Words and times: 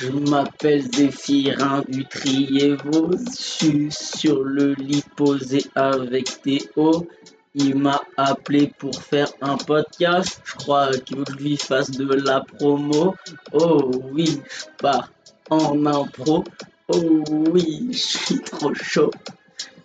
Je 0.00 0.08
m'appelle 0.12 0.80
Zéphirin 0.80 1.82
du 1.86 2.06
Triévo, 2.06 3.10
je 3.12 3.36
suis 3.36 3.92
sur 3.92 4.42
le 4.42 4.72
lit 4.72 5.04
posé 5.14 5.62
avec 5.74 6.40
Théo. 6.40 7.06
Il 7.54 7.76
m'a 7.76 8.00
appelé 8.16 8.72
pour 8.78 8.94
faire 8.94 9.30
un 9.42 9.58
podcast, 9.58 10.40
je 10.42 10.54
crois 10.54 10.88
qu'il 11.04 11.18
veut 11.18 11.24
que 11.24 11.32
lui 11.34 11.58
fasse 11.58 11.90
de 11.90 12.14
la 12.14 12.40
promo. 12.40 13.14
Oh 13.52 13.90
oui, 14.10 14.40
je 14.48 14.64
pars 14.78 15.10
en 15.50 15.84
impro. 15.84 16.44
Oh 16.88 17.22
oui, 17.52 17.88
je 17.92 17.98
suis 17.98 18.40
trop 18.40 18.72
chaud. 18.72 19.10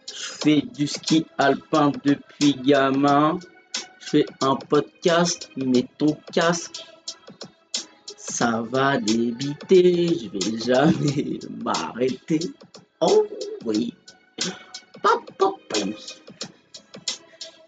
Je 0.07 0.29
fais 0.43 0.61
du 0.61 0.87
ski 0.87 1.25
alpin 1.37 1.91
depuis 2.05 2.53
gamin. 2.53 3.37
Je 3.99 4.07
fais 4.07 4.25
un 4.39 4.55
podcast, 4.55 5.49
mets 5.57 5.89
ton 5.97 6.15
casque. 6.31 6.85
Ça 8.27 8.63
va 8.69 8.97
débiter, 8.97 10.07
je 10.07 10.29
vais 10.29 10.57
jamais 10.57 11.39
m'arrêter. 11.63 12.39
Oh 12.99 13.27
oui. 13.63 13.93
Pop, 15.01 15.31
pop, 15.37 15.61
pop. 15.69 15.89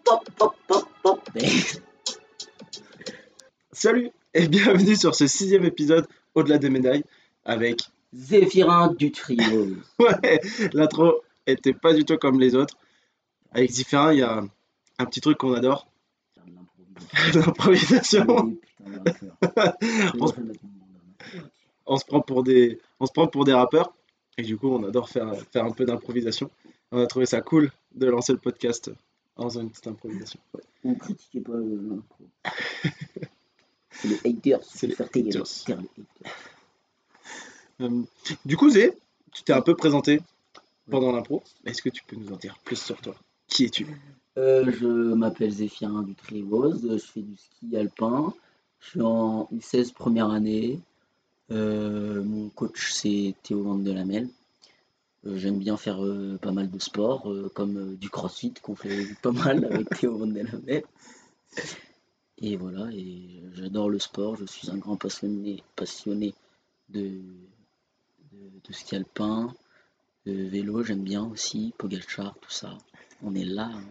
Pop, 0.03 0.29
pop, 0.35 0.55
pop, 0.67 0.89
pop. 1.03 1.29
Salut 3.71 4.09
et 4.33 4.47
bienvenue 4.47 4.95
sur 4.95 5.13
ce 5.13 5.27
sixième 5.27 5.63
épisode 5.63 6.07
Au-delà 6.33 6.57
des 6.57 6.71
médailles 6.71 7.03
avec 7.45 7.81
Zéphirin 8.13 8.93
du 8.97 9.11
trio. 9.11 9.75
ouais 9.99 10.41
l'intro 10.73 11.21
était 11.45 11.73
pas 11.73 11.93
du 11.93 12.03
tout 12.03 12.17
comme 12.17 12.39
les 12.39 12.55
autres. 12.55 12.77
Avec 13.51 13.69
Zéphirin 13.69 14.11
il 14.11 14.19
y 14.19 14.23
a 14.23 14.43
un 14.97 15.05
petit 15.05 15.21
truc 15.21 15.37
qu'on 15.37 15.53
adore, 15.53 15.87
l'improvisation. 17.33 18.57
on, 20.19 20.27
se, 20.27 20.33
on 21.85 21.97
se 21.97 22.05
prend 22.05 22.21
pour 22.21 22.43
des 22.43 22.79
on 22.99 23.05
se 23.05 23.11
prend 23.11 23.27
pour 23.27 23.45
des 23.45 23.53
rappeurs 23.53 23.93
et 24.37 24.43
du 24.43 24.57
coup 24.57 24.69
on 24.69 24.83
adore 24.83 25.09
faire 25.09 25.33
faire 25.51 25.65
un 25.65 25.71
peu 25.71 25.85
d'improvisation. 25.85 26.49
On 26.91 27.01
a 27.01 27.07
trouvé 27.07 27.25
ça 27.25 27.41
cool 27.41 27.71
de 27.95 28.07
lancer 28.07 28.31
le 28.31 28.39
podcast 28.39 28.91
en 29.35 29.49
faisant 29.49 29.61
une 29.61 29.69
petite 29.69 29.87
improvisation. 29.87 30.39
On 30.83 30.95
critiquait 30.95 31.41
pas 31.41 31.53
l'impro. 31.53 32.25
C'est 33.91 34.07
les 34.07 34.19
haters. 34.25 34.63
C'est 34.63 34.87
les 34.87 35.01
haters. 35.01 35.43
Haters. 35.67 35.67
Euh, 37.81 38.01
du 38.45 38.57
coup 38.57 38.69
Zé, 38.69 38.93
tu 39.33 39.43
t'es 39.43 39.53
un 39.53 39.61
peu 39.61 39.75
présenté 39.75 40.19
pendant 40.89 41.11
l'impro. 41.11 41.43
Est-ce 41.65 41.81
que 41.81 41.89
tu 41.89 42.03
peux 42.03 42.15
nous 42.15 42.31
en 42.33 42.37
dire 42.37 42.57
plus 42.63 42.81
sur 42.81 42.99
toi? 43.01 43.15
Qui 43.47 43.65
es-tu? 43.65 43.85
Euh, 44.37 44.71
je 44.71 44.85
m'appelle 44.85 45.49
Zéphirin 45.49 46.03
du 46.03 46.13
Trivose, 46.13 46.87
je 46.91 46.97
fais 46.97 47.21
du 47.23 47.35
ski 47.35 47.75
alpin, 47.75 48.33
je 48.79 48.89
suis 48.89 49.01
en 49.01 49.49
U16 49.51 49.93
première 49.93 50.29
année. 50.29 50.79
Euh, 51.49 52.21
mon 52.23 52.49
coach 52.49 52.91
c'est 52.91 53.33
Théo 53.41 53.63
Van 53.63 53.75
de. 53.75 53.91
Euh, 53.91 55.37
J'aime 55.37 55.57
bien 55.57 55.75
faire 55.75 55.99
pas 56.39 56.51
mal 56.51 56.69
de 56.69 56.77
sports, 56.77 57.33
comme 57.55 57.95
du 57.95 58.11
crossfit 58.11 58.53
qu'on 58.61 58.75
fait 58.75 59.07
pas 59.23 59.31
mal 59.31 59.65
avec 59.65 59.89
Théo 59.89 60.17
Van 60.19 60.27
de. 60.27 60.83
Et 62.37 62.57
voilà, 62.57 62.89
j'adore 63.53 63.89
le 63.89 63.97
sport, 63.97 64.35
je 64.35 64.45
suis 64.45 64.69
un 64.69 64.77
grand 64.77 64.97
passionné, 64.97 65.63
de, 66.89 67.09
ski 68.69 68.97
alpin, 68.97 69.51
de 70.27 70.33
vélo, 70.33 70.83
j'aime 70.83 71.03
bien 71.03 71.25
aussi, 71.25 71.73
Pogacar, 71.79 72.35
tout 72.39 72.51
ça. 72.51 72.77
On 73.23 73.33
est 73.33 73.45
là. 73.45 73.71
hein. 73.73 73.83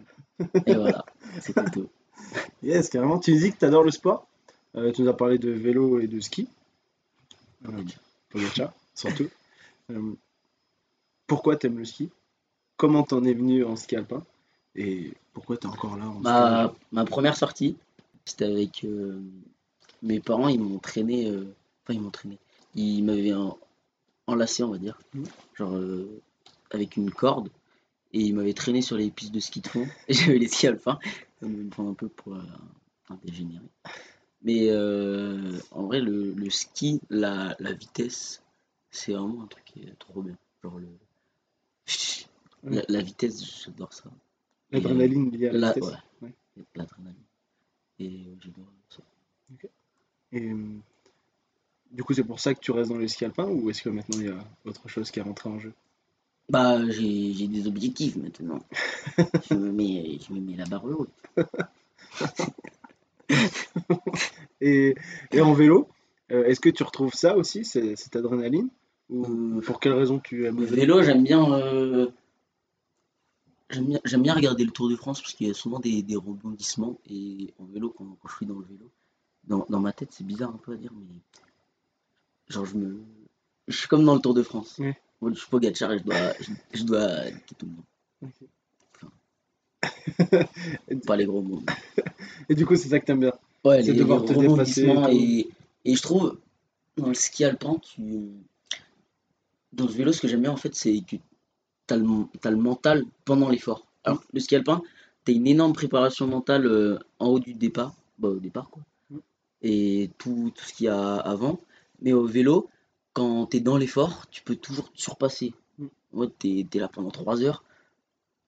Et 0.65 0.73
voilà, 0.75 1.05
c'était 1.41 1.69
tout. 1.71 1.89
Yes, 2.63 2.89
carrément. 2.89 3.19
Tu 3.19 3.31
dis 3.37 3.51
que 3.53 3.57
tu 3.59 3.65
adores 3.65 3.83
le 3.83 3.91
sport. 3.91 4.27
Euh, 4.75 4.91
tu 4.91 5.01
nous 5.03 5.07
as 5.09 5.15
parlé 5.15 5.37
de 5.37 5.51
vélo 5.51 5.99
et 5.99 6.07
de 6.07 6.19
ski. 6.19 6.47
Euh, 7.65 7.83
Pogacar, 8.29 8.73
surtout. 8.95 9.29
Euh, 9.91 10.13
pourquoi 11.27 11.55
tu 11.57 11.67
aimes 11.67 11.77
le 11.77 11.85
ski? 11.85 12.09
Comment 12.75 13.03
t'en 13.03 13.23
es 13.23 13.33
venu 13.33 13.63
en 13.63 13.75
ski 13.75 13.95
alpin? 13.95 14.23
Et 14.75 15.13
pourquoi 15.33 15.57
tu 15.57 15.67
es 15.67 15.69
encore 15.69 15.95
là 15.97 16.07
en 16.09 16.19
Ma, 16.19 16.63
alpin? 16.63 16.75
ma 16.91 17.05
première 17.05 17.37
sortie, 17.37 17.77
c'était 18.25 18.45
avec 18.45 18.83
euh, 18.83 19.21
mes 20.01 20.19
parents, 20.19 20.47
ils 20.47 20.59
m'ont 20.59 20.79
traîné, 20.79 21.29
enfin 21.83 21.93
ils 21.93 22.01
m'ont 22.01 22.09
traîné, 22.11 22.37
ils 22.75 23.03
m'avaient 23.03 23.33
en- 23.33 23.57
enlacé 24.27 24.63
on 24.63 24.71
va 24.71 24.77
dire, 24.77 24.99
Mhm. 25.13 25.25
genre 25.55 25.79
avec 26.71 26.97
une 26.97 27.11
corde, 27.11 27.49
et 28.17 28.21
ils 28.21 28.33
m'avaient 28.35 28.53
traîné 28.53 28.81
sur 28.81 28.97
les 28.97 29.11
pistes 29.11 29.33
de 29.33 29.39
ski 29.39 29.61
de 29.61 29.67
fond, 29.67 29.87
et 30.07 30.13
j'avais 30.13 30.37
les 30.39 30.47
skis 30.47 30.67
alpins, 30.67 30.99
ça 31.39 31.47
me 31.47 31.69
prend 31.69 31.89
un 31.89 31.93
peu 31.93 32.09
pour 32.09 32.35
euh, 32.35 32.41
un 33.09 33.15
dégénéré. 33.23 33.65
Mais 34.43 34.69
euh, 34.69 35.59
en 35.71 35.83
vrai, 35.83 35.99
le, 35.99 36.33
le 36.33 36.49
ski, 36.49 36.99
la, 37.09 37.55
la 37.59 37.73
vitesse, 37.73 38.41
c'est 38.91 39.13
vraiment 39.13 39.43
un 39.43 39.47
truc 39.47 39.65
qui 39.65 39.81
est 39.83 39.97
trop 39.99 40.21
bien. 40.21 40.37
Genre 40.63 40.79
le... 40.79 40.87
La, 42.63 42.81
la 42.89 43.01
vitesse, 43.01 43.63
j'adore 43.63 43.93
ça. 43.93 44.09
L'adrénaline 44.71 45.31
liée 45.31 45.47
à 45.49 45.53
la 45.53 45.59
La- 45.59 45.73
vitesse. 45.73 45.89
ouais. 46.21 46.29
Ouais. 46.57 46.65
L'adrénaline. 46.75 47.15
Et 47.99 48.07
euh, 48.27 48.35
j'adore 48.41 48.65
ça. 48.89 49.03
Et 50.33 50.41
euh, 50.51 50.57
du 51.91 52.03
coup, 52.03 52.13
c'est 52.13 52.23
pour 52.23 52.39
ça 52.39 52.53
que 52.53 52.59
tu 52.59 52.71
restes 52.71 52.89
dans 52.91 52.97
le 52.97 53.07
ski 53.07 53.25
alpin 53.25 53.45
ou 53.47 53.69
est-ce 53.69 53.81
que 53.81 53.89
maintenant 53.89 54.19
il 54.19 54.25
y 54.27 54.29
a 54.29 54.37
autre 54.65 54.87
chose 54.87 55.09
qui 55.11 55.19
est 55.19 55.23
rentré 55.23 55.49
en 55.49 55.59
jeu? 55.59 55.73
Bah, 56.49 56.79
j'ai 56.89 57.47
des 57.47 57.67
objectifs 57.67 58.15
maintenant. 58.15 58.59
je, 59.49 59.53
me 59.53 59.71
mets, 59.71 60.17
je 60.25 60.33
me 60.33 60.39
mets 60.39 60.55
la 60.55 60.65
barre 60.65 60.85
haute. 60.85 61.09
et, 64.61 64.95
et 65.31 65.41
en 65.41 65.53
vélo, 65.53 65.89
euh, 66.31 66.45
est-ce 66.45 66.59
que 66.59 66.69
tu 66.69 66.83
retrouves 66.83 67.13
ça 67.13 67.35
aussi, 67.37 67.65
cette 67.65 68.15
adrénaline? 68.15 68.69
Ou 69.09 69.25
Euh, 69.25 69.61
pour 69.61 69.79
quelle 69.79 69.93
raison 69.93 70.19
tu 70.19 70.45
aimes 70.45 70.59
Le 70.59 70.65
vélo 70.65 71.01
j'aime 71.01 71.23
bien, 71.23 71.51
euh, 71.53 72.09
j'aime 73.69 73.85
bien. 73.85 74.19
Bien 74.19 74.33
regarder 74.33 74.65
le 74.65 74.71
Tour 74.71 74.89
de 74.89 74.95
France 74.95 75.21
parce 75.21 75.33
qu'il 75.33 75.47
y 75.47 75.49
a 75.49 75.53
souvent 75.53 75.79
des, 75.79 76.01
des 76.01 76.15
rebondissements. 76.15 76.97
Et 77.09 77.53
en 77.59 77.65
vélo, 77.65 77.93
quand, 77.97 78.05
quand 78.21 78.27
je 78.29 78.35
suis 78.35 78.45
dans 78.45 78.59
le 78.59 78.65
vélo, 78.65 78.89
dans, 79.45 79.65
dans 79.69 79.79
ma 79.79 79.93
tête, 79.93 80.09
c'est 80.11 80.25
bizarre 80.25 80.49
un 80.49 80.57
peu 80.57 80.73
à 80.73 80.75
dire, 80.75 80.91
mais 80.93 81.15
genre, 82.49 82.65
je 82.65 82.75
me. 82.75 83.01
Je 83.67 83.77
suis 83.77 83.87
comme 83.87 84.05
dans 84.05 84.15
le 84.15 84.21
Tour 84.21 84.33
de 84.33 84.43
France. 84.43 84.79
Moi, 85.21 85.31
je 85.33 85.39
suis 85.39 85.49
Pogacar 85.49 85.93
et 85.93 85.99
je 85.99 86.03
dois, 86.03 86.33
je, 86.39 86.51
je 86.73 86.83
dois 86.83 87.25
niquer 87.25 87.55
tout 87.57 87.65
le 87.65 87.71
monde. 87.71 87.85
Pas 91.05 91.15
les 91.15 91.25
gros 91.25 91.41
mots. 91.41 91.61
Et 92.49 92.55
du 92.55 92.65
coup, 92.65 92.75
c'est 92.75 92.89
ça 92.89 92.99
que 92.99 93.05
t'aimes 93.05 93.21
bien. 93.21 93.33
Ouais, 93.63 93.81
C'est 93.83 93.93
les, 93.93 93.99
devoir 93.99 94.21
les 94.21 94.27
te 94.27 94.33
et 95.11 95.15
et, 95.15 95.49
et 95.85 95.95
je 95.95 96.01
trouve 96.01 96.37
dans 96.97 97.07
le 97.07 97.13
ski 97.13 97.43
alpin, 97.43 97.77
tu... 97.81 98.01
dans 99.73 99.85
le 99.85 99.91
vélo, 99.91 100.11
ce 100.11 100.21
que 100.21 100.27
j'aime 100.27 100.41
bien 100.41 100.51
en 100.51 100.57
fait, 100.57 100.73
c'est 100.73 100.99
que 101.01 101.15
tu 101.15 101.93
as, 101.93 101.97
le 101.97 102.57
mental 102.57 103.03
pendant 103.25 103.49
l'effort. 103.49 103.87
Alors, 104.03 104.23
le 104.33 104.39
ski 104.39 104.55
alpin, 104.55 104.81
tu 105.25 105.31
as 105.31 105.35
une 105.35 105.47
énorme 105.47 105.73
préparation 105.73 106.27
mentale 106.27 106.65
euh, 106.65 106.97
en 107.19 107.27
haut 107.27 107.39
du 107.39 107.53
départ, 107.53 107.95
bah, 108.17 108.29
au 108.29 108.39
départ 108.39 108.69
quoi, 108.69 108.83
Mm. 109.09 109.17
et 109.61 110.09
tout, 110.17 110.51
tout 110.55 110.65
ce 110.65 110.73
qu'il 110.73 110.85
y 110.85 110.89
a 110.89 111.15
avant. 111.15 111.59
Mais 112.01 112.13
au 112.13 112.25
vélo, 112.25 112.69
quand 113.17 113.47
tu 113.47 113.57
es 113.57 113.59
dans 113.59 113.77
l'effort, 113.77 114.27
tu 114.29 114.41
peux 114.43 114.55
toujours 114.55 114.91
te 114.91 114.99
surpasser. 115.01 115.53
Mm. 115.79 115.85
Ouais, 116.13 116.27
tu 116.39 116.59
es, 116.59 116.79
là 116.79 116.87
pendant 116.87 117.09
3 117.11 117.41
heures, 117.43 117.63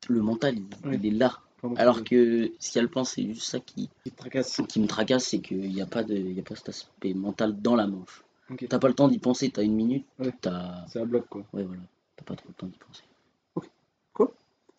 le 0.07 0.21
mental 0.21 0.55
il, 0.57 0.87
Ouais. 0.87 0.95
il 1.01 1.05
est 1.07 1.17
là. 1.17 1.39
Pendant 1.61 1.75
Alors 1.75 2.03
que 2.03 2.51
ski 2.59 2.79
alpin, 2.79 3.03
c'est 3.03 3.23
juste 3.33 3.49
ça 3.49 3.59
qui, 3.59 3.89
tracasse. 4.15 4.53
ce 4.53 4.61
qui 4.61 4.79
me 4.79 4.87
tracasse, 4.87 5.25
c'est 5.25 5.39
qu'il 5.39 5.59
n'y 5.73 5.81
a, 5.81 5.85
pas 5.85 6.03
de- 6.03 6.15
il 6.15 6.33
y 6.33 6.39
a 6.39 6.43
pas 6.43 6.55
cet 6.55 6.69
aspect 6.69 7.13
mental 7.13 7.61
dans 7.61 7.75
la 7.75 7.85
manche. 7.87 8.23
Ok. 8.49 8.65
T'as 8.69 8.79
pas 8.79 8.87
le 8.87 8.93
temps 8.93 9.07
d'y 9.09 9.19
penser, 9.19 9.49
t'as 9.49 9.63
une 9.63 9.75
minute, 9.75 10.05
Ouais. 10.19 10.31
t'as. 10.41 10.85
C'est 10.87 10.99
un 11.01 11.05
bloc 11.05 11.27
quoi. 11.29 11.43
Ouais, 11.53 11.63
voilà. 11.63 11.81
T'as 12.15 12.23
pas 12.23 12.35
trop 12.35 12.47
le 12.49 12.53
temps 12.53 12.67
d'y 12.67 12.77
penser. 12.77 13.03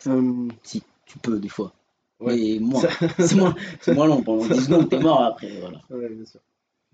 Euh, 0.06 0.48
Si, 0.62 0.82
tu 1.04 1.18
peux 1.18 1.38
des 1.38 1.50
fois. 1.50 1.72
Ouais. 2.20 2.34
Mais 2.36 2.58
moins. 2.60 2.80
ça- 2.80 2.88
C'est 3.18 3.34
moins, 3.36 3.54
c'est 3.82 3.94
moins 3.94 4.06
long. 4.06 4.22
Pendant 4.22 4.46
10 4.46 4.64
secondes, 4.64 4.88
t'es 4.88 4.98
mort 4.98 5.22
après. 5.22 5.60
Voilà. 5.60 5.80
Ouais, 5.90 6.08
bien 6.08 6.24
sûr. 6.24 6.40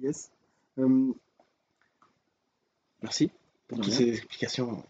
Yes. 0.00 0.30
Euh, 0.78 1.12
Merci 3.06 3.30
pour 3.68 3.80
toutes 3.80 3.92
ces 3.92 4.08
explications. 4.08 4.82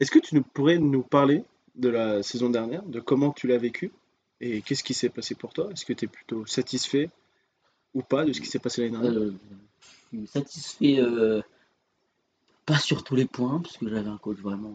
Est-ce 0.00 0.10
que 0.10 0.18
tu 0.18 0.34
nous, 0.34 0.42
pourrais 0.42 0.78
nous 0.78 1.02
parler 1.02 1.42
de 1.74 1.88
la 1.88 2.22
saison 2.22 2.50
dernière, 2.50 2.82
de 2.82 3.00
comment 3.00 3.32
tu 3.32 3.46
l'as 3.46 3.56
vécu 3.56 3.90
et 4.42 4.60
qu'est-ce 4.60 4.84
qui 4.84 4.92
s'est 4.92 5.08
passé 5.08 5.34
pour 5.34 5.54
toi? 5.54 5.70
Est-ce 5.72 5.86
que 5.86 5.94
tu 5.94 6.04
es 6.04 6.08
plutôt 6.08 6.44
satisfait 6.44 7.08
ou 7.94 8.02
pas 8.02 8.24
de 8.26 8.32
ce 8.34 8.40
qui 8.42 8.46
s'est 8.46 8.58
passé 8.58 8.82
l'année 8.82 8.92
dernière? 9.00 9.22
Euh, 9.22 9.32
je 10.12 10.18
suis 10.18 10.26
satisfait, 10.26 11.00
euh, 11.00 11.40
pas 12.66 12.78
sur 12.78 13.02
tous 13.04 13.16
les 13.16 13.24
points, 13.24 13.60
parce 13.60 13.78
que 13.78 13.88
j'avais 13.88 14.08
un 14.10 14.18
coach 14.18 14.36
vraiment. 14.38 14.74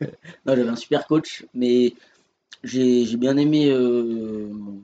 euh, 0.00 0.06
non, 0.46 0.56
j'avais 0.56 0.68
un 0.68 0.76
super 0.76 1.06
coach, 1.06 1.44
mais 1.52 1.94
j'ai 2.64 3.16
bien 3.18 3.36
aimé 3.36 3.70
euh, 3.70 4.48
mon- 4.48 4.80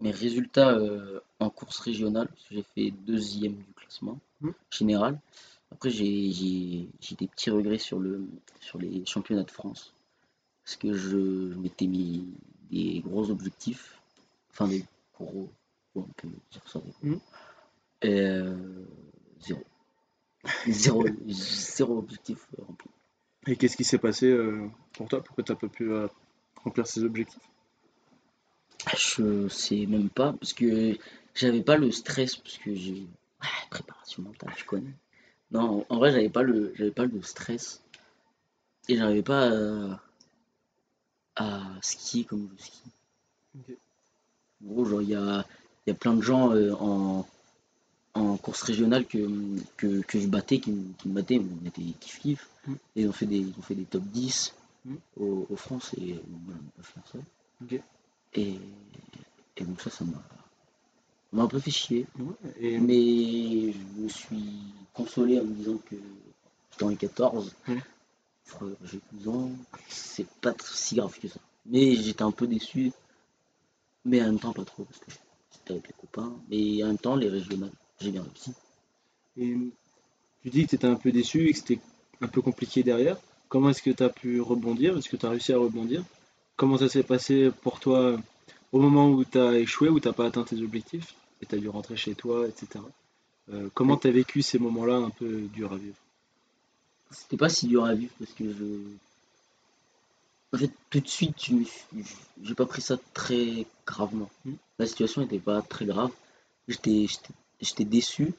mes 0.00 0.10
résultats 0.10 0.78
en 1.40 1.50
course 1.50 1.78
régionale, 1.78 2.28
parce 2.28 2.44
que 2.48 2.54
j'ai 2.54 2.64
fait 2.74 2.90
deuxième 2.90 3.54
du 3.56 3.72
classement 3.76 4.18
Mhm. 4.40 4.54
général. 4.70 5.20
Après, 5.72 5.90
j'ai 5.90 6.30
j'ai- 6.32 6.88
j'ai 7.00 7.16
des 7.16 7.26
petits 7.28 7.50
regrets 7.50 7.78
sur, 7.78 7.98
le, 7.98 8.26
sur 8.60 8.78
les 8.78 9.04
championnats 9.06 9.42
de 9.44 9.50
France, 9.50 9.94
parce 10.64 10.76
que 10.76 10.92
je 10.94 11.18
m'étais 11.62 11.86
mis 11.86 12.26
des 12.70 13.00
gros 13.00 13.30
objectifs, 13.30 14.00
enfin 14.50 14.68
des 14.68 14.84
gros, 15.18 15.50
on 15.96 16.02
peut 16.02 16.28
dire 16.52 16.62
ça, 16.68 16.80
des 16.80 16.92
gros. 17.02 17.20
Et 18.02 18.20
euh, 18.20 18.56
zéro. 19.40 19.62
zéro, 20.68 21.06
zéro 21.28 21.98
objectif 21.98 22.46
rempli. 22.58 22.90
Et 23.46 23.56
qu'est-ce 23.56 23.76
qui 23.76 23.84
s'est 23.84 23.98
passé 23.98 24.26
euh, 24.28 24.68
pour 24.94 25.08
toi? 25.08 25.22
Pourquoi 25.22 25.44
tu 25.44 25.52
n'as 25.52 25.56
pas 25.58 25.68
pu 25.68 25.90
euh, 25.92 26.08
remplir 26.64 26.86
ces 26.86 27.04
objectifs? 27.04 27.42
Je 28.96 29.48
sais 29.48 29.86
même 29.86 30.10
pas, 30.10 30.32
parce 30.32 30.52
que 30.52 30.96
j'avais 31.34 31.62
pas 31.62 31.76
le 31.76 31.90
stress, 31.92 32.36
parce 32.36 32.58
que 32.58 32.74
j'ai. 32.74 33.06
Ouais, 33.42 33.48
préparation 33.70 34.22
mentale, 34.22 34.54
je 34.56 34.64
connais. 34.64 34.94
Non, 35.50 35.86
en 35.88 35.96
vrai, 35.96 36.12
j'avais 36.12 36.28
pas 36.30 36.42
le, 36.42 36.72
j'avais 36.76 36.90
pas 36.90 37.06
le 37.06 37.22
stress. 37.22 37.82
Et 38.88 38.96
j'arrivais 38.96 39.22
pas 39.22 39.48
à, 39.50 40.00
à 41.36 41.62
skier 41.82 42.24
comme 42.24 42.48
je 42.58 42.64
skie. 42.64 42.90
En 44.64 44.66
gros, 44.66 44.84
genre, 44.84 45.02
il 45.02 45.08
y 45.10 45.14
a, 45.14 45.46
y 45.86 45.90
a 45.90 45.94
plein 45.94 46.14
de 46.14 46.20
gens 46.22 46.52
euh, 46.52 46.72
en, 46.74 47.26
en 48.14 48.36
course 48.38 48.62
régionale 48.62 49.06
que, 49.06 49.28
que, 49.76 50.02
que 50.02 50.20
je 50.20 50.26
battais, 50.28 50.60
qui, 50.60 50.72
me- 50.72 50.92
qui 50.94 51.08
me 51.08 51.14
battaient, 51.14 51.40
on 51.40 51.66
était 51.66 51.82
kiff-kiff. 52.00 52.46
Mm. 52.66 52.74
Et 52.96 53.02
ils 53.02 53.08
ont 53.08 53.12
fait 53.12 53.26
des, 53.26 53.38
ils 53.38 53.54
ont 53.58 53.62
fait 53.62 53.74
des 53.76 53.84
top 53.86 54.04
10 54.04 54.54
Mm. 54.86 55.56
France, 55.56 55.94
et 55.98 56.12
euh, 56.14 56.20
moi, 56.46 56.54
je 56.54 56.62
peux 56.62 56.82
pas 56.82 56.82
faire 56.84 57.02
ça. 57.12 57.18
Et, 58.34 58.58
et 59.56 59.64
donc 59.64 59.80
ça, 59.80 59.90
ça 59.90 60.04
m'a 60.04 60.22
m'a 61.32 61.42
un 61.42 61.46
peu 61.48 61.58
fait 61.58 61.70
chier. 61.70 62.06
Et 62.60 62.78
Mais 62.78 63.72
je 63.72 64.02
me 64.02 64.08
suis 64.08 64.44
consolé 64.94 65.38
en 65.40 65.44
me 65.44 65.54
disant 65.54 65.78
que 65.88 65.96
j'étais 66.72 66.84
en 66.84 66.94
14, 66.94 67.54
Mm. 67.68 67.74
frère, 68.44 68.68
j'ai 68.84 69.00
12 69.12 69.28
ans, 69.28 69.50
c'est 69.88 70.26
pas 70.40 70.54
si 70.64 70.94
grave 70.96 71.18
que 71.18 71.28
ça. 71.28 71.40
Mais 71.66 71.96
j'étais 71.96 72.22
un 72.22 72.30
peu 72.30 72.46
déçu, 72.46 72.92
mais 74.04 74.22
en 74.22 74.26
même 74.26 74.38
temps 74.38 74.52
pas 74.52 74.64
trop, 74.64 74.84
parce 74.84 74.98
que 75.00 75.10
j'étais 75.52 75.72
avec 75.72 75.88
les 75.88 75.94
copains. 76.00 76.32
Mais 76.48 76.82
en 76.84 76.88
même 76.88 76.98
temps, 76.98 77.16
les 77.16 77.28
régionales, 77.28 77.72
j'ai 78.00 78.10
bien 78.12 78.22
réussi. 78.22 78.52
Et 79.36 79.56
tu 80.42 80.50
dis 80.50 80.64
que 80.64 80.70
tu 80.70 80.74
étais 80.76 80.86
un 80.86 80.94
peu 80.94 81.10
déçu 81.12 81.48
et 81.48 81.52
que 81.52 81.58
c'était 81.58 81.80
un 82.20 82.28
peu 82.28 82.40
compliqué 82.40 82.82
derrière. 82.82 83.18
Comment 83.48 83.70
est-ce 83.70 83.82
que 83.82 83.90
tu 83.90 84.02
as 84.02 84.08
pu 84.08 84.40
rebondir? 84.40 84.96
Est-ce 84.96 85.08
que 85.08 85.16
tu 85.16 85.26
as 85.26 85.30
réussi 85.30 85.52
à 85.52 85.58
rebondir? 85.58 86.02
Comment 86.56 86.78
ça 86.78 86.88
s'est 86.88 87.02
passé 87.02 87.50
pour 87.62 87.80
toi 87.80 88.16
au 88.72 88.80
moment 88.80 89.08
où 89.10 89.24
tu 89.24 89.38
as 89.38 89.58
échoué, 89.58 89.88
où 89.88 90.00
tu 90.00 90.08
n'as 90.08 90.14
pas 90.14 90.26
atteint 90.26 90.42
tes 90.44 90.60
objectifs 90.62 91.14
et 91.40 91.46
tu 91.46 91.54
as 91.54 91.58
dû 91.58 91.68
rentrer 91.68 91.96
chez 91.96 92.14
toi, 92.14 92.46
etc. 92.48 92.84
Euh, 93.52 93.68
comment 93.74 93.96
tu 93.96 94.08
as 94.08 94.10
vécu 94.10 94.42
ces 94.42 94.58
moments-là 94.58 94.96
un 94.96 95.10
peu 95.10 95.42
durs 95.52 95.72
à 95.72 95.76
vivre? 95.76 95.96
C'était 97.10 97.36
pas 97.36 97.48
si 97.48 97.68
dur 97.68 97.84
à 97.84 97.94
vivre 97.94 98.12
parce 98.18 98.32
que 98.32 98.44
je. 98.52 98.64
En 100.52 100.58
fait, 100.58 100.70
tout 100.90 101.00
de 101.00 101.08
suite, 101.08 101.36
je 101.44 101.54
j'ai 102.42 102.54
pas 102.54 102.66
pris 102.66 102.80
ça 102.82 102.96
très 103.14 103.66
gravement. 103.86 104.30
Mm. 104.44 104.52
La 104.78 104.86
situation 104.86 105.22
était 105.22 105.38
pas 105.38 105.62
très 105.62 105.84
grave. 105.86 106.10
J'étais 106.68 107.06
j'étais- 107.60 107.84
déçu, 107.84 108.32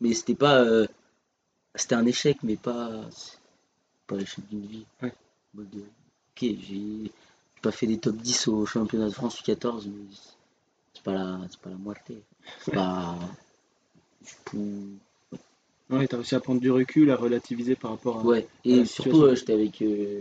mais 0.00 0.14
c'était 0.14 0.34
pas. 0.34 0.60
euh, 0.62 0.86
C'était 1.74 1.94
un 1.96 2.06
échec, 2.06 2.38
mais 2.42 2.56
pas. 2.56 2.90
Pas 4.06 4.16
l'échec 4.16 4.46
d'une 4.48 4.66
vie. 4.66 4.84
Ouais. 5.02 5.12
Ok, 5.56 6.40
j'ai 6.40 7.10
j'ai 7.58 7.62
pas 7.62 7.72
fait 7.72 7.88
des 7.88 7.98
top 7.98 8.14
10 8.16 8.46
au 8.48 8.64
championnat 8.66 9.06
de 9.08 9.14
France 9.14 9.40
U14, 9.42 9.86
mais 9.88 10.04
c'est 10.94 11.02
pas 11.02 11.12
la, 11.12 11.40
c'est 11.50 11.58
pas 11.60 11.70
la 11.70 11.76
moitié. 11.76 12.22
C'est 12.60 12.72
pas. 12.72 13.18
Je 14.24 14.34
peux- 14.44 14.96
Ouais, 15.90 16.06
tu 16.06 16.14
as 16.14 16.18
réussi 16.18 16.34
à 16.36 16.40
prendre 16.40 16.60
du 16.60 16.70
recul, 16.70 17.10
à 17.10 17.16
relativiser 17.16 17.74
par 17.74 17.92
rapport 17.92 18.20
à. 18.20 18.22
Ouais, 18.22 18.46
et 18.64 18.84
surtout, 18.84 19.22
euh, 19.22 19.34
j'étais 19.34 19.54
avec, 19.54 19.80
euh, 19.82 20.20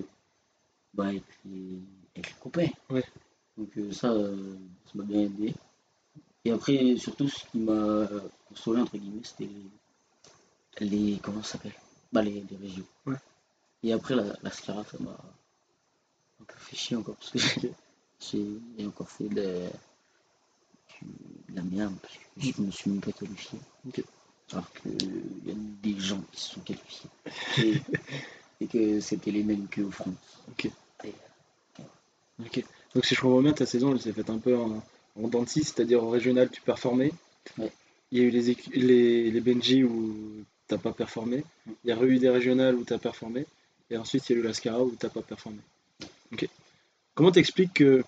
bah, 0.95 1.07
avec, 1.07 1.23
les, 1.45 1.77
avec 2.15 2.27
les 2.29 2.35
copains. 2.39 2.67
Ouais. 2.89 3.03
Donc 3.57 3.69
euh, 3.77 3.91
ça, 3.91 4.13
ça 4.13 4.91
m'a 4.95 5.03
bien 5.03 5.21
aidé. 5.21 5.53
Et 6.45 6.51
après, 6.51 6.95
surtout, 6.97 7.27
ce 7.27 7.43
qui 7.51 7.59
m'a 7.59 8.07
consolé, 8.47 8.81
entre 8.81 8.97
guillemets, 8.97 9.21
c'était 9.23 9.49
les, 10.79 10.87
les- 10.89 11.19
Comment 11.21 11.43
ça 11.43 11.53
s'appelle? 11.53 11.75
Bah, 12.13 12.21
les, 12.23 12.43
les 12.49 12.57
régions. 12.57 12.85
Ouais. 13.05 13.15
Et 13.83 13.91
après, 13.93 14.15
la, 14.15 14.23
la 14.41 14.49
Scara, 14.51 14.83
ça 14.85 14.97
m'a 15.01 15.17
un 16.41 16.43
peu 16.45 16.53
fait 16.57 16.75
chier 16.75 16.95
encore, 16.95 17.15
parce 17.15 17.31
que 17.31 17.39
j'ai- 18.19 18.85
encore 18.85 19.09
fait 19.09 19.29
de, 19.29 19.69
la 21.53 21.61
merde, 21.63 21.95
parce 22.01 22.15
que 22.15 22.21
je 22.57 22.61
me 22.61 22.71
suis 22.71 22.89
même 22.89 23.01
pas 23.01 23.11
qualifié. 23.11 23.59
Ok. 23.87 24.03
Alors 24.51 24.71
qu'il 24.73 24.93
y 25.45 25.51
a 25.51 25.55
des 25.55 25.99
gens 25.99 26.21
qui 26.31 26.41
se 26.41 26.53
sont 26.53 26.61
qualifiés. 26.61 27.09
Et, 27.57 27.81
et 28.61 28.67
que 28.67 28.99
c'était 28.99 29.31
les 29.31 29.43
mêmes 29.43 29.67
qu'au 29.73 29.91
France. 29.91 30.15
Ok. 30.49 30.69
Et, 31.03 31.13
Ok. 32.39 32.63
Donc 32.93 33.05
si 33.05 33.15
je 33.15 33.21
comprends 33.21 33.41
bien, 33.41 33.53
ta 33.53 33.65
saison 33.65 33.93
elle 33.93 34.01
s'est 34.01 34.13
faite 34.13 34.29
un 34.29 34.37
peu 34.37 34.55
en, 34.55 34.83
en 35.15 35.27
dents 35.27 35.45
c'est-à-dire 35.47 36.03
au 36.03 36.09
régional 36.09 36.49
tu 36.51 36.61
performais. 36.61 37.11
Ouais. 37.57 37.71
Il 38.11 38.19
y 38.19 38.21
a 38.21 38.25
eu 38.25 38.29
les, 38.29 38.55
les, 38.73 39.31
les 39.31 39.41
Benji 39.41 39.83
où 39.83 40.45
t'as 40.67 40.77
pas 40.77 40.93
performé. 40.93 41.43
Mm. 41.65 41.71
Il 41.83 41.89
y 41.89 41.91
a 41.91 42.03
eu 42.03 42.19
des 42.19 42.29
régionales 42.29 42.75
où 42.75 42.83
t'as 42.83 42.99
performé. 42.99 43.45
Et 43.89 43.97
ensuite 43.97 44.29
il 44.29 44.33
y 44.33 44.35
a 44.35 44.39
eu 44.39 44.43
la 44.43 44.53
Scara 44.53 44.83
où 44.83 44.95
t'as 44.97 45.09
pas 45.09 45.23
performé. 45.23 45.59
Ok. 46.33 46.47
Comment 47.15 47.31
t'expliques 47.31 47.73
que 47.73 48.03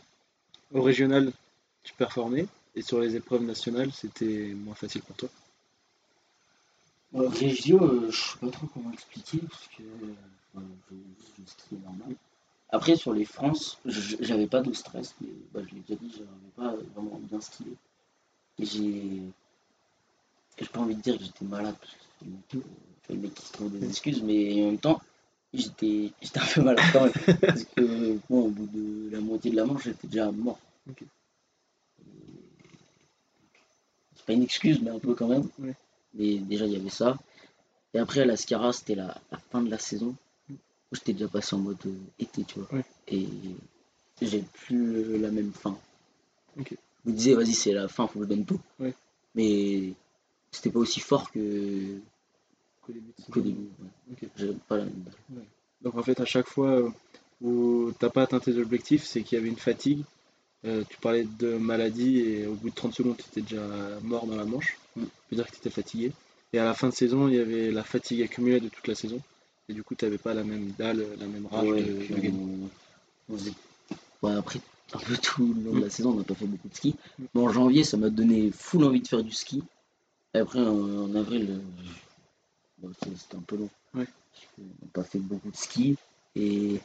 au 0.74 0.82
régional 0.82 1.32
tu 1.84 1.94
performais 1.94 2.46
et 2.76 2.82
sur 2.82 3.00
les 3.00 3.16
épreuves 3.16 3.44
nationales 3.44 3.92
c'était 3.92 4.54
moins 4.56 4.76
facile 4.76 5.02
pour 5.02 5.16
toi? 5.16 5.30
Euh, 7.16 7.28
Régio, 7.28 7.84
euh, 7.84 8.12
je 8.12 8.18
sais 8.18 8.38
pas 8.40 8.50
trop 8.50 8.68
comment 8.68 8.92
expliquer 8.92 9.40
parce 9.50 9.68
que 9.68 9.82
euh, 9.82 10.62
je, 10.92 11.76
normal. 11.76 12.16
Après, 12.72 12.96
sur 12.96 13.14
les 13.14 13.26
France, 13.26 13.80
j'avais 13.86 14.46
pas 14.46 14.62
de 14.62 14.72
stress, 14.74 15.16
mais 15.22 15.30
bah, 15.52 15.62
je 15.68 15.74
l'ai 15.74 15.82
déjà 15.82 16.00
dit, 16.00 16.12
j'avais 16.12 16.28
pas 16.56 16.76
vraiment 16.94 17.20
bien 17.24 17.42
skié. 17.42 17.74
Et 18.60 18.66
j'ai. 18.66 19.22
J'ai 20.60 20.66
pas 20.68 20.82
envie 20.82 20.96
de 20.96 21.02
dire 21.02 21.18
que 21.18 21.24
j'étais 21.24 21.46
malade 21.46 21.76
parce 21.80 21.94
que 21.94 22.58
c'est 23.08 23.14
le 23.14 23.20
mec 23.20 23.34
qui 23.34 23.46
se 23.46 23.54
trouve 23.54 23.72
des 23.72 23.88
excuses, 23.88 24.22
mais 24.22 24.62
en 24.62 24.66
même 24.68 24.78
temps, 24.78 25.02
j'étais 25.54 26.12
un 26.36 26.46
peu 26.54 26.62
malade 26.62 26.86
quand 26.94 27.04
même. 27.04 27.38
parce 27.40 27.64
que 27.64 28.18
bon, 28.30 28.46
au 28.46 28.50
bout 28.50 28.68
de 28.68 29.10
la 29.12 29.20
moitié 29.20 29.52
de 29.52 29.56
la 29.56 29.66
manche, 29.66 29.84
j'étais 29.86 30.08
déjà 30.08 30.32
mort. 30.32 30.60
C'est 34.16 34.26
pas 34.26 34.34
une 34.34 34.44
excuse, 34.44 34.82
mais 34.82 34.92
un 34.92 35.00
peu 35.00 35.16
quand 35.16 35.28
même. 35.28 35.48
Ouais. 35.60 35.76
Mais 36.14 36.36
déjà, 36.38 36.66
il 36.66 36.74
y 36.74 36.76
avait 36.76 36.90
ça. 36.90 37.18
Et 37.94 38.00
après, 38.00 38.22
à 38.22 38.26
la 38.26 38.38
Scara, 38.38 38.74
c'était 38.74 38.96
la, 38.96 39.18
la 39.32 39.38
fin 39.38 39.62
de 39.62 39.70
la 39.70 39.80
saison. 39.80 40.16
Où 40.50 40.96
j'étais 40.96 41.14
déjà 41.14 41.28
passé 41.28 41.56
en 41.56 41.60
mode 41.60 41.78
euh, 41.86 41.94
été, 42.18 42.44
tu 42.44 42.60
vois. 42.60 42.80
Ouais. 42.80 42.86
Et 43.08 43.28
j'ai 44.22 44.44
plus 44.54 44.96
euh, 44.96 45.18
la 45.20 45.30
même 45.30 45.52
fin. 45.52 45.78
Ok. 46.60 46.76
Je 47.06 47.12
me 47.12 47.16
disais, 47.16 47.34
vas-y, 47.34 47.54
c'est 47.54 47.74
la 47.74 47.88
fin, 47.88 48.08
faut 48.08 48.20
que 48.20 48.26
je 48.26 48.30
donne 48.30 48.46
tout. 48.46 48.60
Ouais. 48.80 48.94
Mais 49.36 49.94
c'était 50.52 50.72
pas 50.72 50.80
aussi 50.80 51.00
fort 51.00 51.32
que 51.32 52.00
qu'au 52.90 52.94
début 52.94 53.08
de 53.18 53.24
qu'au 53.26 53.34
saison 53.34 53.46
début. 53.46 53.68
ouais. 53.82 53.90
Ok. 54.24 54.30
J'avais 54.38 54.54
pas 54.68 54.78
la 54.78 54.86
même. 54.86 55.04
Donc 55.82 55.96
en 55.96 56.04
fait, 56.04 56.20
à 56.20 56.26
chaque 56.26 56.48
fois 56.48 56.70
euh, 56.72 56.90
où 57.42 57.92
t'as 58.00 58.10
pas 58.10 58.24
atteint 58.24 58.40
tes 58.40 58.58
objectifs, 58.58 59.04
c'est 59.06 59.22
qu'il 59.22 59.38
y 59.38 59.42
avait 59.42 59.50
une 59.50 59.56
fatigue. 59.58 60.04
Euh, 60.66 60.84
tu 60.90 60.98
parlais 60.98 61.26
de 61.40 61.56
maladie 61.58 62.20
et 62.20 62.46
au 62.46 62.54
bout 62.54 62.70
de 62.70 62.76
30 62.76 62.94
secondes, 62.94 63.16
tu 63.18 63.24
étais 63.30 63.42
déjà 63.42 63.66
mort 64.04 64.28
dans 64.28 64.36
la 64.36 64.44
manche. 64.46 64.78
Mm. 64.98 65.04
Ça 65.04 65.08
veut 65.32 65.36
dire 65.38 65.46
que 65.48 65.52
tu 65.52 65.58
étais 65.58 65.70
fatigué. 65.70 66.12
Et 66.52 66.60
à 66.60 66.66
la 66.66 66.74
fin 66.74 66.90
de 66.90 66.94
saison, 66.94 67.28
il 67.30 67.36
y 67.36 67.40
avait 67.40 67.72
la 67.72 67.84
fatigue 67.84 68.22
accumulée 68.24 68.60
de 68.60 68.68
toute 68.68 68.88
la 68.88 68.96
saison. 68.96 69.22
Et 69.70 69.74
du 69.74 69.84
coup, 69.84 69.96
tu 69.96 70.04
n'avais 70.04 70.18
pas 70.18 70.34
la 70.34 70.44
même 70.44 70.72
dalle, 70.78 71.06
la 71.20 71.28
même 71.28 71.46
rage 71.46 71.70
Ouais, 71.70 71.84
de, 71.84 71.94
puis 71.94 72.14
de 72.16 72.20
gagner. 72.20 72.38
on- 73.30 73.34
on 73.34 73.38
faisait- 73.38 73.54
ouais, 74.24 74.34
après, 74.34 74.60
un 74.94 74.98
peu 75.00 75.16
tout 75.16 75.54
le 75.54 75.62
long 75.64 75.74
de 75.74 75.78
Mm. 75.78 75.82
la 75.84 75.90
saison, 75.92 76.10
on 76.12 76.16
n'a 76.16 76.24
pas 76.24 76.34
fait 76.36 76.46
beaucoup 76.48 76.68
de 76.68 76.76
ski. 76.76 76.96
Mm. 77.20 77.24
Mais 77.36 77.42
en 77.42 77.50
janvier, 77.50 77.84
ça 77.86 77.96
m'a 77.96 78.10
donné 78.10 78.52
full 78.52 78.84
envie 78.84 79.00
de 79.02 79.08
faire 79.08 79.24
du 79.24 79.32
ski. 79.32 79.64
Et 80.34 80.40
après, 80.40 80.60
en, 80.60 81.04
en 81.04 81.16
avril, 81.16 81.48
euh, 81.52 81.60
bon, 82.82 82.92
c'était 83.18 83.36
un 83.36 83.42
peu 83.42 83.58
long. 83.58 83.70
Ouais. 83.94 84.06
Qu'on 84.56 84.62
n'a 84.64 84.92
pas 84.94 85.04
fait 85.04 85.20
beaucoup 85.20 85.50
de 85.52 85.56
ski. 85.58 85.98
Et, 86.36 86.80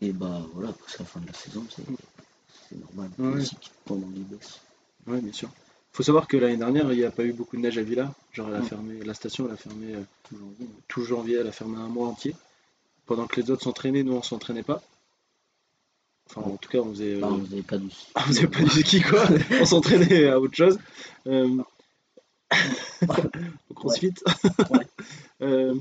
et 0.00 0.12
bah 0.12 0.42
voilà, 0.54 0.70
après, 0.70 0.84
c'est 0.90 0.98
la 1.00 1.04
fin 1.06 1.20
de 1.20 1.26
la 1.26 1.32
saison, 1.32 1.64
c'est 1.70 2.78
normal. 2.78 3.10
Ouais. 3.18 3.42
Pendant 3.84 4.08
les. 4.14 5.12
Ouais, 5.12 5.20
bien 5.20 5.32
sûr. 5.32 5.48
faut 5.92 6.02
savoir 6.02 6.26
que 6.28 6.36
l'année 6.36 6.56
dernière, 6.58 6.92
il 6.92 6.98
n'y 6.98 7.04
a 7.04 7.10
pas 7.10 7.24
eu 7.24 7.32
beaucoup 7.32 7.56
de 7.56 7.62
neige 7.62 7.78
à 7.78 7.82
Villa. 7.82 8.12
Genre, 8.32 8.48
elle 8.48 8.56
a 8.56 8.62
fermé, 8.62 8.98
la 9.04 9.14
station, 9.14 9.46
elle 9.46 9.54
a 9.54 9.56
fermé 9.56 9.94
euh, 9.94 10.02
Tout 10.28 10.36
janvier. 10.38 10.66
tout 10.88 11.04
janvier, 11.04 11.36
elle 11.36 11.46
a 11.46 11.52
fermé 11.52 11.78
un 11.78 11.88
mois 11.88 12.08
entier. 12.08 12.34
Pendant 13.06 13.26
que 13.26 13.40
les 13.40 13.50
autres 13.50 13.62
s'entraînaient, 13.62 14.02
nous, 14.02 14.14
on 14.14 14.22
s'entraînait 14.22 14.64
pas. 14.64 14.82
Enfin, 16.28 16.40
en 16.42 16.56
tout 16.56 16.68
cas, 16.68 16.78
on 16.78 16.90
faisait. 16.90 17.14
euh, 17.14 17.20
Bah, 17.20 17.28
on 17.30 17.44
faisait 17.44 17.62
pas 17.62 17.78
du 17.78 17.88
ski. 17.90 18.06
Ah, 18.16 18.20
on 18.24 18.28
faisait 18.28 18.46
pas 18.48 18.62
du 18.62 18.68
ski 18.82 19.00
quoi, 19.00 19.24
on 19.60 19.64
s'entraînait 19.64 20.28
à 20.28 20.40
autre 20.40 20.54
chose. 20.56 20.78
Euh... 21.28 21.56
Ouais. 23.86 24.00
Euh, 25.42 25.74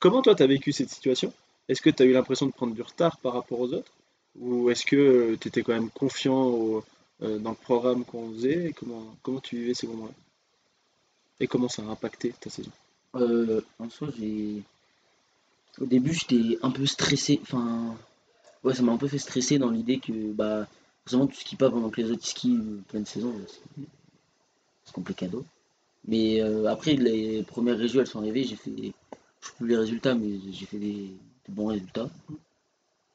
Comment 0.00 0.22
toi 0.22 0.34
t'as 0.34 0.46
vécu 0.46 0.72
cette 0.72 0.90
situation? 0.90 1.32
Est-ce 1.68 1.82
que 1.82 1.90
tu 1.90 2.02
as 2.02 2.06
eu 2.06 2.12
l'impression 2.12 2.46
de 2.46 2.52
prendre 2.52 2.74
du 2.74 2.82
retard 2.82 3.18
par 3.18 3.34
rapport 3.34 3.60
aux 3.60 3.72
autres? 3.74 3.92
Ou 4.40 4.70
est-ce 4.70 4.86
que 4.86 5.36
tu 5.36 5.48
étais 5.48 5.62
quand 5.62 5.72
même 5.74 5.90
confiant 5.90 6.42
au- 6.46 6.84
euh, 7.22 7.38
dans 7.38 7.50
le 7.50 7.56
programme 7.56 8.04
qu'on 8.04 8.30
faisait? 8.32 8.66
Et 8.68 8.72
comment, 8.74 9.04
comment 9.22 9.40
tu 9.40 9.56
vivais 9.58 9.74
ces 9.74 9.86
moments-là? 9.88 10.12
Et 11.40 11.48
comment 11.48 11.68
ça 11.68 11.82
a 11.82 11.86
impacté 11.86 12.32
ta 12.38 12.48
saison? 12.50 12.70
Euh, 13.16 13.60
en 13.80 13.90
soi, 13.90 14.08
j'ai. 14.16 14.62
Au 15.80 15.86
début, 15.86 16.12
j'étais 16.12 16.58
un 16.62 16.70
peu 16.70 16.84
stressé. 16.86 17.38
Enfin, 17.42 17.96
ouais, 18.64 18.74
ça 18.74 18.82
m'a 18.82 18.92
un 18.92 18.98
peu 18.98 19.08
fait 19.08 19.18
stresser 19.18 19.58
dans 19.58 19.70
l'idée 19.70 19.98
que, 20.00 20.32
bah, 20.32 20.66
forcément, 21.04 21.26
tu 21.28 21.36
skis 21.36 21.56
pas 21.56 21.70
pendant 21.70 21.90
que 21.90 22.00
les 22.02 22.10
autres 22.10 22.26
skient 22.26 22.58
euh, 22.58 22.82
pleine 22.88 23.06
saison. 23.06 23.34
C'est 23.48 23.82
c'est 24.84 24.92
complicado. 24.92 25.44
Mais 26.08 26.42
euh, 26.42 26.66
après, 26.66 26.94
les 26.94 27.44
premières 27.44 27.78
régions, 27.78 28.00
elles 28.00 28.08
sont 28.08 28.20
arrivées, 28.20 28.44
j'ai 28.44 28.56
fait, 28.56 28.72
je 28.76 29.48
sais 29.48 29.54
plus 29.58 29.68
les 29.68 29.76
résultats, 29.76 30.16
mais 30.16 30.40
j'ai 30.52 30.66
fait 30.66 30.78
des, 30.80 30.94
des 31.46 31.52
bons 31.54 31.68
résultats. 31.68 32.10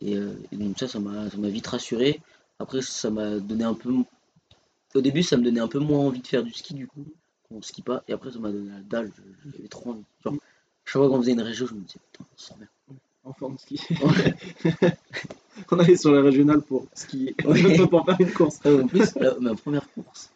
Et, 0.02 0.16
euh, 0.18 0.34
et 0.52 0.58
donc 0.58 0.78
ça, 0.78 0.88
ça 0.88 1.00
m'a 1.00 1.30
ça 1.30 1.38
vite 1.38 1.68
rassuré. 1.68 2.22
Après, 2.60 2.82
ça 2.82 3.10
m'a 3.10 3.40
donné 3.40 3.64
un 3.64 3.74
peu... 3.74 3.94
Au 4.96 5.02
début, 5.02 5.24
ça 5.24 5.38
me 5.38 5.44
donnait 5.44 5.60
un 5.60 5.68
peu 5.68 5.80
moins 5.80 6.00
envie 6.00 6.22
de 6.22 6.28
faire 6.28 6.44
du 6.44 6.54
ski, 6.54 6.74
du 6.76 6.88
coup, 6.88 7.06
on 7.52 7.62
skie 7.62 7.82
pas. 7.82 8.04
Et 8.08 8.14
après, 8.14 8.32
ça 8.32 8.40
m'a 8.40 8.52
donné 8.52 8.70
la 8.72 8.82
dalle, 8.82 9.12
j'avais 9.54 9.68
trop 9.68 9.92
envie. 9.92 10.04
Genre, 10.24 10.36
chaque 10.86 11.02
fois 11.02 11.10
qu'on 11.10 11.20
faisait 11.22 11.34
une 11.34 11.42
région, 11.42 11.66
je 11.68 11.74
me 11.76 11.82
disais, 11.82 12.00
putain, 12.12 12.26
on 12.32 12.38
s'en 12.38 12.58
bien. 12.58 12.68
En 13.24 13.34
forme 13.34 13.56
de 13.56 13.60
ski. 13.60 13.80
Ouais. 14.04 14.36
On 15.72 15.80
allait 15.80 15.98
sur 15.98 16.12
la 16.12 16.22
régionale 16.22 16.62
pour 16.62 16.88
skier. 16.94 17.36
Ouais. 17.46 17.78
Pas 17.78 17.88
pour 17.88 18.06
faire 18.06 18.22
une 18.22 18.34
course. 18.34 18.60
Ah, 18.66 18.74
en 18.74 18.88
plus, 18.88 19.16
la- 19.16 19.40
ma 19.40 19.56
première 19.56 19.88
course, 19.94 20.32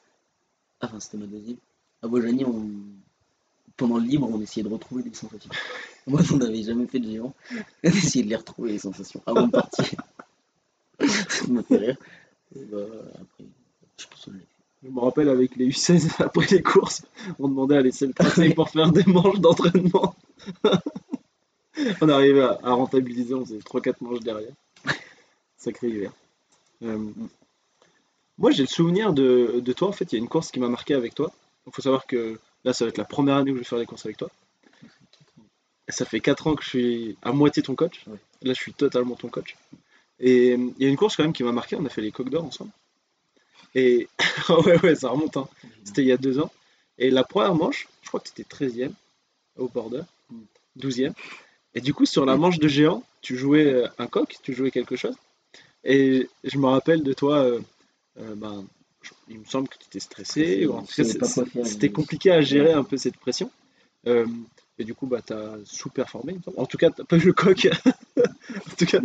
ah, 0.82 0.88
enfin 0.88 1.00
c'était 1.00 1.18
ma 1.18 1.28
deuxième, 1.28 1.58
à 2.16 2.22
pendant 3.78 3.98
le 3.98 4.06
libre, 4.06 4.28
on 4.32 4.42
essayait 4.42 4.68
de 4.68 4.74
retrouver 4.74 5.04
des 5.04 5.14
sensations. 5.14 5.52
Moi, 6.08 6.22
on 6.34 6.38
n'avait 6.38 6.64
jamais 6.64 6.88
fait 6.88 7.00
de 7.00 7.10
géant, 7.10 7.34
on 7.84 7.90
essayait 7.90 8.26
de 8.26 8.30
les 8.30 8.36
retrouver, 8.36 8.72
les 8.72 8.80
sensations, 8.80 9.22
avant 9.26 9.46
de 9.48 9.52
partir. 9.52 10.02
Ça 11.30 11.48
me 11.48 11.62
fait 11.62 11.78
rire. 11.78 11.98
Et 12.56 12.64
bah, 12.66 12.78
après, 13.14 13.46
je 13.98 14.06
pense 14.08 14.26
que 14.26 14.32
je 14.84 14.90
me 14.90 15.00
rappelle 15.00 15.30
avec 15.30 15.56
les 15.56 15.70
U16, 15.70 16.22
après 16.24 16.48
les 16.52 16.62
courses, 16.62 17.04
on 17.40 17.48
demandait 17.48 17.78
à 17.78 17.82
laisser 17.82 18.08
le 18.08 18.14
tracé 18.14 18.54
pour 18.54 18.70
faire 18.70 18.92
des 18.92 19.04
manches 19.06 19.40
d'entraînement. 19.40 20.16
on 22.02 22.10
arrivait 22.10 22.44
à, 22.44 22.60
à 22.64 22.72
rentabiliser, 22.72 23.34
on 23.34 23.46
faisait 23.46 23.58
3-4 23.58 23.96
manches 24.02 24.20
derrière. 24.22 24.54
Sacré 25.58 25.90
hiver. 25.90 26.14
Euh, 26.84 27.10
moi, 28.38 28.52
j'ai 28.52 28.64
le 28.64 28.68
souvenir 28.68 29.14
de, 29.14 29.60
de 29.60 29.74
toi. 29.74 29.88
En 29.88 29.92
fait, 29.92 30.12
il 30.12 30.16
y 30.16 30.20
a 30.20 30.22
une 30.22 30.30
course 30.30 30.52
qui 30.52 30.60
m'a 30.60 30.70
marqué 30.70 30.94
avec 30.94 31.16
toi. 31.16 31.32
Il 31.68 31.74
faut 31.74 31.82
savoir 31.82 32.08
que 32.08 32.40
là, 32.64 32.74
ça 32.74 32.86
va 32.86 32.90
être 32.90 32.98
la 32.98 33.06
première 33.06 33.36
année 33.38 33.52
où 33.52 33.56
je 33.56 33.60
vais 33.60 33.66
faire 33.66 33.80
des 33.80 33.86
courses 33.86 34.06
avec 34.06 34.18
toi. 34.18 34.30
Et 35.88 35.92
ça 35.92 36.06
fait 36.06 36.20
4 36.20 36.48
ans 36.48 36.56
que 36.56 36.64
je 36.64 36.70
suis 36.70 37.18
à 37.22 37.32
moitié 37.32 37.64
ton 37.64 37.76
coach. 37.76 38.02
Ouais. 38.08 38.18
Là, 38.42 38.54
je 38.54 38.60
suis 38.62 38.74
totalement 38.74 39.16
ton 39.16 39.30
coach. 39.30 39.56
Et 40.20 40.54
il 40.54 40.74
y 40.80 40.86
a 40.86 40.90
une 40.90 40.98
course 40.98 41.16
quand 41.16 41.24
même 41.24 41.34
qui 41.34 41.44
m'a 41.44 41.52
marqué. 41.52 41.76
On 41.76 41.86
a 41.86 41.90
fait 41.90 42.02
les 42.02 42.12
coques 42.12 42.30
d'or 42.30 42.46
ensemble. 42.46 42.72
Et 43.76 44.08
Ah 44.50 44.60
ouais, 44.66 44.80
ouais, 44.82 44.96
ça 44.96 45.10
remonte. 45.10 45.38
hein. 45.38 45.48
C'était 45.84 46.02
il 46.02 46.08
y 46.08 46.12
a 46.12 46.18
deux 46.18 46.40
ans. 46.40 46.52
Et 46.98 47.10
la 47.12 47.24
première 47.24 47.56
manche, 47.56 47.88
je 48.02 48.08
crois 48.08 48.20
que 48.20 48.28
c'était 48.30 48.44
13e 48.44 48.92
au 49.58 49.68
border, 49.68 50.04
12e. 50.78 51.14
Et 51.76 51.82
du 51.82 51.94
coup, 51.94 52.06
sur 52.06 52.26
la 52.26 52.38
manche 52.38 52.60
de 52.60 52.68
géant, 52.68 53.04
tu 53.22 53.38
jouais 53.38 53.66
euh, 53.66 53.88
un 54.00 54.08
coq, 54.08 54.36
tu 54.42 54.54
jouais 54.54 54.72
quelque 54.72 54.96
chose. 54.96 55.16
Et 55.84 56.28
je 56.44 56.58
me 56.58 56.68
rappelle 56.68 57.04
de 57.04 57.14
toi, 57.14 57.38
euh, 57.38 57.60
euh, 58.20 58.36
ben, 58.36 58.66
il 59.30 59.40
me 59.40 59.46
semble 59.46 59.68
que 59.68 59.78
tu 59.78 59.86
étais 59.86 60.00
stressé, 60.00 60.66
ou 60.66 60.74
en 60.74 60.84
tout 60.84 60.94
cas, 60.96 61.04
c'était 61.04 61.90
compliqué 61.90 62.32
à 62.32 62.42
gérer 62.42 62.74
un 62.74 62.84
peu 62.84 62.98
cette 62.98 63.18
pression. 63.18 63.52
Euh, 64.08 64.26
et 64.80 64.84
du 64.84 64.94
coup, 64.94 65.08
bah, 65.08 65.22
tu 65.26 65.34
as 65.34 65.58
sous-performé. 65.66 66.38
En 66.56 66.66
tout 66.66 66.78
cas, 66.78 66.92
tu 66.92 67.04
pas 67.04 67.18
eu 67.18 67.22
le 67.22 67.34
coq. 67.34 67.68
en 68.18 68.76
tout 68.78 68.86
cas, 68.86 69.00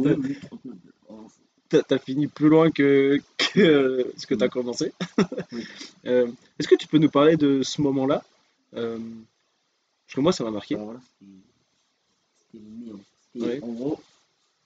tu 1.71 1.95
as, 1.95 1.99
fini 1.99 2.27
plus 2.27 2.49
loin 2.49 2.71
que, 2.71 3.21
que 3.39 3.61
euh, 3.61 4.13
ce 4.17 4.27
que 4.27 4.35
tu 4.35 4.45
as 4.45 4.49
commencé. 4.49 4.93
Euh, 6.05 6.27
Est-ce 6.59 6.67
que 6.67 6.75
tu 6.75 6.89
peux 6.89 6.99
nous 6.99 7.09
parler 7.09 7.37
de 7.37 7.63
ce 7.63 7.81
moment-là? 7.81 8.25
Euh, 8.75 8.99
Parce 8.99 10.17
que 10.17 10.21
moi, 10.21 10.33
ça 10.33 10.43
m'a 10.43 10.51
marqué. 10.51 10.75
Voilà. 10.75 11.01
C'était- 12.41 12.65
Ouais. 13.37 13.61
En 13.63 13.69
gros, 13.69 14.01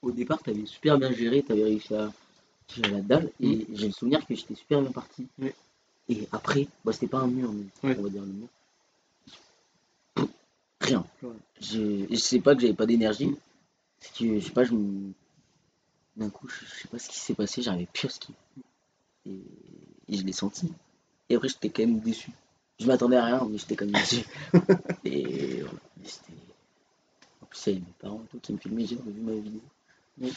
au 0.00 0.10
départ, 0.10 0.42
tu 0.42 0.50
avais 0.50 0.64
super 0.64 0.98
bien 0.98 1.12
géré, 1.12 1.42
tu 1.42 1.52
avais 1.52 1.64
réussi 1.64 1.94
à 1.94 2.10
gérer 2.74 2.90
la 2.90 3.00
dalle, 3.00 3.30
et 3.40 3.66
j'ai 3.72 3.86
le 3.88 3.92
souvenir 3.92 4.26
que 4.26 4.34
j'étais 4.34 4.54
super 4.54 4.80
bien 4.82 4.92
parti. 4.92 5.26
Et 6.08 6.28
après, 6.32 6.68
bah, 6.84 6.92
c'était 6.92 7.08
pas 7.08 7.18
un 7.18 7.26
mur, 7.26 7.52
mais 7.52 7.96
on 7.96 8.02
va 8.02 8.08
dire 8.08 8.22
le 8.22 8.28
mur. 8.28 8.48
Rien. 10.80 11.04
Ouais. 11.22 11.30
Je, 11.60 12.06
je 12.10 12.14
sais 12.16 12.40
pas 12.40 12.54
que 12.54 12.60
j'avais 12.60 12.74
pas 12.74 12.86
d'énergie. 12.86 13.26
Mm. 13.28 13.36
C'est 14.00 14.12
que, 14.16 14.38
je 14.40 14.44
sais 14.44 14.52
pas, 14.52 14.64
je 14.64 14.72
me... 14.72 15.12
D'un 16.16 16.30
coup, 16.30 16.48
je 16.48 16.64
je 16.64 16.80
sais 16.82 16.88
pas 16.88 16.98
ce 16.98 17.08
qui 17.08 17.18
s'est 17.18 17.34
passé, 17.34 17.60
j'arrivais 17.62 17.88
plus 17.92 18.06
à 18.06 18.10
skier. 18.10 18.34
Et, 19.26 19.40
et 20.08 20.16
je 20.16 20.24
l'ai 20.24 20.32
senti. 20.32 20.72
Et 21.28 21.34
après, 21.36 21.48
j'étais 21.48 21.70
quand 21.70 21.82
même 21.82 22.00
déçu. 22.00 22.30
Je 22.78 22.86
m'attendais 22.86 23.16
à 23.16 23.24
rien, 23.24 23.46
mais 23.50 23.58
j'étais 23.58 23.76
quand 23.76 23.86
même 23.86 24.00
déçu. 24.00 24.24
et 25.04 25.62
voilà. 25.62 25.78
C'était- 26.04 26.32
En 27.42 27.46
plus, 27.46 27.60
il 27.66 27.68
y 27.68 27.72
avait 27.76 27.80
mes 27.80 27.92
parents 28.00 28.22
tout 28.30 28.38
qui 28.40 28.52
me 28.52 28.58
filmaient, 28.58 28.86
j'ai 28.86 28.96
vu 28.96 29.20
ma 29.20 29.32
vidéo. 29.32 29.60
Oui. 30.20 30.32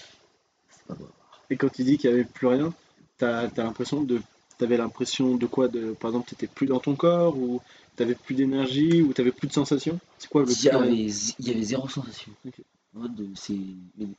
C'est 0.70 0.86
pas 0.86 0.96
beau. 0.96 1.08
Et 1.50 1.58
quand 1.58 1.70
tu 1.70 1.84
dis 1.84 1.98
qu'il 1.98 2.10
n'y 2.10 2.15
avait 2.15 2.25
plus 2.25 2.48
rien, 2.48 2.74
tu 3.18 3.25
as, 3.25 3.50
l'impression 3.58 4.01
de. 4.03 4.22
T'avais 4.58 4.77
l'impression 4.77 5.36
de 5.36 5.46
quoi 5.46 5.70
de, 5.70 5.94
Par 5.94 6.10
exemple, 6.12 6.27
tu 6.29 6.36
n'étais 6.36 6.48
plus 6.48 6.68
dans 6.68 6.79
ton 6.79 6.96
corps 6.96 7.38
ou 7.38 7.62
tu 7.96 8.03
n'avais 8.03 8.15
plus 8.15 8.36
d'énergie 8.36 9.01
ou 9.01 9.13
tu 9.13 9.22
n'avais 9.22 9.32
plus 9.32 9.48
de 9.48 9.53
sensations? 9.53 9.98
C'est 10.18 10.29
quoi 10.29 10.44
le 10.44 10.51
Il 10.51 10.63
y, 10.63 10.70
avait, 10.70 10.94
il 10.94 11.48
y 11.48 11.51
avait 11.51 11.63
zéro 11.63 11.88
sensation. 11.88 12.32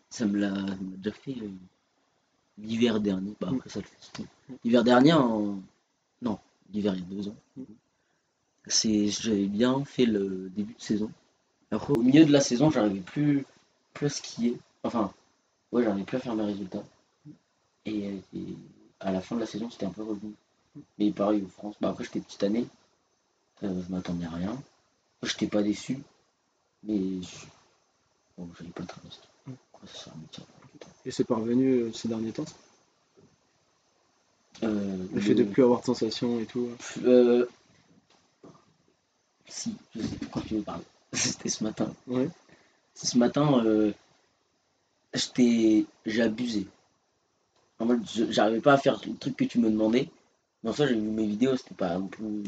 Ça 0.09 0.25
me 0.27 0.39
l'a 0.39 0.55
déjà 0.97 1.13
fait 1.15 1.33
euh, 1.43 1.49
l'hiver 2.59 3.01
dernier. 3.01 3.35
Bah, 3.41 3.49
Mm. 3.51 3.57
après, 3.57 3.69
ça 3.71 3.81
le 3.81 3.85
fait. 3.85 3.97
c'était- 4.01 4.29
L'hiver 4.65 4.83
dernier, 4.85 5.13
en... 5.13 5.61
non, 6.23 6.39
l'hiver 6.73 6.95
il 6.95 7.01
y 7.01 7.03
a 7.03 7.23
deux 7.23 7.29
ans. 7.29 7.37
Mm. 7.57 7.63
C'est, 8.67 9.09
j'avais 9.09 9.47
bien 9.47 9.85
fait 9.85 10.07
le 10.07 10.51
début 10.57 10.75
de 10.75 10.81
saison. 10.83 11.11
Après, 11.71 11.93
au 11.93 12.01
milieu 12.03 12.25
de 12.25 12.33
la 12.33 12.41
saison, 12.41 12.71
j'arrivais 12.71 13.01
plus, 13.01 13.45
plus 13.95 14.07
à 14.07 14.09
skier. 14.09 14.57
Enfin, 14.85 15.13
ouais, 15.73 15.85
j'arrivais 15.85 16.05
plus 16.05 16.17
à 16.17 16.21
faire 16.21 16.35
mes 16.35 16.45
résultats. 16.45 16.83
Et, 17.91 18.07
euh, 18.07 18.39
et 18.39 18.47
à 19.01 19.11
la 19.13 19.21
fin 19.21 19.35
de 19.35 19.41
la 19.41 19.47
saison, 19.47 19.69
c'était 19.71 19.87
un 19.87 19.91
peu 19.91 20.03
revenu. 20.03 20.33
Mais 20.99 21.11
pareil, 21.11 21.43
en 21.45 21.49
France, 21.49 21.77
bah, 21.81 21.91
après, 21.91 22.05
j'étais 22.05 22.21
petite 22.21 22.43
année. 22.43 22.67
Euh, 23.63 23.83
je 23.83 23.93
m'attendais 23.93 24.27
à 24.27 24.31
rien. 24.31 24.63
J'étais 25.23 25.49
pas 25.49 25.63
déçu. 25.63 25.99
Mais 26.85 27.21
je... 27.23 27.47
bon, 28.39 28.49
j'avais 28.59 28.71
pas 28.71 28.85
ski. 29.11 29.29
Mm. 29.47 29.53
Ça 29.87 30.13
me. 30.15 30.45
Et 31.05 31.11
c'est 31.11 31.25
parvenu 31.25 31.73
euh, 31.73 31.93
ces 31.93 32.09
derniers 32.09 32.33
temps 32.33 32.45
Euh, 34.63 35.07
Le 35.13 35.21
fait 35.21 35.35
de 35.35 35.45
plus 35.45 35.63
avoir 35.63 35.81
de 35.81 35.87
sensations 35.87 36.39
et 36.41 36.47
tout 36.47 36.69
Si, 39.47 39.75
je 39.97 40.03
sais 40.03 40.17
pourquoi 40.17 40.43
tu 40.43 40.55
veux 40.57 40.63
parler. 40.63 40.85
C'était 41.13 41.49
ce 41.49 41.65
matin. 41.65 41.93
Ouais. 42.07 42.29
Ce 42.95 43.19
matin, 43.19 43.65
j'étais, 45.13 45.87
j'ai 46.07 46.23
abusé. 46.23 46.67
En 47.81 47.87
mode, 47.87 48.03
j'arrivais 48.31 48.61
pas 48.61 48.75
à 48.75 48.79
faire 48.79 49.01
le 49.07 49.17
truc 49.17 49.37
que 49.37 49.45
tu 49.45 49.59
me 49.59 49.71
demandais. 49.71 50.09
Mais 50.63 50.71
en 50.71 50.73
soi, 50.73 50.87
j'ai 50.87 50.95
vu 50.95 51.01
mes 51.01 51.27
vidéos, 51.27 51.57
c'était 51.57 51.75
pas 51.75 51.99
non 51.99 52.07
plus. 52.09 52.43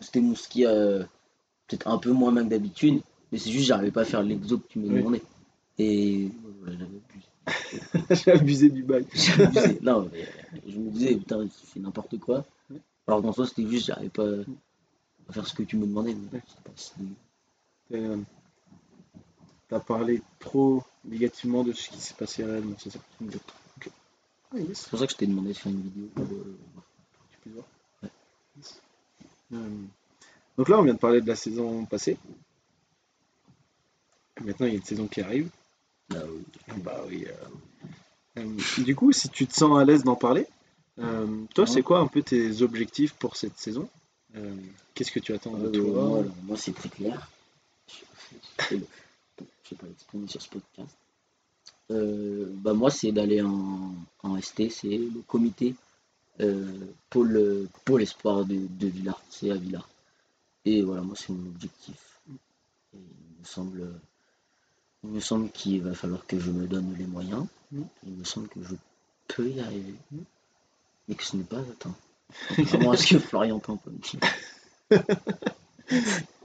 C'était 0.00 0.20
mon 0.20 0.34
ski 0.34 0.66
euh, 0.66 1.02
peut-être 1.66 1.88
un 1.88 1.98
peu 1.98 2.12
moins 2.12 2.30
même 2.30 2.44
que 2.46 2.50
d'habitude. 2.50 3.00
Mais 3.32 3.38
c'est 3.38 3.50
juste, 3.50 3.66
j'arrivais 3.66 3.90
pas 3.90 4.02
à 4.02 4.04
faire 4.04 4.22
l'exo 4.22 4.58
que 4.58 4.68
tu 4.68 4.78
me 4.78 4.88
Oui. 4.88 4.98
demandais. 5.00 5.22
Et 5.78 6.30
ouais, 6.64 6.72
j'avais 6.72 6.84
abusé. 6.84 7.26
J'ai 8.24 8.30
abusé 8.32 8.70
du 8.70 8.82
bail. 8.82 9.06
J'ai 9.14 9.42
abusé. 9.42 9.78
Non, 9.82 10.08
mais 10.12 10.22
euh, 10.22 10.60
je 10.68 10.78
me 10.78 10.90
disais, 10.90 11.14
putain, 11.16 11.46
tu 11.46 11.66
fais 11.66 11.80
n'importe 11.80 12.18
quoi. 12.18 12.44
Ouais. 12.70 12.80
Alors 13.06 13.22
qu'en 13.22 13.32
soi, 13.32 13.46
c'était 13.46 13.66
juste, 13.68 13.86
j'arrivais 13.86 14.10
pas 14.10 14.28
à 15.28 15.32
faire 15.32 15.46
ce 15.46 15.54
que 15.54 15.62
tu 15.62 15.76
me 15.76 15.86
demandais. 15.86 16.14
Mais 16.14 16.38
Ouais. 16.38 16.44
dégueu. 16.98 17.14
Euh, 18.12 18.16
T'as 19.68 19.80
parlé 19.80 20.22
trop 20.38 20.84
négativement 21.04 21.64
de 21.64 21.72
ce 21.72 21.88
qui 21.90 21.98
s'est 21.98 22.14
passé 22.14 22.44
réellement, 22.44 22.76
c'est 22.78 22.90
ça 22.90 23.00
Ah. 24.52 24.58
C'est 24.74 24.88
pour 24.90 24.98
ça 24.98 25.06
que 25.06 25.12
je 25.12 25.16
t'ai 25.18 25.26
demandé 25.26 25.48
de 25.48 25.54
faire 25.58 25.72
une 25.72 25.82
vidéo. 25.82 26.08
pour, 26.14 26.24
euh, 26.24 26.56
Tu 27.30 27.38
peux 27.44 27.50
voir. 27.50 27.66
Ouais. 28.02 28.08
Euh, 29.54 29.68
donc 30.56 30.68
là, 30.68 30.78
on 30.78 30.82
vient 30.82 30.94
de 30.94 30.98
parler 30.98 31.20
de 31.20 31.26
la 31.28 31.36
saison 31.36 31.84
passée. 31.84 32.16
Maintenant, 34.40 34.66
il 34.66 34.72
y 34.72 34.76
a 34.76 34.78
une 34.78 34.84
saison 34.84 35.06
qui 35.08 35.20
arrive. 35.20 35.50
où- 36.12 36.14
Bah 36.84 37.02
oui. 37.08 37.26
euh, 37.26 38.38
euh, 38.38 38.82
du 38.84 38.94
coup, 38.94 39.12
si 39.12 39.28
tu 39.28 39.46
te 39.46 39.54
sens 39.54 39.78
à 39.78 39.84
l'aise 39.84 40.04
d'en 40.04 40.14
parler, 40.16 40.46
euh, 40.98 41.44
toi, 41.54 41.66
c'est 41.66 41.82
quoi 41.82 41.98
un 41.98 42.06
peu 42.06 42.22
tes 42.22 42.62
objectifs 42.62 43.14
pour 43.14 43.36
cette 43.36 43.58
saison 43.58 43.88
Euh, 44.36 44.54
Qu'est-ce 44.94 45.10
que 45.12 45.20
tu 45.20 45.32
attends 45.34 45.52
de 45.54 45.66
Euh, 45.66 45.70
toi 45.70 46.04
moi, 46.04 46.24
moi, 46.44 46.56
c'est 46.56 46.72
très 46.74 46.88
clair. 46.90 47.28
Je 48.70 48.76
je 48.76 48.76
vais 48.76 49.76
pas 49.76 49.86
l'exprimer 49.86 50.28
sur 50.28 50.40
ce 50.42 50.48
podcast. 50.48 50.96
Euh, 51.90 52.46
bah, 52.56 52.74
moi, 52.74 52.90
c'est 52.90 53.12
d'aller 53.12 53.42
en, 53.42 53.94
en 54.22 54.40
ST, 54.40 54.70
c'est 54.70 54.96
le 54.96 55.22
comité 55.26 55.74
euh, 56.40 56.86
espoir 58.00 58.44
de, 58.44 58.56
de 58.68 58.86
Villars, 58.88 59.22
c'est 59.30 59.50
à 59.50 59.54
Villars. 59.56 59.88
Et 60.64 60.82
voilà, 60.82 61.02
moi, 61.02 61.14
c'est 61.16 61.32
mon 61.32 61.46
objectif. 61.48 62.20
Et 62.94 62.98
il 62.98 63.40
me 63.40 63.44
semble, 63.44 63.88
il 65.04 65.10
me 65.10 65.20
semble 65.20 65.50
qu'il 65.50 65.82
va 65.82 65.94
falloir 65.94 66.26
que 66.26 66.38
je 66.38 66.50
me 66.50 66.66
donne 66.66 66.94
les 66.98 67.06
moyens. 67.06 67.46
Mm. 67.72 67.82
Il 68.06 68.12
me 68.14 68.24
semble 68.24 68.48
que 68.48 68.62
je 68.62 68.74
peux 69.28 69.48
y 69.48 69.60
arriver, 69.60 69.94
Mm. 70.10 70.18
mais 71.08 71.14
que 71.14 71.24
ce 71.24 71.36
n'est 71.36 71.44
pas 71.44 71.60
atteint. 71.60 71.94
Contrairement 72.56 72.92
à 72.92 72.96
ce 72.96 73.14
que 73.14 73.18
Florian 73.20 73.60
peut. 73.60 73.76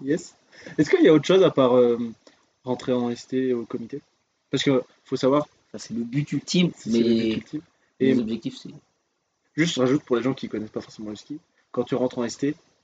Yes. 0.04 0.36
Est-ce 0.78 0.90
qu'il 0.90 1.02
y 1.04 1.08
a 1.08 1.14
autre 1.14 1.26
chose 1.26 1.44
à 1.44 1.50
part 1.50 1.76
euh, 1.76 1.98
rentrer 2.64 2.94
en 2.94 3.14
ST 3.16 3.54
au 3.54 3.66
comité? 3.66 4.02
Parce 4.52 4.64
que 4.64 4.84
faut 5.06 5.16
savoir, 5.16 5.48
Enfin, 5.74 5.78
c'est 5.78 5.94
le 5.94 6.04
but 6.04 6.30
ultime, 6.34 6.72
c'est 6.76 6.90
le 6.90 7.00
but 7.00 7.16
mais 7.16 7.34
ultime. 7.36 7.62
Et 8.02 8.06
les 8.14 8.20
objectifs, 8.20 8.58
c'est 8.58 8.70
juste, 9.56 9.78
rajoute 9.78 10.04
pour 10.04 10.18
les 10.18 10.22
gens 10.24 10.34
qui 10.34 10.50
connaissent 10.50 10.70
pas 10.70 10.82
forcément 10.82 11.10
le 11.12 11.16
ski, 11.16 11.40
quand 11.72 11.84
tu 11.86 11.96
rentres 11.96 12.18
en 12.20 12.28
ST, 12.28 12.40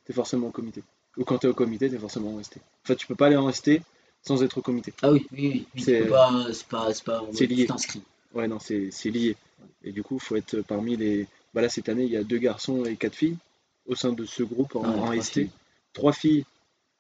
tu 0.06 0.12
es 0.12 0.14
forcément 0.14 0.48
au 0.48 0.52
comité. 0.52 0.84
Ou 1.18 1.24
quand 1.26 1.40
t'es 1.40 1.48
au 1.48 1.54
comité, 1.54 1.90
t'es 1.90 1.98
forcément 1.98 2.36
en 2.36 2.42
ST. 2.44 2.58
En 2.58 2.88
fait, 2.88 2.96
tu 2.96 3.08
peux 3.08 3.16
pas 3.16 3.28
aller 3.28 3.36
en 3.36 3.52
ST 3.52 3.82
sans 4.22 4.42
être 4.44 4.58
au 4.60 4.62
comité. 4.62 4.94
Ah 5.02 5.12
oui, 5.12 5.28
oui, 5.32 5.68
oui. 5.76 5.84
C'est- 5.84 6.04
tu 6.04 6.10
pas- 6.10 6.48
C'est 6.54 6.68
pas, 6.68 7.22
lié. 7.32 7.56
tu 7.56 7.66
t'inscris. 7.66 8.02
Ouais, 8.34 8.48
non, 8.48 8.60
c'est 8.60 8.90
c'est 8.92 9.10
lié. 9.10 9.36
Et 9.84 9.92
du 9.92 10.04
coup, 10.04 10.20
faut 10.20 10.36
être 10.36 10.62
parmi 10.62 10.96
les. 10.96 11.28
Bah 11.54 11.62
là, 11.62 11.70
cette 11.70 11.90
année, 11.90 12.04
il 12.04 12.12
y 12.12 12.18
a 12.18 12.24
deux 12.24 12.38
garçons 12.38 12.86
et 12.86 12.96
quatre 12.96 13.16
filles 13.16 13.38
au 13.86 13.96
sein 13.96 14.14
de 14.14 14.26
ce 14.26 14.44
groupe 14.44 14.76
en, 14.76 14.84
Ah 14.84 14.90
ouais, 14.90 15.00
en 15.00 15.04
trois 15.06 15.16
ST. 15.24 15.34
filles. 15.34 15.50
Trois 15.94 16.14
filles, 16.14 16.46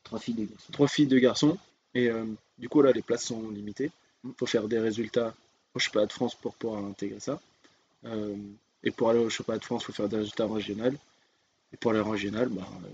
Trois 0.03 0.19
filles, 0.19 0.33
deux 0.35 0.45
garçons. 0.45 0.71
trois 0.71 0.87
filles, 0.87 1.07
deux 1.07 1.19
garçons. 1.19 1.57
Et 1.93 2.09
euh, 2.09 2.25
du 2.57 2.67
coup, 2.69 2.81
là, 2.81 2.91
les 2.91 3.01
places 3.01 3.25
sont 3.25 3.49
limitées. 3.51 3.91
Mm. 4.23 4.31
faut 4.37 4.45
faire 4.45 4.67
des 4.67 4.79
résultats 4.79 5.33
au 5.73 5.79
championnat 5.79 6.07
de 6.07 6.13
France 6.13 6.35
pour 6.35 6.55
pouvoir 6.55 6.83
intégrer 6.83 7.19
ça. 7.19 7.39
Euh, 8.05 8.35
et 8.83 8.91
pour 8.91 9.09
aller 9.09 9.19
au 9.19 9.29
championnat 9.29 9.59
de 9.59 9.65
France, 9.65 9.83
faut 9.83 9.93
faire 9.93 10.09
des 10.09 10.17
résultats 10.17 10.45
en 10.45 10.53
régional. 10.53 10.97
Et 11.73 11.77
pour 11.77 11.91
aller 11.91 11.99
en 11.99 12.09
régional, 12.09 12.49
bah, 12.49 12.67
euh, 12.83 12.89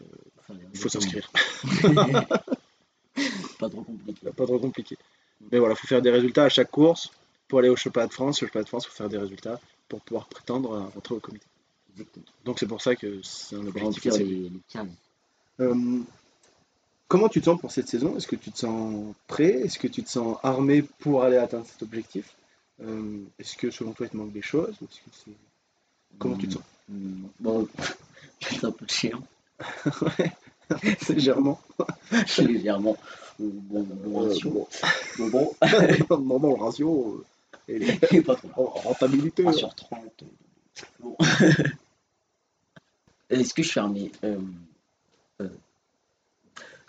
Enfin, 0.50 0.60
faut 0.76 0.90
s'inscrire. 0.90 1.32
pas 3.60 3.70
trop 3.70 3.84
compliqué. 3.84 4.32
pas 4.32 4.46
trop 4.46 4.60
compliqué. 4.60 4.98
Mais 5.52 5.60
voilà, 5.60 5.76
faut 5.76 5.88
faire 5.88 6.02
des 6.02 6.12
résultats 6.12 6.46
à 6.46 6.50
chaque 6.50 6.72
course 6.72 7.12
pour 7.48 7.60
aller 7.60 7.70
au 7.70 7.76
championnat 7.76 8.08
de 8.08 8.14
France. 8.14 8.42
Au 8.42 8.46
championnat 8.46 8.64
de 8.64 8.70
France, 8.70 8.86
faut 8.86 8.94
faire 8.94 9.10
des 9.10 9.18
résultats 9.18 9.60
pour 9.88 10.02
pouvoir 10.02 10.28
prétendre 10.28 10.76
à 10.76 10.90
rentrer 10.94 11.16
au 11.16 11.20
comité. 11.20 11.46
Exactement. 11.92 12.26
Donc 12.44 12.60
c'est 12.60 12.68
pour 12.68 12.82
ça 12.82 12.96
que 12.96 13.22
c'est 13.24 13.56
un 13.56 13.66
objectif 13.66 14.08
assez 14.08 14.24
les. 14.24 14.52
Euh, 15.60 16.00
comment 17.14 17.30
tu 17.30 17.42
te 17.42 17.46
sens 17.46 17.60
pour 17.62 17.72
cette 17.72 17.88
saison? 17.88 18.18
Est-ce 18.18 18.26
que 18.28 18.36
tu 18.36 18.52
te 18.52 18.58
sens 18.58 19.14
prêt? 19.28 19.52
Est-ce 19.62 19.78
que 19.78 19.88
tu 19.88 20.02
te 20.02 20.10
sens 20.10 20.36
armé 20.42 20.82
pour 20.82 21.22
aller 21.22 21.38
atteindre 21.38 21.68
cet 21.68 21.84
objectif? 21.84 22.34
Euh, 22.82 23.20
Est-ce 23.38 23.56
que 23.56 23.70
selon 23.70 23.92
toi 23.92 24.08
il 24.08 24.10
te 24.10 24.18
manque 24.18 24.32
des 24.34 24.42
choses? 24.42 24.76
Ou 24.82 24.88
que 24.88 25.32
Comment 26.18 26.36
tu 26.38 26.48
te 26.48 26.54
sens? 26.54 26.64
Hmm, 26.90 27.28
Bon, 27.40 27.68
c'est 28.42 28.64
un 28.66 28.72
peu 28.72 28.88
chiant. 28.88 29.22
Légèrement. 31.10 31.60
Légèrement. 32.40 32.98
Euh, 33.40 33.50
Bon, 33.70 33.84
bon, 33.84 34.22
Euh, 34.24 34.30
ratio. 34.30 34.50
bon. 34.50 34.68
Bon, 35.20 35.28
bon. 35.30 35.56
Normalement, 36.10 36.56
le 36.58 36.64
ratio 36.64 37.24
euh, 37.70 37.74
et 37.74 37.78
les- 37.80 38.00
Et 38.12 38.22
pas 38.22 38.36
trop. 38.36 38.50
en 38.58 38.64
rentabilité. 38.66 39.44
3 39.44 39.54
sur 39.54 39.76
30. 39.76 40.24
euh, 40.24 40.26
Bon. 41.00 41.16
Est-ce 43.30 43.54
que 43.54 43.62
je 43.62 43.68
suis 43.70 43.80
armé? 43.80 44.12
Euh, 44.24 44.40
euh, 45.42 45.50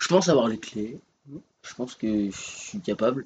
Je 0.05 0.09
pense 0.09 0.29
avoir 0.29 0.47
les 0.47 0.59
clés. 0.59 0.99
Je 1.63 1.73
pense 1.73 1.95
que 1.95 2.29
je 2.29 2.37
suis 2.37 2.79
capable. 2.79 3.25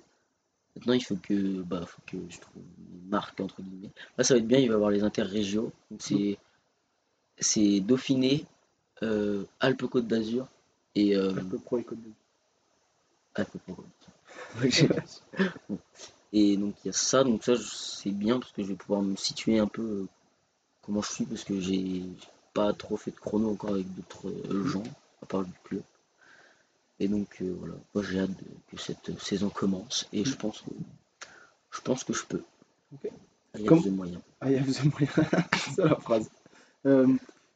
Maintenant, 0.78 0.94
il 0.94 1.04
faut 1.04 1.18
que, 1.18 1.62
bah, 1.62 1.86
faut 1.86 2.02
que 2.08 2.16
je 2.30 2.40
trouve 2.40 2.64
une 2.94 3.10
marque 3.10 3.38
entre 3.42 3.62
guillemets. 3.62 3.92
Là, 4.18 4.24
ça 4.24 4.34
va 4.34 4.38
être 4.38 4.48
bien. 4.48 4.60
Il 4.60 4.70
va 4.70 4.74
y 4.74 4.76
avoir 4.76 4.90
les 4.90 5.04
interrégiaux. 5.04 5.74
Donc 5.92 6.02
c'est, 6.02 6.38
c'est 7.38 7.82
Dauphiné, 7.82 8.46
euh, 9.04 9.44
Alpes-Côte 9.60 10.08
d'Azur 10.08 10.48
et 10.96 11.18
euh, 11.18 11.32
Un 11.32 11.44
peu 11.44 11.60
pro 11.60 11.80
économie. 11.80 12.14
Alpes-Côte. 13.36 13.86
Bon. 15.68 15.80
Et 16.32 16.56
donc 16.56 16.76
il 16.86 16.88
y 16.88 16.90
a 16.92 16.94
ça. 16.94 17.26
Donc 17.26 17.44
ça, 17.44 17.56
c'est 17.58 18.12
bien 18.12 18.40
parce 18.40 18.54
que 18.54 18.64
je 18.64 18.70
vais 18.70 18.76
pouvoir 18.76 19.02
me 19.02 19.18
situer 19.18 19.60
un 19.60 19.68
peu 19.68 19.82
euh, 19.82 20.08
comment 20.82 21.02
je 21.02 21.12
suis 21.12 21.26
parce 21.26 21.44
que 21.44 21.60
j'ai 21.60 22.04
pas 22.54 22.72
trop 22.72 22.96
fait 22.96 23.12
de 23.12 23.20
chrono 23.20 23.52
encore 23.52 23.72
avec 23.72 23.94
d'autres 23.96 24.32
gens 24.66 24.84
à 25.22 25.26
part 25.26 25.44
du 25.44 25.52
club. 25.66 25.84
Et 27.00 27.08
donc 27.08 27.38
euh, 27.42 27.56
voilà, 27.60 27.76
moi 27.94 28.04
j'ai 28.04 28.20
hâte 28.20 28.30
que 28.70 28.78
cette 28.78 29.18
saison 29.22 29.50
commence 29.50 30.08
et 30.12 30.26
je 30.26 30.36
pense 30.36 30.62
que 30.62 30.72
je 31.72 31.82
pense 31.82 32.04
que 32.04 32.14
je 32.14 32.26
peux. 32.26 32.44
Ok. 32.94 33.12
Il 33.56 33.62
y 33.62 33.66
a 33.66 33.68
Comme- 33.70 33.82
des 33.82 33.90
moyens. 33.90 34.22
Ah, 34.42 34.50
il 34.52 34.56
y 34.58 34.60
a 34.60 34.64
vous 34.64 34.74
moyen. 34.90 35.10
c'est 35.76 35.84
la 35.86 35.96
phrase. 35.96 36.30
Euh, 36.86 37.08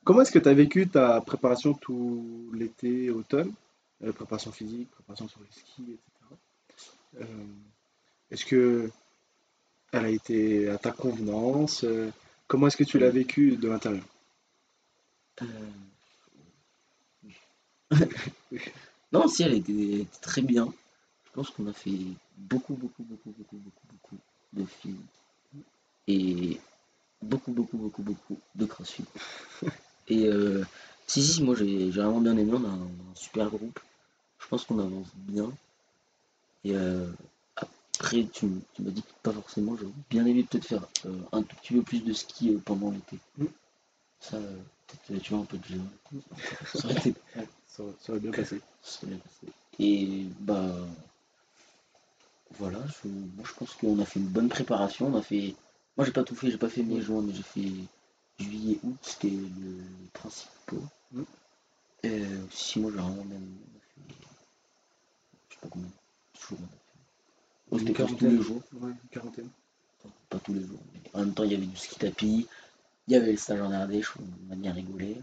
comment 0.04 0.22
est-ce 0.22 0.32
que 0.32 0.40
tu 0.40 0.48
as 0.50 0.54
vécu 0.54 0.88
ta 0.88 1.20
préparation 1.22 1.74
tout 1.74 2.50
l'été, 2.54 3.10
automne? 3.10 3.54
Euh, 4.04 4.12
Préparation 4.12 4.52
physique, 4.52 4.90
préparation 4.92 5.28
sur 5.28 5.40
les 5.42 5.52
skis, 5.52 5.94
etc. 5.94 7.28
Est-ce 8.32 8.46
que 8.46 8.90
elle 9.92 10.06
a 10.06 10.10
été 10.10 10.70
à 10.70 10.78
ta 10.78 10.92
convenance? 10.92 11.86
Comment 12.48 12.68
est-ce 12.68 12.78
que 12.78 12.84
tu 12.84 12.98
l'as 13.00 13.10
vécu 13.12 13.56
de 13.58 13.68
l'intérieur? 13.70 14.04
non, 19.14 19.28
si 19.28 19.44
elle 19.44 19.54
était, 19.54 20.08
très 20.22 20.42
bien. 20.42 20.74
Je 21.26 21.32
pense 21.34 21.52
qu'on 21.52 21.68
a 21.68 21.74
fait 21.74 21.92
beaucoup, 22.36 22.74
beaucoup, 22.74 23.04
beaucoup, 23.04 23.32
beaucoup, 23.38 23.58
beaucoup, 23.58 23.88
beaucoup 23.92 24.18
de 24.54 24.66
films 24.66 25.06
et 26.08 26.60
beaucoup, 27.22 27.52
beaucoup, 27.52 27.78
beaucoup, 27.78 28.02
beaucoup 28.02 28.40
de 28.56 28.66
crossfit. 28.66 29.06
Et 30.10 30.26
euh, 30.26 30.66
si, 31.08 31.24
si, 31.24 31.44
moi 31.44 31.56
j'ai 31.56 31.90
vraiment 31.92 32.20
bien 32.20 32.36
aimé. 32.38 32.52
On 32.54 32.66
a 32.66 32.70
un, 32.70 32.90
super 33.16 33.50
groupe. 33.50 33.80
Je 34.40 34.48
pense 34.48 34.66
qu'on 34.66 34.80
avance 34.80 35.08
bien. 35.16 35.52
Et 36.66 36.76
euh, 36.76 37.08
après, 37.56 38.26
tu, 38.34 38.48
m'as 38.80 38.92
dit 38.92 39.04
que 39.04 39.08
pas 39.22 39.32
forcément. 39.32 39.78
J'aurais 39.78 39.94
bien 40.10 40.26
aimé 40.26 40.44
peut-être 40.44 40.66
faire 40.66 40.88
euh, 41.06 41.20
un 41.32 41.44
tout 41.44 41.56
petit 41.58 41.74
peu 41.74 41.84
plus 41.84 42.04
de 42.04 42.14
ski 42.14 42.60
pendant 42.66 42.92
l'été. 42.92 43.18
Mm. 43.38 43.46
Ça, 44.20 44.40
peut-être, 44.88 45.22
tu 45.22 45.34
vois, 45.34 45.44
un 45.44 45.46
peu 45.46 45.58
de 45.58 45.66
jeu. 45.66 45.82
Ça 46.74 46.86
aurait 46.86 46.98
été 46.98 47.14
ça, 47.74 47.84
ça 48.00 48.12
aurait 48.12 48.20
bien 48.22 48.32
passé. 48.32 48.62
ça 48.82 49.00
serait 49.00 49.08
bien 49.08 49.18
passé. 49.18 49.54
Et 49.80 50.26
bah 50.42 50.72
voilà, 52.52 52.80
je, 52.88 53.10
je 53.44 53.54
pense 53.54 53.74
qu'on 53.74 54.00
a 54.00 54.06
fait 54.06 54.20
une 54.20 54.28
bonne 54.28 54.50
préparation. 54.50 55.08
On 55.08 55.18
a 55.18 55.22
fait. 55.24 55.56
Moi 55.98 56.06
j'ai 56.06 56.12
pas 56.12 56.24
tout 56.24 56.36
fait, 56.36 56.52
j'ai 56.52 56.58
pas 56.58 56.70
fait 56.70 56.84
mai 56.84 57.02
juin, 57.02 57.22
mais 57.22 57.34
j'ai 57.34 57.42
fait 57.44 57.72
juillet, 58.40 58.80
août, 58.84 58.98
c'était 59.02 59.30
le, 59.30 59.78
les 60.02 60.10
principaux. 60.14 60.84
Mm. 61.12 61.24
Et 62.04 62.24
si 62.52 62.80
moi 62.80 62.92
j'ai 62.92 62.98
vraiment 62.98 63.24
fait. 63.24 63.40
Je 65.50 65.56
sais 65.56 65.60
pas 65.62 65.68
combien. 65.70 65.88
jours 65.88 66.52
on 66.52 66.56
a 66.56 66.68
fait. 66.68 66.74
Une 67.72 67.80
C'était 67.80 67.94
presque 67.94 68.18
tous 68.18 68.30
les 68.30 68.42
jours, 68.42 68.62
Ouais, 68.74 68.92
une 68.92 69.10
quarantaine. 69.10 69.50
pas 70.30 70.40
tous 70.40 70.54
les 70.54 70.62
jours. 70.62 70.80
mais 70.94 71.10
en 71.14 71.20
même 71.26 71.34
temps 71.34 71.44
il 71.44 71.54
y 71.54 71.56
avait 71.56 71.66
du 71.66 71.76
ski 71.76 71.96
tapis, 71.98 72.48
il 73.08 73.14
y 73.14 73.16
avait 73.16 73.32
le 73.32 73.38
stage 73.38 73.62
en 73.62 73.72
Ardèche, 73.72 74.14
on 74.18 74.54
a 74.54 74.56
bien 74.56 74.74
rigolé. 74.74 75.18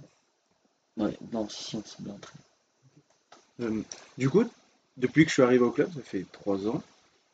Ouais, 1.01 1.19
non, 1.33 1.49
si, 1.49 1.65
si, 1.65 1.77
on 1.77 1.85
s'est 1.85 2.03
bien. 2.03 2.17
Euh, 3.61 3.83
du 4.19 4.29
coup, 4.31 4.45
depuis 4.97 5.25
que 5.25 5.29
je 5.31 5.35
suis 5.35 5.43
arrivé 5.43 5.65
au 5.65 5.71
club, 5.71 5.93
ça 5.93 6.01
fait 6.03 6.25
trois 6.33 6.67
ans, 6.67 6.83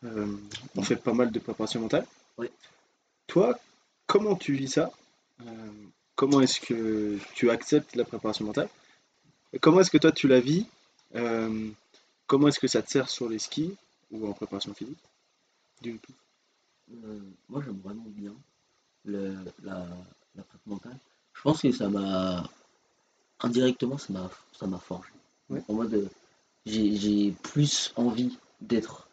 euh, 0.04 0.36
on 0.74 0.82
fait 0.82 0.96
pas 0.96 1.12
mal 1.12 1.30
de 1.30 1.38
préparation 1.38 1.80
mentale. 1.80 2.06
Toi, 3.26 3.58
comment 4.06 4.36
tu 4.36 4.54
vis 4.54 4.68
ça? 4.68 4.90
Euh, 5.42 5.72
Comment 6.14 6.40
est-ce 6.40 6.60
que 6.60 7.18
tu 7.34 7.50
acceptes 7.50 7.94
la 7.94 8.04
préparation 8.04 8.46
mentale? 8.46 8.68
Et 9.52 9.58
Comment 9.58 9.80
est-ce 9.80 9.90
que 9.90 9.98
toi 9.98 10.12
tu 10.12 10.28
la 10.28 10.40
vis? 10.40 10.66
Comment 12.26 12.48
est-ce 12.48 12.58
que 12.58 12.68
ça 12.68 12.82
te 12.82 12.90
sert 12.90 13.08
sur 13.10 13.28
les 13.28 13.38
skis 13.38 13.76
ou 14.10 14.26
en 14.26 14.32
préparation 14.32 14.72
physique 14.74 14.98
Du. 15.82 16.00
Euh, 17.04 17.20
moi 17.48 17.62
j'aime 17.64 17.80
vraiment 17.84 18.04
bien 18.06 18.32
le, 19.04 19.34
la, 19.62 19.86
la 20.36 20.42
prep 20.42 20.60
mentale. 20.66 20.98
Je 21.34 21.42
pense 21.42 21.60
que 21.60 21.70
ça 21.72 21.88
m'a 21.88 22.48
indirectement 23.40 23.98
ça 23.98 24.12
m'a 24.12 24.30
ça 24.58 24.66
m'a 24.66 24.78
forgé. 24.78 25.10
Ouais. 25.50 25.62
En 25.68 25.74
mode 25.74 25.94
euh, 25.94 26.08
j'ai 26.66 26.96
j'ai 26.96 27.32
plus 27.42 27.92
envie 27.96 28.38
d'être 28.60 29.08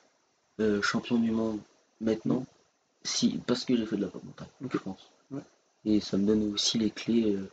euh, 0.59 0.81
champion 0.81 1.17
du 1.19 1.31
monde 1.31 1.59
maintenant 2.01 2.45
si 3.03 3.39
parce 3.47 3.65
que 3.65 3.75
j'ai 3.75 3.86
fait 3.86 3.97
de 3.97 4.03
la 4.03 4.12
mentale, 4.23 4.47
Ok. 4.63 4.71
je 4.73 4.77
pense. 4.77 5.09
Ouais. 5.31 5.41
Et 5.86 5.99
ça 5.99 6.17
me 6.17 6.25
donne 6.25 6.53
aussi 6.53 6.77
les 6.77 6.91
clés 6.91 7.36
euh, 7.36 7.49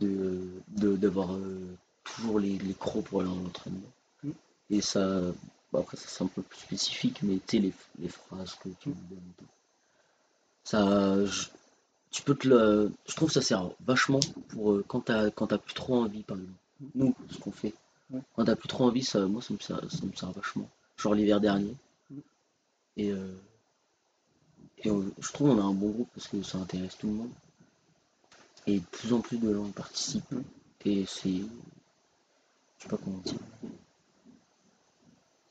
de 0.00 0.40
de- 0.68 0.96
d'avoir 0.96 1.34
euh, 1.34 1.76
toujours 2.04 2.40
les, 2.40 2.58
les 2.58 2.74
crocs 2.74 3.04
pour 3.04 3.20
aller 3.20 3.30
en 3.30 3.44
entraînement. 3.46 3.92
Mm. 4.22 4.30
Et 4.70 4.80
ça 4.80 5.20
après 5.74 5.96
ça 5.96 6.06
c'est 6.08 6.24
un 6.24 6.28
peu 6.28 6.42
plus 6.42 6.58
spécifique 6.60 7.22
mais 7.22 7.36
tu 7.46 7.56
sais 7.56 7.62
les, 7.62 7.72
les 7.98 8.08
phrases 8.08 8.54
que 8.54 8.68
tu 8.80 8.88
me 8.90 8.94
donnes 8.94 9.30
et 9.30 9.34
tout. 9.38 9.46
Ça, 10.64 11.24
je- 11.26 11.48
tu 12.10 12.22
peux 12.22 12.34
te 12.34 12.48
le, 12.48 12.92
je 13.08 13.14
trouve 13.14 13.28
que 13.28 13.34
ça 13.34 13.42
sert 13.42 13.70
vachement 13.84 14.20
pour 14.48 14.72
euh, 14.72 14.84
quand 14.88 15.00
t'as 15.00 15.30
quand 15.30 15.46
plus 15.58 15.74
trop 15.74 15.96
envie 16.02 16.22
par 16.22 16.36
exemple. 16.36 16.58
Nous, 16.94 17.14
ce 17.30 17.38
qu'on 17.38 17.52
fait. 17.52 17.74
Ouais. 18.10 18.20
Quand 18.34 18.44
t'as 18.44 18.56
plus 18.56 18.68
trop 18.68 18.84
envie, 18.86 19.04
ça, 19.04 19.26
moi 19.26 19.42
ça 19.42 19.52
me 19.54 19.58
sert, 19.58 19.80
ça 19.90 20.04
me 20.04 20.12
sert 20.14 20.32
vachement. 20.32 20.68
Genre 20.96 21.14
l'hiver 21.14 21.40
dernier. 21.40 21.74
Mm. 22.10 22.18
Et, 22.96 23.12
euh, 23.12 23.32
et 24.78 24.90
on- 24.90 25.10
je 25.20 25.32
trouve 25.32 25.50
qu'on 25.50 25.60
a 25.60 25.64
un 25.64 25.74
bon 25.74 25.90
groupe 25.90 26.08
parce 26.14 26.26
que 26.28 26.42
ça 26.42 26.58
intéresse 26.58 26.96
tout 26.98 27.06
le 27.06 27.12
monde. 27.14 27.30
Et 28.66 28.80
de 28.80 28.84
plus 28.86 29.12
en 29.12 29.20
plus 29.20 29.38
de 29.38 29.52
gens 29.54 29.68
participent. 29.70 30.30
Mm. 30.32 30.42
Et 30.86 31.04
c'est, 31.06 31.28
je 31.34 32.82
sais 32.82 32.88
pas 32.88 32.96
comment 32.96 33.18
dire, 33.18 33.34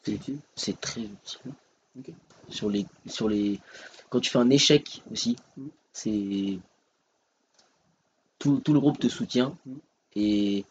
C'est 0.04 0.14
utile. 0.14 0.40
c'est 0.56 0.80
très 0.82 1.02
utile. 1.02 1.54
Sur 2.50 2.70
les, 2.70 2.86
sur 3.08 3.30
les, 3.30 3.60
quand 4.10 4.20
tu 4.20 4.30
fais 4.32 4.40
un 4.40 4.50
échec 4.50 5.02
aussi, 5.12 5.36
Mm. 5.58 5.68
C'est 5.94 6.60
tout, 8.40 8.60
tout 8.62 8.74
le 8.74 8.80
groupe 8.80 9.00
te 9.00 9.08
soutient. 9.08 9.56
Mm. 9.66 9.76
Et, 10.16 10.66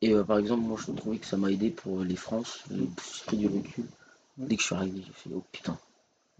et 0.00 0.12
euh, 0.12 0.24
par 0.24 0.38
exemple, 0.38 0.62
moi 0.62 0.78
je 0.80 0.92
trouvais 0.92 1.18
que 1.18 1.26
ça 1.26 1.36
m'a 1.36 1.50
aidé 1.50 1.70
pour 1.70 2.02
les 2.02 2.16
France. 2.16 2.64
J'ai 2.70 2.86
plus 2.86 3.22
pris 3.26 3.36
du 3.36 3.46
recul. 3.48 3.84
Mm. 4.38 4.46
Dès 4.46 4.56
que 4.56 4.62
je 4.62 4.66
suis 4.66 4.74
arrivé, 4.74 5.02
j'ai 5.06 5.12
fait 5.12 5.30
oh 5.34 5.44
putain. 5.52 5.78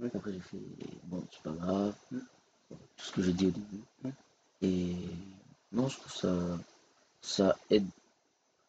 Après 0.02 0.32
j'ai 0.32 0.40
fait 0.40 0.58
bon, 1.04 1.22
c'est 1.30 1.42
pas 1.42 1.52
grave. 1.52 1.94
Mm. 2.10 2.18
Tout 2.70 3.04
ce 3.04 3.12
que 3.12 3.22
j'ai 3.22 3.32
dit 3.32 3.46
au 3.46 3.50
début. 3.50 4.14
Et 4.62 4.96
non, 5.72 5.88
je 5.88 5.98
trouve 5.98 6.14
ça, 6.14 6.58
ça 7.20 7.56
aide 7.70 7.86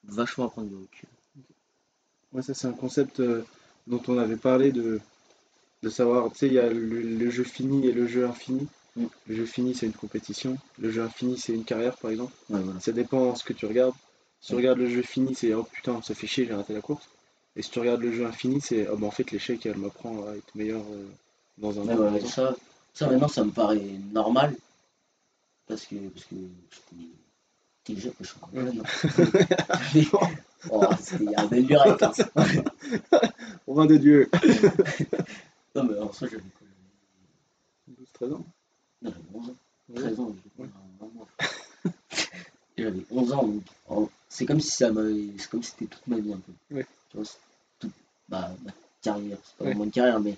vachement 0.03 0.45
à 0.45 0.49
prendre 0.49 0.67
du 0.67 0.75
recul. 0.75 1.07
Ouais, 2.33 2.41
ça 2.41 2.53
c'est 2.53 2.67
un 2.67 2.73
concept 2.73 3.19
euh, 3.19 3.45
dont 3.87 4.01
on 4.07 4.17
avait 4.17 4.37
parlé 4.37 4.71
de, 4.71 4.99
de 5.83 5.89
savoir, 5.89 6.31
tu 6.31 6.39
sais, 6.39 6.47
il 6.47 6.53
y 6.53 6.59
a 6.59 6.69
le, 6.69 7.01
le 7.01 7.29
jeu 7.29 7.43
fini 7.43 7.87
et 7.87 7.91
le 7.91 8.07
jeu 8.07 8.27
infini. 8.27 8.67
Le 8.95 9.35
jeu 9.35 9.45
fini 9.45 9.73
c'est 9.73 9.87
une 9.87 9.93
compétition, 9.93 10.57
le 10.77 10.91
jeu 10.91 11.01
infini 11.01 11.37
c'est 11.37 11.53
une 11.53 11.65
carrière 11.65 11.97
par 11.97 12.11
exemple. 12.11 12.33
Ouais, 12.49 12.59
voilà. 12.59 12.79
Ça 12.79 12.91
dépend 12.91 13.33
ce 13.35 13.43
que 13.43 13.53
tu 13.53 13.65
regardes. 13.65 13.95
Si 14.39 14.49
tu 14.49 14.55
regardes 14.55 14.79
le 14.79 14.89
jeu 14.89 15.01
fini, 15.01 15.33
c'est 15.33 15.53
oh 15.53 15.63
putain, 15.63 16.01
ça 16.01 16.13
fait 16.13 16.27
chier, 16.27 16.45
j'ai 16.45 16.53
raté 16.53 16.73
la 16.73 16.81
course. 16.81 17.07
Et 17.55 17.61
si 17.61 17.71
tu 17.71 17.79
regardes 17.79 18.01
le 18.01 18.11
jeu 18.11 18.25
infini, 18.25 18.61
c'est 18.61 18.87
oh 18.89 18.97
bah 18.97 19.07
en 19.07 19.11
fait 19.11 19.31
l'échec 19.31 19.65
elle 19.65 19.77
m'apprend 19.77 20.27
à 20.27 20.35
être 20.35 20.53
meilleur 20.55 20.81
euh, 20.81 21.07
dans 21.57 21.79
un 21.79 21.85
Ouais, 21.85 22.19
ça, 22.21 22.55
ça 22.93 23.07
maintenant 23.07 23.27
ça 23.27 23.43
me 23.43 23.51
paraît 23.51 23.81
normal 24.11 24.55
parce 25.67 25.85
que 25.85 25.95
parce 25.95 26.25
que 26.25 26.35
j'étais 27.85 27.99
jeune, 28.01 28.13
je 28.19 28.25
suis 28.25 28.35
encore 28.41 28.49
jeune. 28.53 28.83
oh, 30.71 30.81
il 31.19 31.31
y 31.31 31.35
a 31.35 31.41
un 31.41 31.45
bel. 31.47 31.65
Au 33.65 33.73
rein 33.73 33.85
de 33.85 33.97
Dieu 33.97 34.29
Non 35.75 35.83
mais 35.83 35.97
en 35.97 36.11
soi 36.13 36.27
j'avais 36.27 36.43
quoi 38.19 38.27
12-13 38.27 38.33
ans. 38.33 38.45
Non, 39.03 39.11
j'avais 39.11 39.29
11 39.33 39.49
ans. 39.49 39.55
Ouais. 39.89 39.95
13 39.95 40.19
ans. 40.19 40.35
J'avais 42.77 43.05
11 43.11 43.33
ans, 43.33 43.47
donc 43.47 43.63
en- 43.87 44.09
c'est 44.29 44.45
comme 44.45 44.59
si 44.59 44.71
ça. 44.71 44.89
C'est 45.37 45.49
comme 45.49 45.63
si 45.63 45.71
c'était 45.71 45.85
toute 45.87 46.07
ma 46.07 46.19
vie 46.19 46.33
un 46.33 46.39
peu. 46.39 46.75
Ouais. 46.75 46.85
Tu 47.09 47.17
vois, 47.17 47.25
toute 47.79 47.91
bah, 48.29 48.51
ma 48.63 48.71
carrière, 49.01 49.37
c'est 49.43 49.55
pas 49.57 49.63
Ouais. 49.65 49.69
vraiment 49.71 49.85
une 49.85 49.91
carrière, 49.91 50.19
mais 50.19 50.37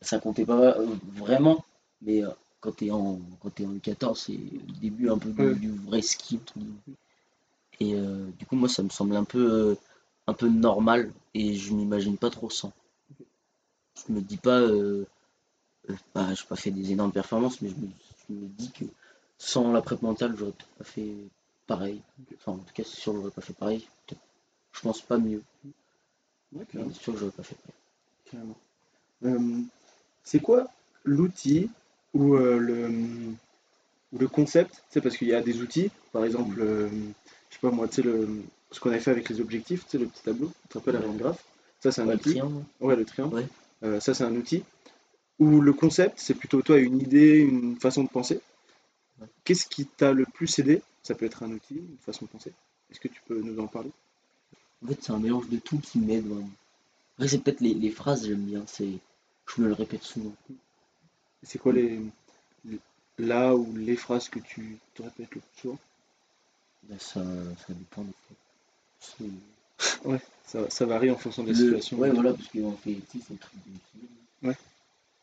ça 0.00 0.18
comptait 0.18 0.46
pas 0.46 0.78
euh, 0.78 0.86
vraiment. 1.14 1.64
Mais 2.02 2.22
euh, 2.24 2.30
quand 2.60 2.72
t'es 2.76 2.90
en 2.90 3.18
quand 3.40 3.50
t'es 3.50 3.66
en 3.66 3.72
U14, 3.74 4.14
c'est 4.26 4.32
le 4.32 4.72
début 4.80 5.08
un 5.10 5.18
peu 5.18 5.30
du, 5.30 5.54
du 5.54 5.70
vrai 5.70 6.02
ski. 6.02 6.40
Et 7.80 7.94
euh, 7.94 8.26
du 8.38 8.44
coup, 8.44 8.54
moi, 8.56 8.68
ça 8.68 8.82
me 8.82 8.90
semble 8.90 9.16
un 9.16 9.24
peu, 9.24 9.50
euh, 9.50 9.74
un 10.26 10.34
peu 10.34 10.48
normal 10.48 11.10
et 11.34 11.54
je 11.54 11.72
m'imagine 11.72 12.18
pas 12.18 12.28
trop 12.30 12.50
sans. 12.50 12.72
Je 14.06 14.12
me 14.12 14.20
dis 14.20 14.36
pas, 14.36 14.60
euh, 14.60 15.06
j'ai 15.88 16.46
pas 16.48 16.56
fait 16.56 16.70
des 16.70 16.92
énormes 16.92 17.12
performances, 17.12 17.60
mais 17.62 17.70
je 17.70 17.74
me, 17.76 17.88
je 18.28 18.34
me 18.34 18.46
dis 18.48 18.70
que 18.72 18.84
sans 19.38 19.72
la 19.72 19.82
prep 19.82 20.02
mentale, 20.02 20.34
j'aurais 20.36 20.52
peut-être 20.52 20.78
pas 20.78 20.84
fait 20.84 21.14
pareil. 21.66 22.00
Enfin, 22.36 22.52
en 22.52 22.58
tout 22.58 22.74
cas, 22.74 22.84
c'est 22.84 23.00
sûr, 23.00 23.14
j'aurais 23.14 23.30
pas 23.30 23.42
fait 23.42 23.52
pareil. 23.54 23.86
Je 24.72 24.80
pense 24.82 25.00
pas 25.02 25.18
mieux, 25.18 25.42
Ouais, 26.52 26.64
c'est 26.74 27.02
sûr 27.02 27.12
que 27.14 27.18
j'aurais 27.18 27.32
pas 27.32 27.42
fait 27.42 27.56
pareil. 27.56 28.54
Euh, 29.24 29.60
c'est 30.24 30.40
quoi 30.40 30.68
l'outil 31.04 31.70
ou 32.14 32.36
euh, 32.36 32.58
le, 32.58 32.90
le 34.18 34.28
concept? 34.28 34.82
C'est 34.90 35.00
parce 35.00 35.16
qu'il 35.16 35.28
y 35.28 35.34
a 35.34 35.42
des 35.42 35.60
outils, 35.60 35.90
par 36.12 36.24
exemple, 36.24 36.60
euh, 36.60 36.88
je 37.50 37.54
sais 37.54 37.60
pas 37.60 37.70
moi, 37.70 37.88
tu 37.88 37.96
sais, 37.96 38.02
le, 38.02 38.42
ce 38.70 38.80
qu'on 38.80 38.90
avait 38.90 39.00
fait 39.00 39.10
avec 39.10 39.28
les 39.28 39.40
objectifs, 39.40 39.84
tu 39.84 39.90
sais, 39.92 39.98
le 39.98 40.06
petit 40.06 40.22
tableau, 40.22 40.50
tu 40.62 40.68
te 40.68 40.78
rappelles 40.78 40.96
avec 40.96 41.10
le 41.12 41.18
graphe? 41.18 41.44
Ça, 41.80 41.92
c'est 41.92 42.02
un 42.02 42.06
Ouais, 42.06 42.12
le 42.12 42.18
outil. 42.18 42.30
triangle, 42.30 42.64
Ouais, 42.80 42.96
le 42.96 43.04
triangle. 43.04 43.36
Ouais. 43.36 43.46
Euh, 43.84 44.00
ça, 44.00 44.14
c'est 44.14 44.24
un 44.24 44.34
outil. 44.34 44.62
Ou 45.38 45.60
le 45.60 45.72
concept, 45.72 46.18
c'est 46.18 46.34
plutôt 46.34 46.62
toi 46.62 46.78
une 46.78 47.00
idée, 47.00 47.38
une 47.38 47.76
façon 47.78 48.04
de 48.04 48.08
penser. 48.08 48.40
Ouais. 49.20 49.28
Qu'est-ce 49.44 49.66
qui 49.66 49.86
t'a 49.86 50.12
le 50.12 50.26
plus 50.26 50.58
aidé? 50.58 50.82
Ça 51.02 51.14
peut 51.14 51.26
être 51.26 51.42
un 51.42 51.52
outil, 51.52 51.76
une 51.76 51.98
façon 52.04 52.26
de 52.26 52.30
penser. 52.30 52.52
Est-ce 52.90 53.00
que 53.00 53.08
tu 53.08 53.20
peux 53.26 53.40
nous 53.40 53.60
en 53.60 53.66
parler? 53.66 53.90
En 54.84 54.88
fait, 54.88 54.98
c'est 55.02 55.12
un 55.12 55.18
mélange 55.18 55.48
de 55.48 55.58
tout 55.58 55.78
qui 55.78 55.98
m'aide 55.98 56.26
vraiment. 56.26 56.50
Après, 57.16 57.28
c'est 57.28 57.38
peut-être 57.38 57.60
les, 57.60 57.74
les 57.74 57.90
phrases, 57.90 58.26
j'aime 58.26 58.44
bien. 58.44 58.64
C'est, 58.66 58.90
je 59.46 59.62
me 59.62 59.68
le 59.68 59.74
répète 59.74 60.02
souvent. 60.04 60.34
C'est 61.42 61.58
quoi 61.58 61.72
les, 61.72 62.00
les- 62.66 62.80
là 63.18 63.54
ou 63.56 63.74
les 63.76 63.96
phrases 63.96 64.28
que 64.28 64.38
tu 64.38 64.78
te 64.94 65.02
répètes 65.02 65.34
le 65.34 65.40
plus 65.40 65.60
souvent? 65.62 65.78
Bah, 66.84 66.96
ça, 66.98 67.22
ça 67.66 67.72
dépend 67.74 68.02
fois. 68.04 68.36
C'est- 69.00 70.18
ça, 70.46 70.70
ça 70.70 70.86
varie 70.86 71.10
en 71.10 71.16
fonction 71.16 71.42
des 71.44 71.52
Le- 71.52 71.56
situations. 71.56 71.98
Ouais, 71.98 72.10
voilà, 72.10 72.32
parce 72.32 72.48
qu'on 72.48 72.76
fait, 72.76 72.96
c'est 73.12 73.30
le 73.30 73.36
truc. 73.38 73.60
Ouais. 74.42 74.56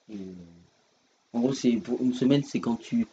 En 0.10 1.40
gros, 1.40 1.54
c'est 1.54 1.72
pour 1.78 2.02
une 2.02 2.14
semaine, 2.14 2.44
c'est 2.44 2.60
quand 2.60 2.76
tu. 2.76 3.08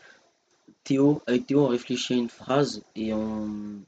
Théo, 0.85 1.23
avec 1.27 1.47
Théo, 1.47 1.65
on 1.65 1.69
réfléchit 1.69 2.15
à 2.15 2.17
une 2.17 2.31
phrase 2.31 2.83
et 2.97 3.13
on. 3.13 3.81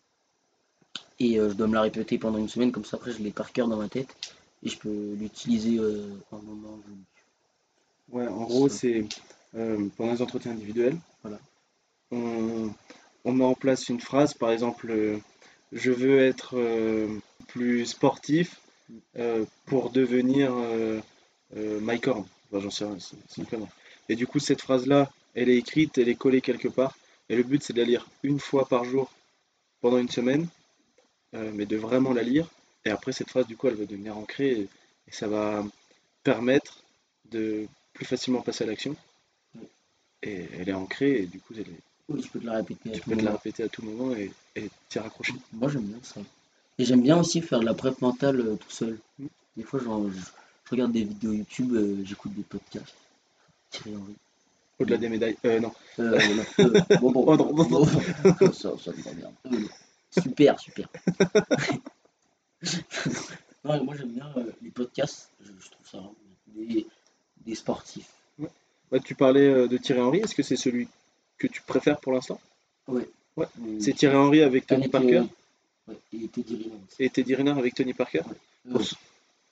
Et 1.19 1.38
euh, 1.38 1.51
je 1.51 1.55
dois 1.55 1.69
me 1.69 1.75
la 1.75 1.83
répéter 1.83 2.19
pendant 2.19 2.38
une 2.38 2.49
semaine, 2.49 2.73
comme 2.73 2.85
ça 2.85 2.97
après 2.97 3.12
je 3.12 3.23
l'ai 3.23 3.31
par 3.31 3.53
cœur 3.53 3.69
dans 3.69 3.77
ma 3.77 3.88
tête 3.88 4.17
et 4.62 4.69
je 4.69 4.79
peux 4.79 5.15
l'utiliser 5.15 5.79
euh, 5.79 6.09
un 6.33 6.38
moment 6.38 6.79
voulu. 6.87 7.01
Ouais, 8.11 8.29
en 8.29 8.45
gros, 8.45 8.69
c'est 8.69 9.07
euh, 9.55 9.88
pendant 9.97 10.12
les 10.12 10.23
entretiens 10.23 10.53
individuels, 10.53 10.97
Voilà. 11.23 11.38
on, 12.11 12.71
on 13.25 13.33
met 13.33 13.45
en 13.45 13.55
place 13.55 13.88
une 13.88 14.01
phrase, 14.01 14.35
par 14.35 14.51
exemple, 14.51 14.91
euh, 14.91 15.19
je 15.73 15.91
veux 15.91 16.21
être 16.21 16.57
plus 17.49 17.87
sportif 17.87 18.61
pour 19.65 19.91
devenir 19.91 20.53
Mike 21.55 22.09
Horn. 22.09 22.27
Enfin, 22.53 22.61
j'en 22.62 22.71
sais 22.71 22.85
rien, 22.85 22.99
c'est 23.01 23.38
une 23.41 23.47
connerie. 23.47 23.71
Et 24.09 24.17
du 24.17 24.27
coup, 24.27 24.38
cette 24.38 24.61
phrase-là, 24.62 25.11
elle 25.35 25.49
est 25.49 25.57
écrite, 25.57 25.99
elle 25.99 26.09
est 26.09 26.15
collée 26.15 26.41
quelque 26.43 26.69
part, 26.69 26.97
et 27.29 27.37
le 27.37 27.43
but, 27.43 27.62
c'est 27.62 27.73
de 27.73 27.81
la 27.81 27.87
lire 27.87 28.07
une 28.23 28.38
fois 28.41 28.69
par 28.69 28.85
jour 28.85 29.11
pendant 29.81 29.99
une 29.99 30.09
semaine, 30.11 30.49
euh, 31.35 31.51
mais 31.55 31.67
de 31.67 31.77
vraiment 31.77 32.12
la 32.12 32.23
lire. 32.23 32.49
Et 32.85 32.91
après, 32.91 33.12
cette 33.12 33.31
phrase, 33.31 33.47
du 33.47 33.57
coup, 33.57 33.69
elle 33.69 33.77
va 33.77 33.87
devenir 33.87 34.17
ancrée, 34.19 34.53
et, 34.53 34.62
et 35.09 35.12
ça 35.12 35.29
va 35.29 35.65
permettre 36.25 36.83
de 37.31 37.67
plus 37.95 38.07
facilement 38.07 38.43
passer 38.43 38.65
à 38.65 38.69
l'action. 38.69 38.97
Et 40.23 40.47
elle 40.59 40.69
est 40.69 40.73
ancrée, 40.73 41.23
et 41.23 41.27
du 41.27 41.41
coup, 41.41 41.53
elle 41.55 41.61
est- 41.62 41.83
Oui, 42.09 42.23
je 42.23 42.29
peux 42.31 42.41
te 42.41 42.47
la 42.47 42.57
répéter 42.57 42.91
à 42.91 42.93
tu 42.95 43.01
tout 43.01 43.11
peux 43.11 43.17
te 43.17 43.23
la 43.23 43.31
moment. 43.31 43.37
répéter 43.38 43.62
à 43.62 43.69
tout 43.69 43.83
moment 43.83 44.15
et 44.15 44.31
t'y 44.88 44.99
raccrocher. 44.99 45.35
Moi 45.53 45.69
j'aime 45.69 45.83
bien 45.85 45.99
ça. 46.03 46.21
Et 46.79 46.85
j'aime 46.85 47.03
bien 47.03 47.19
aussi 47.19 47.41
faire 47.41 47.61
de 47.61 47.65
la 47.65 47.75
prep 47.75 48.01
mentale 48.01 48.41
euh, 48.41 48.57
tout 48.57 48.71
seul. 48.71 48.99
Mm. 49.19 49.27
Des 49.57 49.62
fois, 49.65 49.81
genre, 49.81 50.03
je, 50.64 50.70
regarde 50.70 50.92
des 50.92 51.05
vidéos 51.05 51.33
YouTube, 51.33 51.75
euh, 51.75 52.03
j'écoute 52.05 52.35
des 52.35 52.42
podcasts. 52.42 52.94
Thierry 53.70 53.96
Henry. 53.96 54.14
Au-delà 54.79 54.96
des 54.96 55.09
médailles. 55.09 55.37
Euh, 55.44 55.61
non. 55.61 55.72
Euh. 55.98 56.18
Euh, 56.59 56.81
bon, 57.01 57.12
bon, 57.12 57.85
ça, 58.53 58.72
ça 58.79 58.92
me 58.92 59.03
va 59.03 59.12
bien. 59.12 59.33
Euh, 59.46 59.66
super, 60.11 60.59
super. 60.59 60.88
Non, 63.64 63.85
moi 63.85 63.94
j'aime 63.96 64.11
bien 64.11 64.33
les 64.61 64.70
podcasts, 64.70 65.31
je, 65.40 65.51
je 65.53 65.70
trouve 65.70 65.88
ça. 65.88 65.98
Des, 66.48 66.85
des 67.46 67.55
sportifs. 67.55 68.11
Bah, 68.90 68.98
tu 68.98 69.14
parlais 69.14 69.68
de 69.68 69.77
Thierry 69.79 70.01
Henry, 70.01 70.18
est-ce 70.18 70.35
que 70.35 70.42
c'est 70.42 70.57
celui 70.57 70.88
que 71.38 71.46
tu 71.46 71.62
préfères 71.62 72.01
pour 72.01 72.12
l'instant? 72.12 72.40
Ouais. 72.88 73.09
Ouais. 73.37 73.46
Euh, 73.61 73.79
C'est 73.81 73.92
Thierry 73.94 74.16
Henry 74.16 74.42
avec 74.42 74.66
Tony 74.66 74.83
avec, 74.83 74.92
Parker? 74.92 75.22
ouais, 75.88 75.96
et 76.12 76.29
Teddy 76.29 76.57
Riner 76.57 76.81
et 76.98 77.11
Teddy 77.11 77.35
Riner 77.35 77.51
avec 77.53 77.75
Tony 77.75 77.94
Parker? 77.94 78.22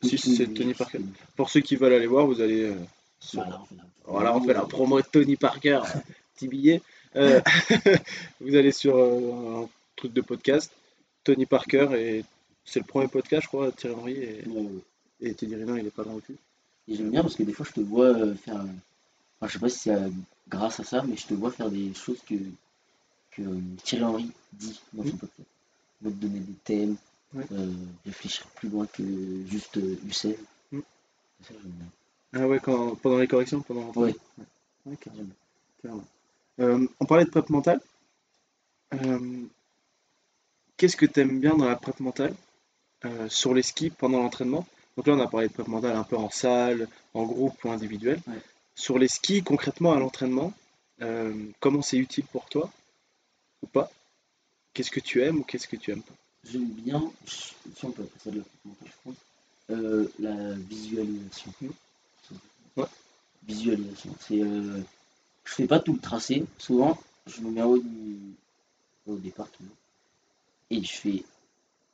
Si, 0.03 0.17
c'est 0.19 0.47
Tony 0.55 0.75
Parker. 0.75 0.99
Pour 1.37 1.51
ceux 1.51 1.61
qui 1.61 1.77
veulent 1.77 1.93
aller 1.93 2.07
voir, 2.07 2.27
vous 2.27 2.41
allez. 2.41 2.63
euh, 2.65 2.75
sur- 3.19 3.43
Voilà, 3.43 3.61
on 3.61 3.65
fait 3.67 3.75
la, 3.77 3.85
Voilà, 4.07 4.37
on 4.37 4.41
fait 4.43 4.55
la 4.55 4.63
promo 4.67 5.01
de 5.01 5.07
Tony 5.07 5.37
Parker, 5.37 5.81
petit 6.35 6.49
billet. 6.49 6.81
Euh, 7.17 7.41
vous 8.41 8.55
allez 8.55 8.73
sur 8.73 8.97
euh, 8.97 9.65
un 9.65 9.69
truc 9.97 10.13
de 10.13 10.21
podcast, 10.21 10.73
Tony 11.25 11.45
Parker, 11.47 11.89
et 11.97 12.25
c'est 12.65 12.81
le 12.81 12.87
premier 12.87 13.09
podcast, 13.09 13.43
je 13.43 13.49
crois, 13.49 13.73
Thierry 13.73 13.95
Henry 13.95 14.13
et, 14.15 14.45
Euh, 14.49 14.81
et 15.21 15.35
Teddy 15.35 15.55
Riner, 15.57 15.81
il 15.81 15.87
est 15.87 15.91
pas 15.91 16.05
dans 16.05 16.15
le 16.15 16.21
cul. 16.21 16.37
Et 16.89 16.95
j'aime 16.95 17.11
bien 17.11 17.23
parce 17.23 17.37
que 17.37 17.43
des 17.43 17.53
fois 17.53 17.67
je 17.69 17.73
te 17.73 17.81
vois 17.81 18.15
faire. 18.37 18.57
Enfin, 19.41 19.49
je 19.49 19.53
sais 19.53 19.59
pas 19.59 19.69
si 19.69 19.79
c'est 19.81 19.97
grâce 20.49 20.81
à 20.81 20.85
ça, 20.85 21.03
mais 21.07 21.17
je 21.17 21.27
te 21.27 21.35
vois 21.35 21.51
faire 21.51 21.71
des 21.71 21.93
choses 21.95 22.19
que, 22.29 22.35
que 23.33 23.43
Thierry 23.85 24.05
Henry 24.05 24.31
dit 24.53 24.81
dans 24.93 25.03
son 25.05 25.09
Mm. 25.09 25.19
podcast. 25.19 25.49
Donc 26.01 26.19
donner 26.19 26.41
des 26.41 26.55
thèmes, 26.65 26.97
Ouais. 27.33 27.45
euh, 27.53 27.73
réfléchir 28.05 28.47
plus 28.57 28.69
loin 28.69 28.87
que 28.87 29.03
juste 29.47 29.77
euh, 29.77 29.97
U16. 30.09 30.37
Mm. 30.73 30.81
Ça. 31.43 31.55
Ah 32.33 32.47
ouais, 32.47 32.59
quand, 32.61 32.97
pendant 32.97 33.19
les 33.19 33.29
corrections 33.29 33.61
pendant... 33.63 33.93
Ouais, 33.95 34.15
carrément. 35.01 36.05
Euh, 36.61 36.87
on 36.99 37.07
parlait 37.07 37.25
de 37.25 37.31
prep 37.31 37.49
mentale. 37.51 37.81
Euh, 38.95 39.45
Qu'est-ce 40.77 40.97
que 40.97 41.07
tu 41.07 41.21
aimes 41.21 41.41
bien 41.41 41.57
dans 41.57 41.69
la 41.69 41.77
prep 41.77 42.01
mentale 42.01 42.35
euh, 43.05 43.29
sur 43.29 43.55
les 43.55 43.63
skis 43.63 43.91
pendant 43.91 44.23
l'entraînement? 44.23 44.67
Donc 44.97 45.07
là, 45.07 45.15
on 45.15 45.21
a 45.21 45.29
parlé 45.29 45.49
de 45.49 45.53
prep 45.53 45.69
mentale 45.69 45.97
un 45.97 46.05
peu 46.05 46.17
en 46.17 46.31
salle, 46.31 46.89
en 47.15 47.25
groupe 47.25 47.65
ou 47.65 47.71
individuel. 47.71 48.21
Ouais. 48.27 48.41
Sur 48.75 48.99
les 48.99 49.09
skis, 49.09 49.43
concrètement 49.43 49.93
à 49.93 49.99
l'entraînement, 49.99 50.53
euh, 51.03 51.35
comment 51.61 51.83
c'est 51.83 51.99
utile 51.99 52.25
pour 52.25 52.49
toi 52.49 52.71
ou 53.63 53.67
pas? 53.67 53.91
Qu'est-ce 54.73 54.91
que 54.91 55.01
tu 55.01 55.23
aimes 55.23 55.41
ou 55.41 55.45
qu'est-ce 55.45 55.69
que 55.69 55.77
tu 55.77 55.91
aimes 55.91 56.03
pas? 56.03 56.15
J'aime 56.45 56.67
bien, 56.71 57.11
si 57.27 57.85
on 57.85 57.93
peut 57.93 58.03
appeler 58.03 58.21
ça 58.23 58.31
de 58.31 58.39
la 58.39 58.45
je 58.85 58.93
pense, 59.05 59.15
euh, 59.71 60.09
la 60.19 60.55
visualisation. 60.55 61.53
Ouais. 62.77 62.85
Visualisation. 63.47 64.15
C'est, 64.21 64.43
euh, 64.43 64.81
je 65.45 65.55
fais 65.55 65.67
pas 65.67 65.81
tout 65.81 65.93
le 65.95 66.01
tracé. 66.01 66.45
Souvent, 66.59 66.99
je 67.27 67.41
me 67.43 67.51
mets 67.51 67.63
en 67.63 67.69
haut 67.71 67.79
du, 67.79 68.19
au 69.07 69.17
départ 69.17 69.51
toujours. 69.51 69.75
Et 70.71 70.83
je 70.83 70.93
fais 70.93 71.25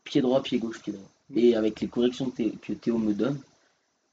pied 0.05 0.21
droit, 0.23 0.43
pied 0.43 0.59
gauche, 0.59 0.83
pied 0.83 0.93
droit. 0.93 1.09
Mm. 1.31 1.39
Et 1.39 1.55
avec 1.57 1.81
les 1.81 1.89
corrections 1.89 2.31
que, 2.31 2.37
Thé- 2.37 2.55
que 2.63 2.73
Théo 2.75 2.99
me 2.99 3.15
donne. 3.15 3.41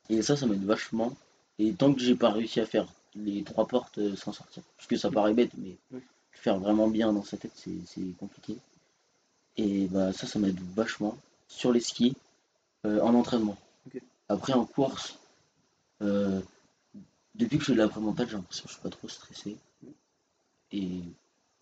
Et 0.09 0.21
ça, 0.21 0.37
ça 0.37 0.45
m'aide 0.47 0.65
vachement. 0.65 1.15
Et 1.59 1.73
tant 1.73 1.93
que 1.93 2.01
j'ai 2.01 2.15
pas 2.15 2.31
réussi 2.31 2.59
à 2.61 2.65
faire 2.65 2.87
les 3.15 3.43
trois 3.43 3.67
portes 3.67 3.99
euh, 3.99 4.15
sans 4.15 4.33
sortir, 4.33 4.63
parce 4.77 4.87
que 4.87 4.97
ça 4.97 5.11
paraît 5.11 5.33
bête, 5.35 5.51
mais 5.57 5.75
faire 6.31 6.59
vraiment 6.59 6.87
bien 6.89 7.13
dans 7.13 7.23
sa 7.23 7.37
tête, 7.37 7.51
c'est 7.55 8.17
compliqué. 8.19 8.57
Et 9.57 9.87
bah 9.87 10.13
ça, 10.13 10.27
ça 10.27 10.39
m'aide 10.39 10.59
vachement. 10.75 11.17
Sur 11.47 11.71
les 11.71 11.79
skis, 11.81 12.15
Euh, 12.85 12.99
en 12.99 13.13
entraînement. 13.15 13.55
Après, 14.27 14.51
en 14.51 14.65
course, 14.65 15.17
euh, 16.01 16.41
depuis 17.33 17.57
que 17.57 17.63
je 17.63 17.67
fais 17.71 17.77
de 17.77 17.77
la 17.77 17.87
mentale, 17.87 18.27
j'ai 18.29 18.35
l'impression 18.35 18.63
que 18.63 18.69
je 18.69 18.73
suis 18.73 18.83
pas 18.83 18.89
trop 18.89 19.07
stressé. 19.07 19.55
Et 20.73 20.99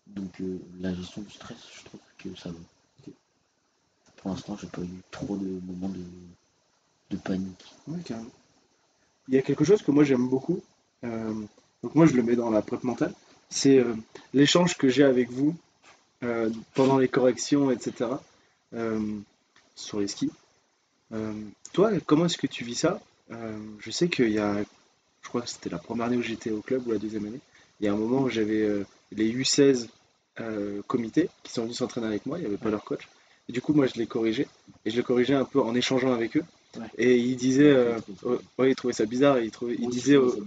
donc, 0.08 0.40
euh, 0.40 0.58
la 0.80 0.92
gestion 0.92 1.22
du 1.22 1.30
stress, 1.30 1.58
je 1.78 1.84
trouve 1.84 2.00
que 2.18 2.34
ça 2.34 2.50
va. 2.50 2.58
Pour 4.16 4.30
l'instant, 4.32 4.56
j'ai 4.60 4.66
pas 4.66 4.82
eu 4.82 5.00
trop 5.12 5.36
de 5.36 5.60
moments 5.64 5.90
de, 5.90 6.04
de 7.10 7.16
panique. 7.16 7.72
Carrément. 8.04 8.30
Il 9.28 9.34
y 9.34 9.38
a 9.38 9.42
quelque 9.42 9.64
chose 9.64 9.82
que 9.82 9.92
moi 9.92 10.02
j'aime 10.02 10.28
beaucoup, 10.28 10.60
donc 11.02 11.94
moi 11.94 12.06
je 12.06 12.14
le 12.14 12.24
mets 12.24 12.34
dans 12.36 12.50
la 12.50 12.62
prep 12.62 12.82
mentale, 12.82 13.14
c'est 13.48 13.84
l'échange 14.34 14.76
que 14.76 14.88
j'ai 14.88 15.04
avec 15.04 15.30
vous 15.30 15.54
euh, 16.22 16.50
pendant 16.74 16.98
les 16.98 17.08
corrections, 17.08 17.70
etc. 17.70 18.10
euh, 18.74 19.00
sur 19.74 20.00
les 20.00 20.08
skis. 20.08 20.30
Euh, 21.12 21.32
toi, 21.72 21.90
comment 22.06 22.26
est-ce 22.26 22.38
que 22.38 22.46
tu 22.46 22.64
vis 22.64 22.76
ça? 22.76 23.00
Je 23.78 23.90
sais 23.90 24.08
qu'il 24.08 24.28
y 24.28 24.38
a, 24.38 24.62
je 25.22 25.28
crois 25.28 25.40
que 25.40 25.48
c'était 25.48 25.70
la 25.70 25.78
première 25.78 26.06
année 26.06 26.18
où 26.18 26.22
j'étais 26.22 26.50
au 26.50 26.60
club 26.60 26.86
ou 26.86 26.92
la 26.92 26.98
deuxième 26.98 27.24
année, 27.24 27.40
il 27.80 27.86
y 27.86 27.88
a 27.88 27.92
un 27.92 27.96
moment 27.96 28.20
où 28.20 28.28
j'avais 28.28 28.84
les 29.10 29.32
U16 29.32 29.88
euh, 30.40 30.80
comités 30.86 31.28
qui 31.42 31.52
sont 31.52 31.64
venus 31.64 31.76
s'entraîner 31.76 32.06
avec 32.06 32.24
moi, 32.24 32.38
il 32.38 32.42
n'y 32.42 32.46
avait 32.46 32.56
pas 32.56 32.70
leur 32.70 32.84
coach. 32.84 33.06
Et 33.48 33.52
du 33.52 33.60
coup, 33.60 33.74
moi 33.74 33.86
je 33.86 33.94
les 33.96 34.06
corrigeais, 34.06 34.46
et 34.84 34.90
je 34.90 34.96
les 34.96 35.02
corrigeais 35.02 35.34
un 35.34 35.44
peu 35.44 35.60
en 35.60 35.74
échangeant 35.74 36.12
avec 36.12 36.38
eux. 36.38 36.44
Ouais. 36.78 36.86
Et 36.96 37.16
ils 37.18 37.36
disaient, 37.36 37.70
euh, 37.70 37.98
ouais, 38.56 38.70
ils 38.70 38.74
trouvaient 38.74 38.94
ça 38.94 39.04
bizarre, 39.04 39.38
ils, 39.40 39.50
trouvaient, 39.50 39.76
ils 39.78 39.86
Oui, 39.86 39.92
disaient 39.92 40.16
autres, 40.16 40.42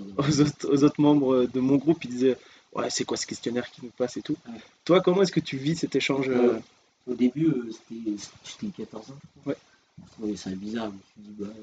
aux 0.67 0.83
autres 0.83 0.99
membres 0.99 1.45
de 1.45 1.59
mon 1.59 1.75
groupe, 1.75 2.03
ils 2.03 2.09
disaient, 2.09 2.37
ouais, 2.75 2.89
c'est 2.89 3.05
quoi 3.05 3.17
ce 3.17 3.25
questionnaire 3.25 3.69
qui 3.71 3.81
nous 3.83 3.91
passe 3.91 4.17
et 4.17 4.21
tout. 4.21 4.37
Ouais. 4.47 4.59
Toi, 4.83 5.01
comment 5.01 5.21
est-ce 5.21 5.31
que 5.31 5.39
tu 5.39 5.57
vis 5.57 5.75
cet 5.75 5.95
échange 5.95 6.29
euh, 6.29 6.53
Ouais. 6.53 6.61
Au 7.07 7.13
début, 7.13 7.47
euh, 7.47 7.71
c'était 7.71 8.17
j'étais 8.43 8.83
14 8.83 9.11
ans, 9.11 9.15
je. 9.43 9.49
Ouais. 9.49 9.57
Je 9.97 10.11
trouvais 10.11 10.35
ça 10.35 10.49
bizarre. 10.51 10.91
Je 10.91 11.21
me 11.21 11.25
suis 11.25 11.33
dit, 11.33 11.43
bah, 11.43 11.53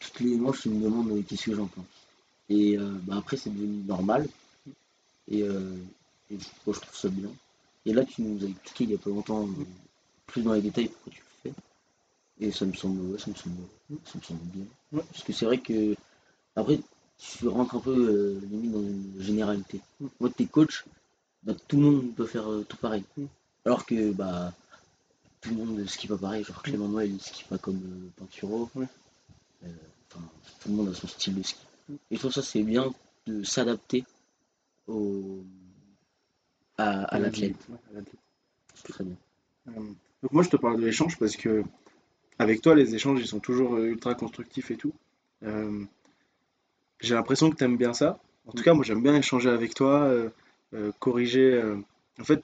toutes 0.00 0.20
les 0.20 0.36
manches, 0.36 0.66
ils 0.66 0.72
me 0.72 0.84
demandent 0.84 1.10
euh, 1.10 1.22
qu'est-ce 1.22 1.44
que 1.44 1.54
j'en 1.54 1.66
pense. 1.66 1.84
Et 2.48 2.78
euh, 2.78 2.92
bah, 3.02 3.16
après, 3.18 3.36
c'est 3.36 3.50
devenu 3.50 3.82
normal. 3.84 4.28
Et, 5.30 5.42
euh, 5.42 5.76
et 6.30 6.38
je, 6.38 6.46
moi, 6.66 6.74
je 6.74 6.80
trouve 6.80 6.96
ça 6.96 7.08
bien. 7.08 7.30
Et 7.86 7.92
là, 7.92 8.04
tu 8.04 8.22
nous 8.22 8.44
as 8.44 8.48
expliqué 8.48 8.84
il 8.84 8.90
y 8.90 8.94
a 8.94 8.98
pas 8.98 9.10
longtemps, 9.10 9.46
euh, 9.46 9.64
plus 10.26 10.42
dans 10.42 10.52
les 10.52 10.60
détails, 10.62 10.88
pourquoi 10.88 11.12
tu 11.12 11.20
le 11.20 11.50
fais. 11.50 11.56
Et 12.40 12.52
ça 12.52 12.64
me 12.64 12.72
semble, 12.72 13.18
ça 13.18 13.30
me 13.30 13.34
semble, 13.34 13.56
ça 14.04 14.18
me 14.18 14.22
semble 14.22 14.40
bien. 14.44 14.64
Ouais. 14.92 15.02
Parce 15.10 15.24
que 15.24 15.32
c'est 15.32 15.44
vrai 15.44 15.58
que, 15.58 15.94
après, 16.56 16.80
tu 17.18 17.48
rentres 17.48 17.74
un 17.74 17.80
peu 17.80 17.90
euh, 17.94 18.40
limite 18.46 18.72
dans 18.72 18.80
une 18.80 19.14
généralité. 19.20 19.80
Mm. 20.00 20.06
Moi, 20.20 20.30
t'es 20.30 20.46
coach, 20.46 20.84
bah, 21.42 21.54
tout 21.66 21.76
le 21.76 21.82
monde 21.82 22.14
peut 22.14 22.26
faire 22.26 22.50
euh, 22.50 22.64
tout 22.68 22.76
pareil. 22.76 23.04
Mm. 23.16 23.24
Alors 23.64 23.84
que 23.84 24.12
bah, 24.12 24.52
tout 25.40 25.50
le 25.50 25.56
monde 25.56 25.78
ne 25.78 25.84
skie 25.86 26.06
pas 26.06 26.16
pareil. 26.16 26.44
Genre 26.44 26.62
Clément 26.62 26.88
Noël, 26.88 27.10
il 27.12 27.20
skie 27.20 27.44
pas 27.44 27.58
comme 27.58 27.76
euh, 27.76 28.10
Pinturo. 28.16 28.70
Ouais. 28.74 28.86
Euh, 29.64 29.68
enfin, 30.10 30.24
tout 30.60 30.68
le 30.68 30.74
monde 30.76 30.88
a 30.88 30.94
son 30.94 31.08
style 31.08 31.34
de 31.34 31.42
ski. 31.42 31.60
Mm. 31.88 31.94
Et 32.10 32.14
je 32.14 32.20
trouve 32.20 32.32
ça 32.32 32.42
c'est 32.42 32.62
bien 32.62 32.92
de 33.26 33.42
s'adapter 33.42 34.04
au... 34.86 35.42
à, 36.78 37.02
à 37.04 37.18
l'athlète. 37.18 37.56
Ouais. 37.68 38.02
C'est 38.74 38.92
très 38.92 39.04
bien. 39.04 39.16
Euh, 39.68 39.72
Donc 40.22 40.32
moi 40.32 40.42
je 40.42 40.50
te 40.50 40.56
parle 40.56 40.80
de 40.80 40.86
l'échange 40.86 41.18
parce 41.18 41.36
que 41.36 41.62
avec 42.38 42.62
toi 42.62 42.74
les 42.74 42.94
échanges 42.94 43.20
ils 43.20 43.26
sont 43.26 43.40
toujours 43.40 43.76
ultra 43.76 44.14
constructifs 44.14 44.70
et 44.70 44.76
tout. 44.76 44.94
J'ai 47.00 47.14
l'impression 47.14 47.50
que 47.50 47.56
tu 47.56 47.64
aimes 47.64 47.76
bien 47.76 47.92
ça. 47.92 48.18
En 48.46 48.52
tout 48.52 48.62
cas 48.64 48.74
moi 48.74 48.84
j'aime 48.84 49.02
bien 49.02 49.14
échanger 49.16 49.50
avec 49.50 49.74
toi, 49.74 50.02
euh, 50.04 50.30
euh, 50.74 50.92
corriger. 51.00 51.52
euh, 51.54 51.76
En 52.20 52.24
fait 52.24 52.42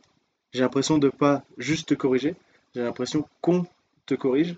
j'ai 0.52 0.60
l'impression 0.60 0.98
de 0.98 1.08
pas 1.08 1.42
juste 1.58 1.88
te 1.88 1.94
corriger, 1.94 2.36
j'ai 2.74 2.82
l'impression 2.82 3.26
qu'on 3.40 3.66
te 4.06 4.14
corrige. 4.14 4.56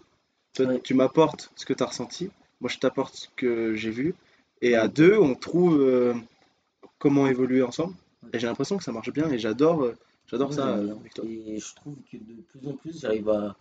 Toi 0.54 0.66
Ouais. 0.66 0.80
tu 0.80 0.94
m'apportes 0.94 1.50
ce 1.56 1.64
que 1.66 1.72
tu 1.74 1.82
as 1.82 1.86
ressenti, 1.86 2.30
moi 2.60 2.70
je 2.70 2.78
t'apporte 2.78 3.14
ce 3.16 3.28
que 3.36 3.74
j'ai 3.74 3.90
vu. 3.90 4.14
Et 4.62 4.74
à 4.74 4.88
deux 4.88 5.16
on 5.18 5.34
trouve 5.34 5.80
euh, 5.80 6.14
comment 6.98 7.26
évoluer 7.26 7.62
ensemble. 7.62 7.94
Et 8.32 8.38
j'ai 8.38 8.46
l'impression 8.46 8.76
que 8.76 8.84
ça 8.84 8.92
marche 8.92 9.12
bien 9.12 9.30
et 9.30 9.38
j'adore 9.38 9.84
euh, 9.84 9.94
j'adore 10.26 10.50
Ouais, 10.50 10.56
ça 10.56 10.66
j'aime 10.66 10.80
euh, 10.80 10.86
bien. 10.86 10.96
avec 11.00 11.14
toi. 11.14 11.24
Et 11.26 11.58
je 11.58 11.74
trouve 11.74 11.96
que 12.10 12.16
de 12.16 12.42
plus 12.42 12.68
en 12.68 12.74
plus, 12.74 13.00
j'arrive 13.00 13.28
à, 13.28 13.56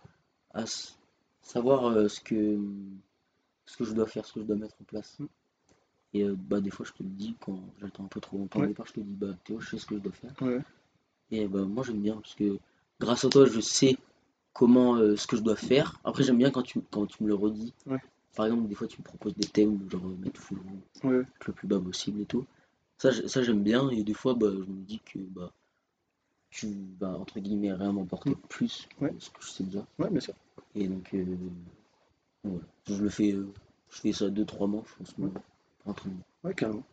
à 0.54 0.62
s- 0.62 0.98
savoir 1.42 1.86
euh, 1.86 2.08
ce 2.08 2.20
que, 2.20 2.58
ce 3.66 3.76
que 3.76 3.84
je 3.84 3.92
dois 3.92 4.06
faire, 4.06 4.24
ce 4.26 4.32
que 4.32 4.40
je 4.40 4.46
dois 4.46 4.56
mettre 4.56 4.76
en 4.80 4.84
place. 4.84 5.18
Et 6.16 6.22
euh, 6.24 6.34
bah, 6.36 6.60
des 6.60 6.70
fois, 6.70 6.86
je 6.86 6.92
te 6.92 7.02
le 7.02 7.08
dis 7.08 7.34
quand 7.40 7.58
j'attends 7.80 8.04
un 8.04 8.08
peu 8.08 8.20
trop 8.20 8.38
longtemps. 8.38 8.60
Ouais. 8.60 8.66
Au 8.66 8.68
départ, 8.68 8.86
je 8.86 8.92
te 8.94 9.00
dis, 9.00 9.14
bah, 9.14 9.34
Théo, 9.44 9.60
je 9.60 9.70
sais 9.70 9.78
ce 9.78 9.86
que 9.86 9.96
je 9.96 10.00
dois 10.00 10.12
faire. 10.12 10.32
Ouais. 10.40 10.60
Et 11.30 11.46
bah, 11.48 11.64
moi, 11.64 11.84
j'aime 11.84 12.00
bien 12.00 12.14
parce 12.16 12.34
que 12.34 12.58
grâce 13.00 13.24
à 13.24 13.28
toi, 13.28 13.44
je 13.46 13.60
sais 13.60 13.96
comment, 14.52 14.96
euh, 14.96 15.16
ce 15.16 15.26
que 15.26 15.36
je 15.36 15.42
dois 15.42 15.56
faire. 15.56 15.98
Après, 16.04 16.22
j'aime 16.22 16.38
bien 16.38 16.50
quand 16.50 16.62
tu, 16.62 16.80
quand 16.90 17.06
tu 17.06 17.22
me 17.22 17.28
le 17.28 17.34
redis. 17.34 17.74
Ouais. 17.86 18.00
Par 18.34 18.46
exemple, 18.46 18.68
des 18.68 18.74
fois, 18.74 18.86
tu 18.86 18.98
me 19.00 19.04
proposes 19.04 19.34
des 19.34 19.48
thèmes, 19.48 19.90
genre 19.90 20.04
euh, 20.06 20.16
mettre 20.22 20.40
full 20.40 20.58
le 21.02 21.24
plus 21.52 21.66
bas 21.68 21.80
possible 21.80 22.20
et 22.20 22.26
tout. 22.26 22.44
Ça, 22.98 23.10
j'aime 23.42 23.62
bien. 23.62 23.90
Et 23.90 24.02
des 24.04 24.14
fois, 24.14 24.34
bah, 24.34 24.48
je 24.50 24.70
me 24.70 24.84
dis 24.84 25.00
que 25.00 25.18
bah, 25.18 25.50
tu 26.50 26.68
vas, 27.00 27.16
entre 27.18 27.40
guillemets, 27.40 27.72
rien 27.72 27.92
m'apporter 27.92 28.30
Mm. 28.30 28.46
plus 28.48 28.88
que 28.98 29.06
ce 29.18 29.30
que 29.30 29.42
je 29.42 29.46
sais 29.50 29.64
déjà. 29.64 29.86
Ouais, 29.98 30.08
bien 30.10 30.20
sûr. 30.20 30.34
Et 30.74 30.88
donc, 30.88 31.12
euh, 31.14 31.24
voilà. 32.44 32.60
Je 32.88 33.02
le 33.02 33.08
fais, 33.10 33.32
je 33.32 33.46
fais 34.00 34.12
ça 34.12 34.30
deux, 34.30 34.44
trois 34.44 34.66
manches 34.66 34.94
en 35.00 35.04
ce 35.04 35.20
moment. 35.20 35.42
Ouais, 36.44 36.54
carrément. 36.54 36.84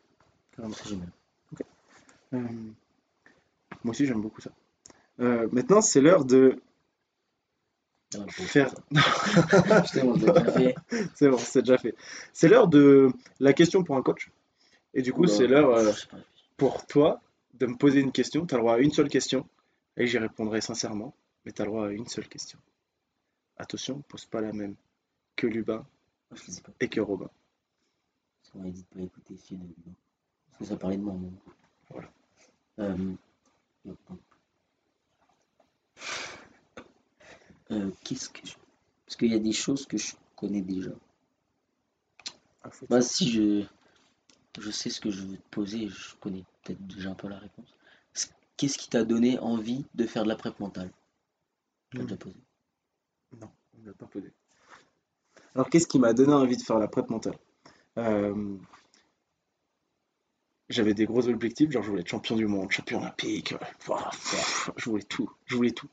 carrément. 0.55 0.73
C'est 0.75 0.89
génial. 0.89 1.09
Euh, 2.33 2.39
moi 3.83 3.91
aussi, 3.91 4.05
j'aime 4.05 4.21
beaucoup 4.21 4.41
ça. 4.41 4.51
Euh, 5.19 5.47
maintenant, 5.51 5.81
c'est 5.81 6.01
l'heure 6.01 6.25
de 6.25 6.59
Ah, 8.15 8.25
faire. 8.29 8.73
C'est 11.15 11.29
bon, 11.29 11.37
c'est 11.37 11.61
déjà 11.61 11.77
fait. 11.77 11.95
C'est 12.31 12.47
l'heure 12.47 12.67
de 12.67 13.09
la 13.39 13.53
question 13.53 13.83
pour 13.83 13.95
un 13.97 14.01
coach. 14.01 14.29
Et 14.93 15.01
du 15.01 15.11
coup, 15.13 15.25
c'est 15.27 15.47
l'heure 15.47 15.71
euh, 15.75 15.91
pour 16.57 16.85
toi 16.85 17.21
de 17.55 17.65
me 17.65 17.75
poser 17.75 17.99
une 17.99 18.11
question. 18.11 18.45
Tu 18.45 18.53
as 18.53 18.57
le 18.57 18.61
droit 18.63 18.75
à 18.75 18.79
une 18.79 18.91
seule 18.91 19.09
question. 19.09 19.47
Et 19.97 20.05
j'y 20.07 20.17
répondrai 20.19 20.61
sincèrement. 20.61 21.15
Mais 21.45 21.51
tu 21.51 21.61
as 21.61 21.65
le 21.65 21.71
droit 21.71 21.87
à 21.87 21.91
une 21.91 22.07
seule 22.07 22.27
question. 22.27 22.59
Attention, 23.57 24.01
pose 24.07 24.25
pas 24.25 24.41
la 24.41 24.51
même 24.53 24.75
que 25.35 25.47
Lubin 25.47 25.85
pas. 26.29 26.35
et 26.79 26.87
que 26.89 27.01
Robin. 27.01 27.29
Dit 28.55 28.71
de 28.83 28.95
pas 28.95 29.01
écouter 29.01 29.35
celui 29.37 29.57
de 29.57 29.67
Lubin. 29.67 29.93
Parce 30.47 30.59
que 30.59 30.65
ça 30.65 30.77
parlait 30.77 30.97
de 30.97 31.01
moi, 31.03 31.13
moi. 31.13 31.31
Voilà. 31.89 32.11
Euh, 32.79 32.97
non, 33.85 33.97
non. 34.09 34.19
Euh, 37.71 37.91
qu'est-ce 38.03 38.29
que 38.29 38.45
je... 38.45 38.53
Parce 39.05 39.15
qu'il 39.15 39.31
y 39.31 39.35
a 39.35 39.39
des 39.39 39.51
choses 39.53 39.85
que 39.85 39.97
je 39.97 40.13
connais 40.35 40.61
déjà. 40.61 40.91
Ah, 42.63 42.69
Bah, 42.89 43.01
si 43.01 43.29
je... 43.31 43.65
je 44.59 44.71
sais 44.71 44.89
ce 44.89 45.01
que 45.01 45.09
je 45.09 45.23
veux 45.23 45.37
te 45.37 45.49
poser, 45.49 45.87
je 45.89 46.15
connais 46.17 46.43
peut-être 46.63 46.85
déjà 46.87 47.09
un 47.11 47.15
peu 47.15 47.27
la 47.27 47.39
réponse. 47.39 47.75
Qu'est-ce 48.55 48.77
qui 48.77 48.87
t'a 48.89 49.03
donné 49.03 49.39
envie 49.39 49.83
de 49.95 50.05
faire 50.05 50.23
de 50.23 50.29
la 50.29 50.35
prep 50.35 50.59
mentale? 50.59 50.91
Tu 51.89 51.97
l'as 51.97 52.03
Hmm. 52.03 52.07
déjà 52.07 52.17
posé. 52.17 52.35
Non, 53.41 53.51
on 53.75 53.81
ne 53.81 53.87
l'a 53.87 53.93
pas 53.93 54.05
posé. 54.05 54.31
Alors, 55.55 55.69
qu'est-ce 55.69 55.87
qui 55.87 55.99
m'a 55.99 56.13
donné 56.13 56.33
envie 56.33 56.57
de 56.57 56.61
faire 56.61 56.77
la 56.79 56.87
prep 56.87 57.09
mentale? 57.09 57.37
Euh, 57.97 58.57
J'avais 60.69 60.93
des 60.93 61.05
gros 61.05 61.27
objectifs, 61.27 61.71
genre 61.71 61.83
je 61.83 61.89
voulais 61.89 62.01
être 62.01 62.07
champion 62.09 62.35
du 62.35 62.47
monde, 62.47 62.71
champion 62.71 62.99
olympique, 63.01 63.53
euh, 63.53 63.57
je 64.77 64.89
voulais 64.89 65.03
tout, 65.03 65.29
je 65.45 65.55
voulais 65.55 65.71
tout. 65.71 65.89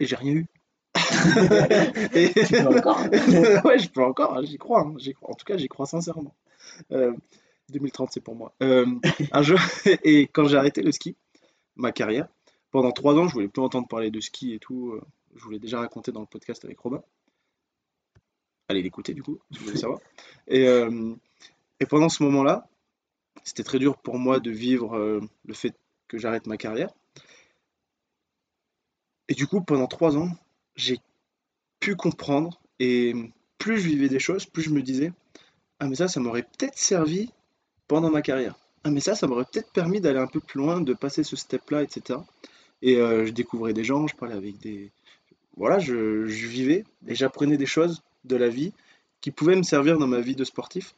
Et 0.00 0.06
j'ai 0.06 0.16
rien 0.16 0.32
eu. 0.34 0.46
Et- 2.14 2.32
Tu 2.34 2.52
peux 2.52 2.66
encore? 2.78 2.98
Ouais, 3.64 3.78
je 3.78 3.88
peux 3.88 4.02
encore, 4.02 4.36
hein, 4.36 4.42
j'y 4.42 4.58
crois, 4.58 4.80
hein, 4.82 4.94
j'y 4.98 5.14
crois. 5.14 5.30
En 5.30 5.34
tout 5.34 5.44
cas, 5.44 5.56
j'y 5.56 5.68
crois 5.68 5.86
sincèrement. 5.86 6.34
Euh, 6.92 7.12
2030, 7.70 8.10
c'est 8.12 8.20
pour 8.20 8.34
moi. 8.34 8.52
Euh, 8.62 8.86
un 9.32 9.42
jour, 9.42 9.58
et 10.04 10.22
quand 10.26 10.46
j'ai 10.48 10.56
arrêté 10.56 10.82
le 10.82 10.92
ski, 10.92 11.16
ma 11.76 11.92
carrière, 11.92 12.28
pendant 12.72 12.90
trois 12.92 13.14
ans, 13.14 13.28
je 13.28 13.32
voulais 13.34 13.48
plus 13.48 13.62
entendre 13.62 13.88
parler 13.88 14.10
de 14.10 14.20
ski 14.20 14.52
et 14.52 14.58
tout. 14.58 14.90
euh, 14.92 15.00
Je 15.36 15.44
vous 15.44 15.50
l'ai 15.50 15.58
déjà 15.60 15.78
raconté 15.78 16.12
dans 16.12 16.20
le 16.20 16.26
podcast 16.26 16.64
avec 16.64 16.78
Robin. 16.80 17.02
Allez 18.68 18.82
l'écouter 18.82 19.14
du 19.14 19.22
coup, 19.22 19.38
si 19.52 19.58
vous 19.58 19.66
voulez 19.66 19.78
savoir. 19.78 20.00
Et, 20.48 20.66
euh, 20.66 21.14
et 21.80 21.86
pendant 21.86 22.08
ce 22.08 22.22
moment-là, 22.24 22.68
c'était 23.44 23.62
très 23.62 23.78
dur 23.78 23.96
pour 23.96 24.18
moi 24.18 24.40
de 24.40 24.50
vivre 24.50 24.96
euh, 24.96 25.20
le 25.44 25.54
fait 25.54 25.74
que 26.08 26.18
j'arrête 26.18 26.46
ma 26.46 26.56
carrière. 26.56 26.90
Et 29.28 29.34
du 29.34 29.46
coup, 29.46 29.60
pendant 29.60 29.86
trois 29.86 30.16
ans, 30.16 30.30
j'ai 30.74 30.98
pu 31.80 31.96
comprendre 31.96 32.60
et 32.78 33.14
plus 33.58 33.78
je 33.78 33.88
vivais 33.88 34.08
des 34.08 34.18
choses, 34.18 34.46
plus 34.46 34.62
je 34.62 34.70
me 34.70 34.82
disais, 34.82 35.12
ah 35.80 35.88
mais 35.88 35.96
ça, 35.96 36.08
ça 36.08 36.20
m'aurait 36.20 36.42
peut-être 36.42 36.78
servi 36.78 37.30
pendant 37.88 38.10
ma 38.10 38.22
carrière. 38.22 38.56
Ah 38.84 38.90
mais 38.90 39.00
ça, 39.00 39.14
ça 39.14 39.26
m'aurait 39.26 39.44
peut-être 39.44 39.72
permis 39.72 40.00
d'aller 40.00 40.18
un 40.18 40.26
peu 40.26 40.40
plus 40.40 40.58
loin, 40.58 40.80
de 40.80 40.94
passer 40.94 41.24
ce 41.24 41.36
step-là, 41.36 41.82
etc. 41.82 42.20
Et 42.82 42.96
euh, 42.96 43.26
je 43.26 43.32
découvrais 43.32 43.72
des 43.72 43.84
gens, 43.84 44.06
je 44.06 44.14
parlais 44.14 44.34
avec 44.34 44.58
des... 44.58 44.92
Voilà, 45.56 45.78
je, 45.78 46.26
je 46.26 46.46
vivais 46.46 46.84
et 47.06 47.14
j'apprenais 47.14 47.56
des 47.56 47.66
choses 47.66 48.02
de 48.26 48.36
la 48.36 48.48
vie 48.48 48.72
qui 49.20 49.30
pouvaient 49.30 49.56
me 49.56 49.62
servir 49.62 49.98
dans 49.98 50.06
ma 50.06 50.20
vie 50.20 50.36
de 50.36 50.44
sportif. 50.44 50.94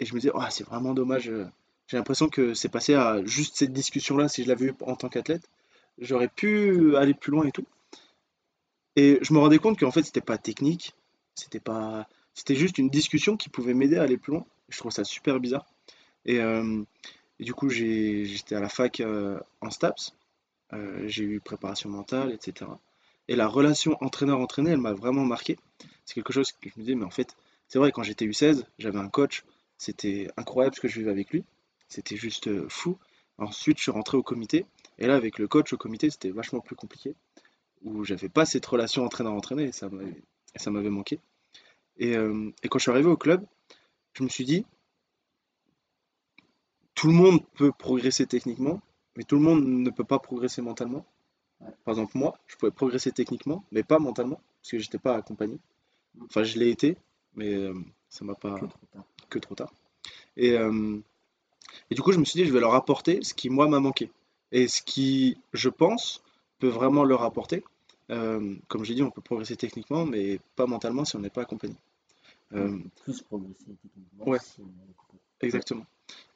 Et 0.00 0.06
je 0.06 0.14
me 0.14 0.20
disais, 0.20 0.32
Ah, 0.36 0.50
c'est 0.50 0.64
vraiment 0.64 0.94
dommage. 0.94 1.28
euh, 1.30 1.46
J'ai 1.88 1.96
l'impression 1.98 2.28
que 2.28 2.54
c'est 2.54 2.68
passé 2.70 2.94
à 2.94 3.24
juste 3.24 3.56
cette 3.56 3.72
discussion-là, 3.72 4.28
si 4.28 4.44
je 4.44 4.48
l'avais 4.48 4.66
eu 4.66 4.74
en 4.82 4.96
tant 4.96 5.08
qu'athlète, 5.08 5.48
j'aurais 5.98 6.28
pu 6.28 6.96
aller 6.96 7.14
plus 7.14 7.32
loin 7.32 7.46
et 7.46 7.52
tout. 7.52 7.66
Et 8.96 9.18
je 9.22 9.32
me 9.32 9.38
rendais 9.38 9.58
compte 9.58 9.78
qu'en 9.78 9.90
fait, 9.90 10.02
c'était 10.02 10.20
pas 10.20 10.38
technique, 10.38 10.94
c'était 11.34 11.60
pas, 11.60 12.08
c'était 12.34 12.54
juste 12.54 12.78
une 12.78 12.88
discussion 12.88 13.36
qui 13.36 13.48
pouvait 13.48 13.74
m'aider 13.74 13.96
à 13.96 14.02
aller 14.02 14.16
plus 14.16 14.32
loin. 14.32 14.44
Je 14.68 14.78
trouve 14.78 14.92
ça 14.92 15.04
super 15.04 15.38
bizarre. 15.40 15.66
Et, 16.26 16.40
euh, 16.40 16.82
du 17.40 17.54
coup, 17.54 17.68
j'étais 17.70 18.54
à 18.56 18.60
la 18.60 18.68
fac 18.70 19.00
euh, 19.00 19.38
en 19.60 19.70
STAPS. 19.70 20.14
J'ai 21.06 21.24
eu 21.24 21.40
préparation 21.40 21.88
mentale, 21.90 22.32
etc. 22.32 22.78
Et 23.28 23.36
la 23.36 23.46
relation 23.48 23.96
entraîneur-entraîné, 24.02 24.70
elle 24.72 24.78
m'a 24.80 24.92
vraiment 24.92 25.24
marqué. 25.24 25.56
C'est 26.04 26.14
quelque 26.14 26.32
chose 26.32 26.52
que 26.52 26.68
je 26.68 26.74
me 26.76 26.82
disais, 26.82 26.94
mais 26.94 27.04
en 27.04 27.10
fait, 27.10 27.36
c'est 27.68 27.78
vrai, 27.78 27.92
quand 27.92 28.02
j'étais 28.02 28.26
U16, 28.26 28.64
j'avais 28.78 28.98
un 28.98 29.08
coach, 29.08 29.44
c'était 29.78 30.28
incroyable 30.36 30.74
ce 30.76 30.80
que 30.80 30.88
je 30.88 30.98
vivais 30.98 31.10
avec 31.10 31.30
lui. 31.30 31.44
C'était 31.88 32.16
juste 32.16 32.48
euh, 32.48 32.66
fou. 32.68 32.98
Ensuite, 33.38 33.78
je 33.78 33.82
suis 33.82 33.92
rentré 33.92 34.16
au 34.16 34.22
comité. 34.22 34.66
Et 34.98 35.06
là, 35.06 35.16
avec 35.16 35.38
le 35.38 35.48
coach 35.48 35.72
au 35.72 35.76
comité, 35.76 36.10
c'était 36.10 36.30
vachement 36.30 36.60
plus 36.60 36.76
compliqué. 36.76 37.14
Où 37.84 38.04
j'avais 38.04 38.28
pas 38.28 38.46
cette 38.46 38.64
relation 38.66 39.04
entraîneur-entraîné. 39.04 39.64
Et 39.64 39.72
ça 39.72 39.88
m'avait 39.88 40.22
et 40.56 40.58
ça 40.58 40.70
m'avait 40.70 40.90
manqué. 40.90 41.20
Et, 41.98 42.16
euh, 42.16 42.50
et 42.62 42.68
quand 42.68 42.78
je 42.78 42.84
suis 42.84 42.90
arrivé 42.90 43.08
au 43.08 43.16
club, 43.16 43.44
je 44.14 44.22
me 44.22 44.28
suis 44.28 44.44
dit, 44.44 44.64
tout 46.94 47.08
le 47.08 47.12
monde 47.12 47.44
peut 47.54 47.72
progresser 47.72 48.26
techniquement, 48.26 48.80
mais 49.16 49.24
tout 49.24 49.36
le 49.36 49.42
monde 49.42 49.64
ne 49.64 49.90
peut 49.90 50.04
pas 50.04 50.18
progresser 50.18 50.62
mentalement. 50.62 51.04
Par 51.84 51.92
exemple, 51.92 52.16
moi, 52.16 52.38
je 52.46 52.56
pouvais 52.56 52.72
progresser 52.72 53.12
techniquement, 53.12 53.64
mais 53.70 53.82
pas 53.82 53.98
mentalement, 53.98 54.40
parce 54.66 54.72
que 54.72 54.78
j'étais 54.80 54.98
pas 54.98 55.14
accompagné. 55.16 55.58
Enfin, 56.24 56.42
je 56.42 56.58
l'ai 56.58 56.70
été, 56.70 56.96
mais 57.36 57.54
euh, 57.54 57.72
ça 58.08 58.24
m'a 58.24 58.34
pas 58.34 58.58
Que 58.58 58.66
trop 58.66 58.86
tard. 58.92 59.04
que 59.30 59.38
trop 59.38 59.54
tard. 59.54 59.72
Et, 60.36 60.52
euh, 60.54 60.98
et 61.88 61.94
du 61.94 62.02
coup, 62.02 62.10
je 62.10 62.18
me 62.18 62.24
suis 62.24 62.40
dit, 62.40 62.48
je 62.48 62.52
vais 62.52 62.58
leur 62.58 62.74
apporter 62.74 63.22
ce 63.22 63.32
qui, 63.32 63.48
moi, 63.48 63.68
m'a 63.68 63.78
manqué. 63.78 64.10
Et 64.50 64.66
ce 64.66 64.82
qui, 64.82 65.38
je 65.52 65.68
pense, 65.68 66.20
peut 66.58 66.66
vraiment 66.68 67.04
leur 67.04 67.22
apporter. 67.22 67.62
Euh, 68.10 68.56
comme 68.66 68.84
j'ai 68.84 68.94
dit, 68.94 69.02
on 69.04 69.10
peut 69.12 69.20
progresser 69.20 69.56
techniquement, 69.56 70.04
mais 70.04 70.40
pas 70.56 70.66
mentalement 70.66 71.04
si 71.04 71.14
on 71.14 71.20
n'est 71.20 71.30
pas 71.30 71.42
accompagné. 71.42 71.76
Euh, 72.52 72.76
Plus 73.04 73.22
progresser 73.22 73.64
techniquement. 73.66 74.26
ouais. 74.26 74.38
si 74.40 74.60
on. 74.62 75.46
Exactement. 75.46 75.86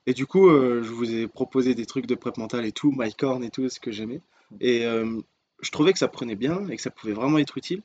Et 0.07 0.14
du 0.14 0.27
coup, 0.27 0.49
euh, 0.51 0.83
je 0.85 0.90
vous 0.90 1.12
ai 1.14 1.27
proposé 1.27 1.75
des 1.75 1.87
trucs 1.87 2.07
de 2.07 2.14
prep 2.14 2.37
mental 2.37 2.64
et 2.64 2.73
tout, 2.73 2.93
MyCorn 2.97 3.43
et 3.43 3.51
tout, 3.51 3.69
ce 3.69 3.81
que 3.81 3.90
j'aimais. 3.90 4.21
Et 4.61 4.83
je 4.83 5.71
trouvais 5.73 5.93
que 5.93 5.99
ça 5.99 6.09
prenait 6.09 6.37
bien 6.37 6.69
et 6.69 6.77
que 6.77 6.83
ça 6.83 6.90
pouvait 6.90 7.12
vraiment 7.12 7.38
être 7.38 7.57
utile. 7.59 7.83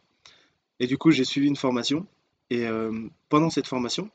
Et 0.79 0.87
du 0.87 0.97
coup, 0.97 1.11
j'ai 1.11 1.25
suivi 1.25 1.47
une 1.47 1.55
formation. 1.55 2.05
Et 2.49 2.67
euh, 2.67 3.07
pendant 3.29 3.49
cette 3.49 3.67
formation, 3.67 4.09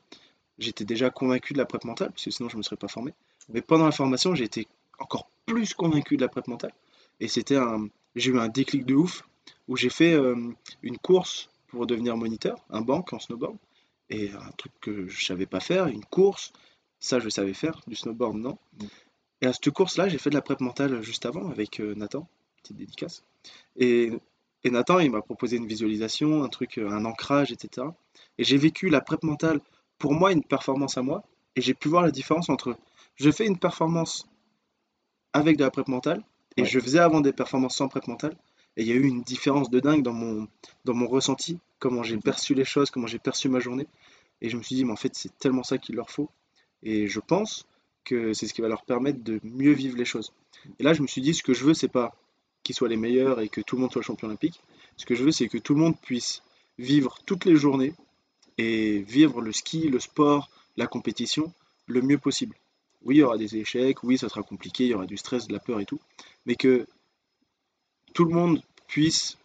j'étais 0.57 0.85
déjà 0.85 1.09
convaincu 1.09 1.53
de 1.53 1.57
la 1.57 1.65
prep 1.65 1.83
mentale, 1.83 2.11
parce 2.11 2.23
que 2.23 2.31
sinon 2.31 2.49
je 2.49 2.55
ne 2.55 2.59
me 2.59 2.63
serais 2.63 2.77
pas 2.77 2.87
formé. 2.87 3.13
Mais 3.49 3.61
pendant 3.61 3.85
la 3.85 3.91
formation, 3.91 4.35
j'ai 4.35 4.45
été 4.45 4.67
encore 4.99 5.29
plus 5.45 5.73
convaincu 5.73 6.15
de 6.15 6.21
la 6.21 6.29
prep 6.29 6.47
mentale. 6.47 6.73
Et 7.19 7.27
c'était 7.27 7.57
un, 7.57 7.87
j'ai 8.15 8.31
eu 8.31 8.39
un 8.39 8.47
déclic 8.47 8.85
de 8.85 8.95
ouf 8.95 9.23
où 9.67 9.75
j'ai 9.75 9.89
fait 9.89 10.13
euh, 10.13 10.35
une 10.81 10.97
course 10.97 11.49
pour 11.67 11.87
devenir 11.87 12.17
moniteur, 12.17 12.63
un 12.69 12.81
banc 12.81 13.03
en 13.11 13.19
snowboard. 13.19 13.57
Et 14.09 14.29
un 14.31 14.51
truc 14.57 14.73
que 14.81 15.07
je 15.07 15.25
savais 15.25 15.45
pas 15.45 15.61
faire, 15.61 15.87
une 15.87 16.03
course, 16.03 16.51
ça 16.99 17.19
je 17.19 17.29
savais 17.29 17.53
faire, 17.53 17.81
du 17.87 17.95
snowboard 17.95 18.35
non. 18.35 18.57
Et 19.41 19.47
à 19.47 19.53
cette 19.53 19.71
course-là, 19.71 20.09
j'ai 20.09 20.17
fait 20.17 20.29
de 20.29 20.35
la 20.35 20.41
prep 20.41 20.59
mentale 20.59 21.01
juste 21.01 21.25
avant 21.25 21.49
avec 21.49 21.79
euh, 21.79 21.95
Nathan, 21.95 22.27
petite 22.61 22.77
dédicace. 22.77 23.23
Et, 23.77 24.11
et 24.63 24.69
Nathan, 24.71 24.99
il 24.99 25.11
m'a 25.11 25.21
proposé 25.21 25.57
une 25.57 25.67
visualisation, 25.67 26.43
un 26.43 26.49
truc, 26.49 26.77
euh, 26.77 26.89
un 26.89 27.05
ancrage, 27.05 27.51
etc. 27.51 27.87
Et 28.37 28.43
j'ai 28.43 28.57
vécu 28.57 28.89
la 28.89 29.01
prep 29.01 29.23
mentale, 29.23 29.59
pour 29.97 30.13
moi, 30.13 30.31
une 30.31 30.43
performance 30.43 30.97
à 30.97 31.01
moi. 31.01 31.23
Et 31.55 31.61
j'ai 31.61 31.73
pu 31.73 31.89
voir 31.89 32.03
la 32.03 32.11
différence 32.11 32.49
entre 32.49 32.77
je 33.15 33.29
fais 33.31 33.45
une 33.45 33.59
performance 33.59 34.27
avec 35.33 35.57
de 35.57 35.63
la 35.63 35.71
prep 35.71 35.87
mentale 35.87 36.23
et 36.57 36.61
Ouais. 36.61 36.67
je 36.67 36.79
faisais 36.79 36.99
avant 36.99 37.21
des 37.21 37.33
performances 37.33 37.77
sans 37.77 37.87
prep 37.87 38.07
mentale. 38.07 38.37
Et 38.77 38.83
il 38.83 38.87
y 38.87 38.91
a 38.91 38.95
eu 38.95 39.03
une 39.05 39.21
différence 39.23 39.69
de 39.69 39.79
dingue 39.79 40.01
dans 40.03 40.13
mon, 40.13 40.47
dans 40.85 40.93
mon 40.93 41.07
ressenti, 41.07 41.59
comment 41.79 42.03
j'ai 42.03 42.17
perçu 42.17 42.53
les 42.53 42.63
choses, 42.65 42.89
comment 42.89 43.07
j'ai 43.07 43.19
perçu 43.19 43.49
ma 43.49 43.59
journée. 43.59 43.87
Et 44.41 44.49
je 44.49 44.57
me 44.57 44.63
suis 44.63 44.75
dit, 44.75 44.85
mais 44.85 44.93
en 44.93 44.97
fait, 44.97 45.13
c'est 45.15 45.37
tellement 45.37 45.63
ça 45.63 45.77
qu'il 45.77 45.95
leur 45.95 46.09
faut. 46.09 46.29
Et 46.83 47.07
je 47.07 47.19
pense 47.19 47.65
que 48.05 48.33
c'est 48.33 48.47
ce 48.47 48.53
qui 48.53 48.61
va 48.61 48.69
leur 48.69 48.83
permettre 48.83 49.21
de 49.23 49.39
mieux 49.43 49.73
vivre 49.73 49.97
les 49.97 50.05
choses. 50.05 50.33
Et 50.79 50.83
là, 50.83 50.93
je 50.93 51.01
me 51.01 51.07
suis 51.07 51.21
dit, 51.21 51.33
ce 51.33 51.43
que 51.43 51.53
je 51.53 51.63
veux, 51.65 51.73
c'est 51.73 51.89
pas 51.89 52.15
qu'ils 52.63 52.75
soient 52.75 52.89
les 52.89 52.97
meilleurs 52.97 53.41
et 53.41 53.49
que 53.49 53.61
tout 53.61 53.75
le 53.75 53.81
monde 53.81 53.91
soit 53.91 54.01
champion 54.01 54.27
olympique. 54.27 54.59
Ce 54.97 55.05
que 55.05 55.15
je 55.15 55.23
veux, 55.23 55.31
c'est 55.31 55.47
que 55.47 55.57
tout 55.57 55.73
le 55.73 55.81
monde 55.81 55.99
puisse 55.99 56.43
vivre 56.77 57.19
toutes 57.25 57.45
les 57.45 57.55
journées 57.55 57.93
et 58.57 58.99
vivre 58.99 59.41
le 59.41 59.51
ski, 59.51 59.89
le 59.89 59.99
sport, 59.99 60.49
la 60.77 60.87
compétition 60.87 61.53
le 61.87 62.01
mieux 62.01 62.17
possible. 62.17 62.55
Oui, 63.03 63.15
il 63.15 63.19
y 63.19 63.23
aura 63.23 63.37
des 63.37 63.57
échecs, 63.57 64.03
oui, 64.03 64.17
ça 64.17 64.29
sera 64.29 64.43
compliqué, 64.43 64.85
il 64.85 64.89
y 64.89 64.93
aura 64.93 65.05
du 65.05 65.17
stress, 65.17 65.47
de 65.47 65.53
la 65.53 65.59
peur 65.59 65.79
et 65.79 65.85
tout, 65.85 65.99
mais 66.45 66.55
que 66.55 66.87
tout 68.13 68.25
le 68.25 68.33
monde 68.33 68.61
puisse 68.87 69.37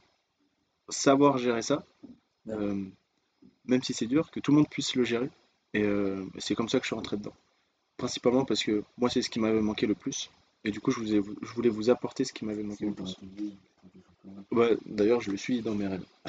savoir 0.89 1.39
gérer 1.39 1.63
ça, 1.63 1.85
euh, 2.49 2.85
même 3.65 3.83
si 3.83 3.95
c'est 3.95 4.07
dur, 4.07 4.31
que 4.31 4.41
tout 4.41 4.53
le 4.53 4.59
monde 4.59 4.69
puisse 4.69 4.95
le 4.95 5.05
gérer. 5.05 5.31
Et 5.75 5.83
euh, 5.83 6.25
c'est 6.39 6.55
comme 6.55 6.69
ça 6.69 6.79
que 6.79 6.85
je 6.85 6.89
suis 6.89 6.97
rentré 6.97 7.17
dedans. 7.17 7.35
Principalement 7.97 8.45
parce 8.45 8.63
que 8.63 8.85
moi, 8.99 9.09
c'est 9.09 9.23
ce 9.23 9.31
qui 9.31 9.41
m'avait 9.41 9.61
manqué 9.61 9.87
le 9.87 9.95
plus. 9.95 10.31
Et 10.67 10.71
du 10.73 10.81
coup, 10.81 10.91
je, 10.91 10.99
vous 10.99 11.15
ai- 11.15 11.23
je 11.43 11.53
voulais 11.55 11.69
vous 11.69 11.91
apporter 11.91 12.25
ce 12.25 12.33
qui 12.33 12.45
m'avait 12.45 12.65
manqué 12.65 12.87
le. 12.87 12.93
Ouais, 14.51 14.77
D'ailleurs, 14.85 15.21
je 15.21 15.31
le 15.31 15.37
suis 15.37 15.63
dans 15.63 15.75
mes 15.77 15.87
rêves. 15.87 16.05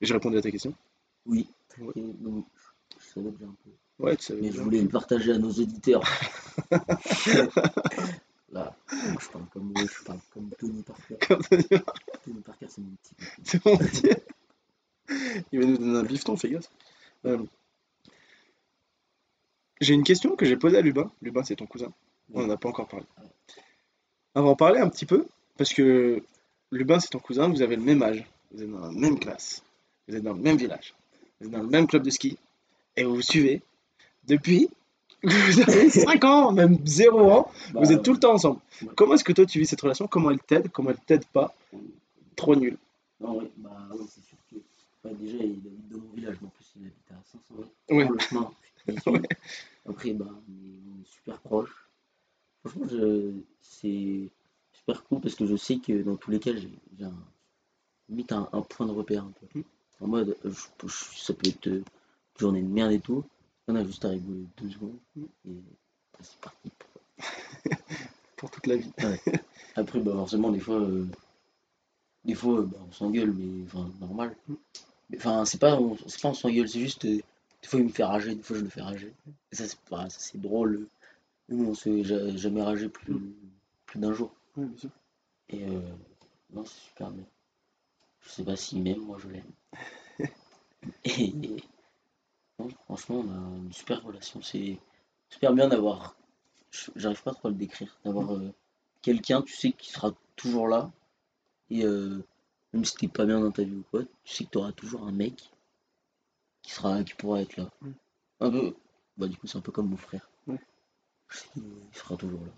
Et 0.00 0.06
j'ai 0.06 0.14
répondu 0.14 0.38
à 0.38 0.42
ta 0.42 0.50
question? 0.52 0.72
Oui. 1.26 1.48
Ouais. 1.78 1.92
Donc, 2.20 2.46
je 2.98 3.04
savais 3.06 3.30
déjà 3.32 3.44
un 3.46 3.56
peu. 3.64 3.70
Ouais, 4.04 4.16
tu 4.16 4.22
savais 4.24 4.40
Mais 4.40 4.52
je 4.52 4.60
voulais 4.62 4.80
le 4.80 4.88
partager 4.88 5.32
à 5.32 5.38
nos 5.38 5.50
auditeurs. 5.50 6.02
Là, 8.52 8.74
donc 8.90 9.20
je 9.20 9.28
parle 9.28 9.44
comme 9.52 9.72
je 9.76 10.04
parle 10.04 10.18
comme 10.32 10.50
Tony 10.58 10.82
Parker. 10.82 11.16
Comme 11.28 11.42
Tony 12.24 12.40
Parker, 12.44 12.66
c'est 12.68 12.80
mon 12.80 12.90
petit. 12.96 13.14
C'est 13.44 13.62
bon, 13.62 13.78
tiens. 13.92 14.16
Il 15.52 15.60
va 15.60 15.66
nous 15.66 15.76
donner 15.76 15.98
un 15.98 16.02
bifton, 16.02 16.36
fais 16.36 16.50
gaffe. 16.50 16.68
Euh, 17.26 17.38
J'ai 19.80 19.94
une 19.94 20.04
question 20.04 20.36
que 20.36 20.44
j'ai 20.44 20.56
posée 20.56 20.78
à 20.78 20.80
Lubin. 20.82 21.10
Lubin, 21.22 21.42
c'est 21.42 21.56
ton 21.56 21.66
cousin. 21.66 21.92
On 22.34 22.42
n'en 22.42 22.50
a 22.50 22.56
pas 22.56 22.68
encore 22.68 22.86
parlé. 22.86 23.06
On 24.34 24.42
va 24.42 24.48
en 24.50 24.56
parler 24.56 24.80
un 24.80 24.88
petit 24.88 25.06
peu, 25.06 25.26
parce 25.56 25.72
que 25.72 26.22
Lubin, 26.70 27.00
c'est 27.00 27.08
ton 27.08 27.18
cousin, 27.18 27.48
vous 27.48 27.62
avez 27.62 27.76
le 27.76 27.82
même 27.82 28.02
âge, 28.02 28.24
vous 28.52 28.62
êtes 28.62 28.70
dans 28.70 28.80
la 28.80 28.92
même 28.92 29.18
classe, 29.18 29.62
vous 30.06 30.14
êtes 30.14 30.22
dans 30.22 30.34
le 30.34 30.40
même 30.40 30.56
village, 30.56 30.94
vous 31.40 31.46
êtes 31.46 31.52
dans 31.52 31.62
le 31.62 31.68
même 31.68 31.86
club 31.88 32.04
de 32.04 32.10
ski, 32.10 32.38
et 32.96 33.02
vous 33.02 33.16
vous 33.16 33.22
suivez 33.22 33.60
depuis 34.28 34.68
vous 35.22 35.60
avez 35.60 35.90
5 35.90 36.24
ans, 36.24 36.52
même 36.52 36.78
0 36.86 37.30
ans, 37.30 37.50
Bah, 37.74 37.80
vous 37.82 37.92
êtes 37.92 38.02
tout 38.02 38.12
le 38.12 38.18
temps 38.20 38.32
ensemble. 38.34 38.60
Ouais. 38.82 38.88
Comment 38.96 39.14
est-ce 39.14 39.24
que 39.24 39.32
toi 39.32 39.44
tu 39.44 39.58
vis 39.58 39.66
cette 39.66 39.80
relation? 39.80 40.06
Comment 40.06 40.30
elle 40.30 40.38
t'aide? 40.38 40.70
Comment 40.70 40.90
elle 40.90 40.98
t'aide 40.98 41.26
pas? 41.26 41.54
Trop 42.36 42.56
nul. 42.56 42.76
Non, 43.20 43.36
ouais, 43.38 43.50
bah 43.58 43.70
ouais, 43.92 44.06
c'est 44.08 44.24
sûr 44.24 44.38
que. 44.50 44.56
ouais, 44.56 45.14
déjà, 45.20 45.36
il 45.38 45.50
habite 45.50 45.88
dans 45.90 45.98
mon 45.98 46.14
village, 46.14 46.36
mais 46.40 46.46
en 46.46 46.50
plus, 46.50 46.72
il 46.76 46.82
habite 46.86 47.10
à 47.10 47.16
500 47.32 47.54
mètres. 47.58 47.70
Ouais. 47.90 48.40
Ouais. 49.06 49.22
Après, 49.88 50.12
bah, 50.12 50.26
on 50.28 51.00
est, 51.02 51.06
super 51.06 51.38
proches. 51.40 51.88
Franchement, 52.60 52.86
je- 52.90 53.32
c'est 53.62 54.30
super 54.72 55.04
cool 55.04 55.20
parce 55.20 55.34
que 55.34 55.46
je 55.46 55.56
sais 55.56 55.78
que 55.78 56.02
dans 56.02 56.16
tous 56.16 56.30
les 56.30 56.40
cas, 56.40 56.52
j'ai 56.56 57.04
un, 57.04 57.14
limite 58.08 58.32
un, 58.32 58.48
un 58.52 58.62
point 58.62 58.86
de 58.86 58.92
repère 58.92 59.24
un 59.24 59.32
peu. 59.32 59.60
Mm. 59.60 59.64
En 60.02 60.06
mode, 60.08 60.36
je- 60.44 60.50
je- 60.88 61.18
ça 61.18 61.34
peut 61.34 61.48
être 61.48 61.68
euh, 61.68 61.78
une 61.78 61.84
journée 62.40 62.62
de 62.62 62.68
merde 62.68 62.92
et 62.92 63.00
tout. 63.00 63.24
On 63.68 63.76
a 63.76 63.84
juste 63.84 64.04
à 64.04 64.10
rigoler 64.10 64.46
deux 64.58 64.70
secondes 64.70 64.98
Mm. 65.16 65.24
et 65.48 65.54
bah, 66.12 66.18
c'est 66.22 66.40
parti. 66.40 66.70
Pour 68.36 68.50
toute 68.50 68.66
la 68.66 68.76
vie. 68.76 68.90
Après, 69.76 70.00
bah, 70.00 70.12
forcément, 70.12 70.50
des 70.50 70.60
fois, 70.60 70.80
euh, 70.80 71.06
des 72.24 72.34
fois 72.34 72.60
euh, 72.60 72.62
bah, 72.66 72.78
on 72.88 72.92
s'engueule, 72.92 73.32
mais 73.32 73.64
enfin, 73.66 73.90
normal. 74.00 74.36
Mais, 75.10 75.16
Enfin, 75.18 75.44
c'est 75.44 75.58
pas, 75.60 75.76
on- 75.80 75.96
pas 75.96 76.28
on 76.28 76.34
s'engueule, 76.34 76.68
c'est 76.68 76.80
juste, 76.80 77.04
euh, 77.04 77.20
des 77.62 77.68
fois 77.68 77.80
il 77.80 77.86
me 77.86 77.90
fait 77.92 78.04
rager, 78.04 78.34
des 78.34 78.42
fois 78.42 78.56
je 78.58 78.62
le 78.62 78.70
fais 78.70 78.82
rager. 78.82 79.14
Et 79.52 79.56
ça, 79.56 79.66
c'est 79.66 79.78
ça, 79.88 80.08
c'est 80.10 80.40
drôle. 80.40 80.88
Nous, 81.48 81.66
on 81.70 81.74
s'est 81.74 82.04
ja- 82.04 82.36
jamais 82.36 82.62
ragé 82.62 82.88
plus, 82.88 83.34
plus 83.86 84.00
d'un 84.00 84.12
jour. 84.12 84.34
Ouais, 84.56 84.66
bien 84.66 84.78
sûr. 84.78 84.90
Et 85.50 85.64
euh, 85.66 85.80
non, 86.52 86.64
c'est 86.64 86.80
super 86.80 87.10
bien. 87.12 87.24
Je 88.22 88.30
sais 88.30 88.44
pas 88.44 88.56
s'il 88.56 88.82
m'aime, 88.82 89.00
moi 89.00 89.18
je 89.20 89.28
l'aime. 89.28 89.52
et, 91.04 91.32
non, 92.58 92.68
franchement, 92.84 93.24
on 93.26 93.30
a 93.30 93.56
une 93.58 93.72
super 93.72 94.02
relation. 94.02 94.40
C'est 94.42 94.78
super 95.28 95.52
bien 95.52 95.68
d'avoir. 95.68 96.16
je- 96.70 96.90
J'arrive 96.96 97.22
pas 97.22 97.32
trop 97.34 97.48
à 97.48 97.50
le 97.50 97.56
décrire. 97.56 97.98
D'avoir 98.04 98.34
euh, 98.34 98.52
quelqu'un, 99.02 99.42
tu 99.42 99.54
sais, 99.54 99.72
qui 99.72 99.90
sera 99.92 100.12
toujours 100.36 100.68
là. 100.68 100.90
Et 101.70 101.84
euh, 101.84 102.22
même 102.72 102.84
si 102.84 102.96
t'es 102.96 103.08
pas 103.08 103.26
bien 103.26 103.40
dans 103.40 103.52
ta 103.52 103.64
vie 103.64 103.76
ou 103.76 103.84
quoi, 103.90 104.02
tu 104.24 104.34
sais 104.34 104.44
que 104.44 104.50
tu 104.50 104.58
auras 104.58 104.72
toujours 104.72 105.04
un 105.06 105.12
mec 105.12 105.50
qui 106.62 106.72
sera 106.72 107.02
qui 107.04 107.14
pourra 107.14 107.40
être 107.42 107.56
là. 107.56 107.68
Mm. 107.82 107.90
Un 108.40 108.50
peu. 108.50 108.74
Bah, 109.16 109.26
du 109.28 109.36
coup, 109.36 109.46
c'est 109.46 109.58
un 109.58 109.62
peu 109.62 109.72
comme 109.72 109.88
mon 109.90 109.96
frère. 109.96 110.28
Ouais. 110.46 110.58
Il 111.56 111.62
sera 111.92 112.16
toujours 112.16 112.40
là. 112.40 112.52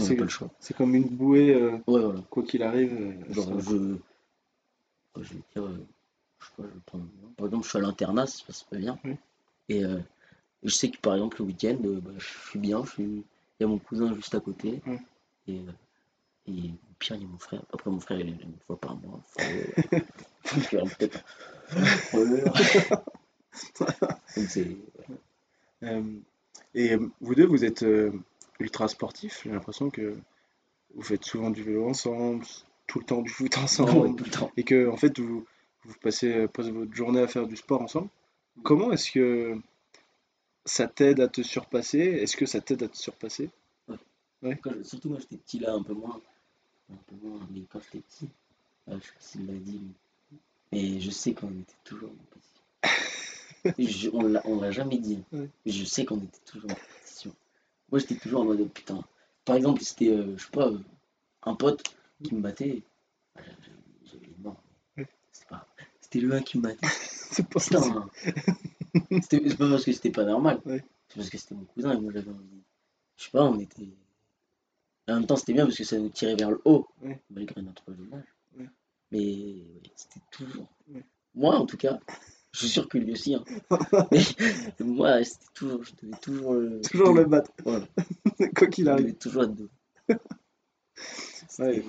C'est- 0.00 0.16
pas 0.16 0.22
le 0.22 0.28
choix. 0.28 0.50
C'est 0.60 0.74
comme 0.76 0.94
une 0.94 1.08
bouée, 1.08 1.54
euh, 1.54 1.72
Ouais, 1.86 2.00
voilà. 2.00 2.20
quoi 2.30 2.42
qu'il 2.42 2.62
arrive. 2.62 2.92
euh, 2.94 3.32
Genre, 3.32 3.60
je. 3.60 3.70
vais 3.76 3.98
dire. 5.54 5.62
euh, 5.64 5.86
Je 6.40 6.46
sais 6.46 6.52
pas, 6.56 6.62
je 6.64 6.68
vais 6.68 6.80
prendre. 6.86 7.06
Par 7.36 7.46
exemple, 7.46 7.64
je 7.64 7.68
suis 7.70 7.78
à 7.78 7.82
l'internat, 7.82 8.26
ça 8.26 8.38
se 8.38 8.44
passe 8.44 8.62
pas 8.64 8.76
bien. 8.76 8.98
Et 9.68 9.82
je 10.62 10.68
sais 10.74 10.90
que 10.90 10.98
par 10.98 11.14
exemple, 11.14 11.38
le 11.40 11.44
week-end, 11.46 11.76
bah, 11.80 12.10
je 12.18 12.26
suis 12.48 12.58
bien. 12.58 12.84
Je 12.84 12.90
suis... 12.90 13.04
Il 13.04 13.62
y 13.62 13.64
a 13.64 13.66
mon 13.68 13.78
cousin 13.78 14.12
juste 14.14 14.34
à 14.34 14.40
côté. 14.40 14.80
Et, 15.46 15.60
et 16.48 16.70
pire, 16.98 17.16
il 17.16 17.22
y 17.22 17.24
a 17.24 17.28
mon 17.28 17.38
frère. 17.38 17.62
Après, 17.72 17.90
mon 17.90 18.00
frère, 18.00 18.18
il 18.20 18.28
est 18.28 18.42
une 18.42 18.56
fois 18.66 18.76
par 18.80 18.96
mois. 18.96 19.20
Peut-être. 20.98 21.24
Euh, 25.82 26.02
et 26.74 26.94
euh, 26.94 27.10
vous 27.20 27.34
deux, 27.34 27.46
vous 27.46 27.64
êtes 27.64 27.82
euh, 27.82 28.10
ultra 28.58 28.88
sportifs. 28.88 29.42
J'ai 29.44 29.50
l'impression 29.50 29.90
que 29.90 30.16
vous 30.94 31.02
faites 31.02 31.24
souvent 31.24 31.50
du 31.50 31.62
vélo 31.62 31.88
ensemble, 31.88 32.44
tout 32.86 33.00
le 33.00 33.04
temps 33.04 33.20
du 33.22 33.28
foot 33.30 33.54
Ouais, 33.56 33.62
ensemble, 33.62 34.16
tout 34.16 34.24
le 34.24 34.30
temps. 34.30 34.50
et 34.56 34.62
que 34.64 34.88
en 34.88 34.96
fait 34.96 35.18
vous, 35.18 35.44
vous 35.84 35.94
passez, 36.00 36.48
passez 36.48 36.70
votre 36.70 36.94
journée 36.94 37.20
à 37.20 37.26
faire 37.28 37.46
du 37.46 37.56
sport 37.56 37.82
ensemble. 37.82 38.08
Comment 38.62 38.92
est-ce 38.92 39.10
que 39.12 39.58
ça 40.64 40.86
t'aide 40.88 41.20
à 41.20 41.28
te 41.28 41.42
surpasser? 41.42 41.98
Est-ce 41.98 42.36
que 42.36 42.46
ça 42.46 42.60
t'aide 42.60 42.82
à 42.84 42.88
te 42.88 42.96
surpasser? 42.96 43.50
Quand 44.62 44.84
surtout 44.84 45.08
moi 45.10 45.18
j'étais 45.20 45.36
petit 45.36 45.58
là, 45.58 45.72
un 45.74 45.82
peu 45.82 45.94
moins. 45.94 46.20
Un 46.92 46.96
peu 47.08 47.16
moins, 47.26 47.40
mais 47.50 47.62
quand 47.70 47.80
j'étais 47.80 48.00
petit, 48.08 48.28
euh, 48.88 48.98
je 49.00 49.06
sais 49.06 49.12
pas 49.12 49.20
s'il 49.20 49.46
l'a 49.46 49.54
dit, 49.54 49.80
mais- 49.82 50.38
mais 50.72 51.00
je 51.00 51.10
sais 51.10 51.32
qu'on 51.34 51.50
était 51.50 51.74
toujours. 51.82 52.10
Et 52.10 52.86
je- 53.78 54.10
on 54.12 54.34
on 54.44 54.60
l'a 54.60 54.70
jamais 54.70 54.98
dit, 54.98 55.22
Ouais. 55.32 55.48
je 55.66 55.84
sais 55.84 56.04
qu'on 56.04 56.18
était 56.20 56.38
toujours 56.44 56.70
en 56.70 56.74
compétition. 56.74 57.34
Moi 57.90 57.98
j'étais 58.00 58.16
toujours 58.16 58.42
en 58.42 58.44
mode 58.44 58.68
putain. 58.72 59.02
Par 59.44 59.56
exemple, 59.56 59.82
c'était, 59.82 60.08
euh, 60.08 60.36
je 60.38 60.44
sais 60.44 60.50
pas, 60.50 60.68
euh, 60.68 60.78
un 61.42 61.54
pote 61.54 61.82
qui 62.22 62.34
me 62.34 62.40
battait. 62.40 62.82
Ah, 63.36 63.40
J'avais 64.04 64.26
les 64.26 64.36
mains. 64.42 64.56
C'était 66.00 66.20
le 66.20 66.32
1 66.34 66.42
qui 66.42 66.58
me 66.58 66.62
battait. 66.62 66.78
C'est 67.30 67.48
pas 67.48 67.60
Putain. 67.60 68.08
C'était- 69.22 69.48
C'est 69.48 69.56
pas 69.58 69.68
parce 69.70 69.84
que 69.84 69.92
c'était 69.92 70.10
pas 70.10 70.24
normal. 70.24 70.60
Ouais. 70.64 70.82
C'est 71.08 71.16
parce 71.16 71.28
que 71.30 71.36
c'était 71.38 71.54
mon 71.56 71.64
cousin 71.64 71.92
et 71.92 72.00
moi 72.00 72.12
j'avais 72.14 72.30
envie. 72.30 72.62
Je 73.16 73.24
sais 73.24 73.30
pas, 73.30 73.44
on 73.44 73.58
était. 73.58 73.88
En 75.08 75.14
même 75.16 75.26
temps, 75.26 75.36
c'était 75.36 75.52
bien 75.52 75.66
parce 75.66 75.76
que 75.76 75.84
ça 75.84 75.98
nous 75.98 76.08
tirait 76.08 76.36
vers 76.36 76.50
le 76.50 76.60
haut, 76.64 76.88
Ouais. 77.02 77.20
malgré 77.30 77.60
notre 77.62 77.92
jeune 77.92 78.14
âge. 78.14 78.68
Mais 79.10 79.56
c'était 79.96 80.20
toujours. 80.30 80.66
Moi, 81.34 81.54
en 81.56 81.66
tout 81.66 81.76
cas, 81.76 81.98
je 82.54 82.58
suis 82.60 82.68
sûr 82.68 82.88
que 82.88 82.98
lui 82.98 83.12
aussi. 83.12 83.34
hein. 83.34 83.44
Mais 84.12 84.20
moi, 84.86 85.22
c'était 85.24 85.44
toujours. 85.54 85.82
Je 85.84 85.92
devais 86.02 86.16
toujours. 86.22 86.54
euh, 86.54 86.80
Toujours 86.88 87.12
le 87.12 87.24
battre, 87.24 87.50
Voilà. 87.64 87.86
quoi 88.56 88.66
qu'il 88.68 88.84
Je 88.84 88.90
arrive. 88.90 89.06
devais 89.06 89.16
toujours 89.16 89.42
être 89.44 89.54
deux. 89.54 89.68
Ouais. 91.58 91.84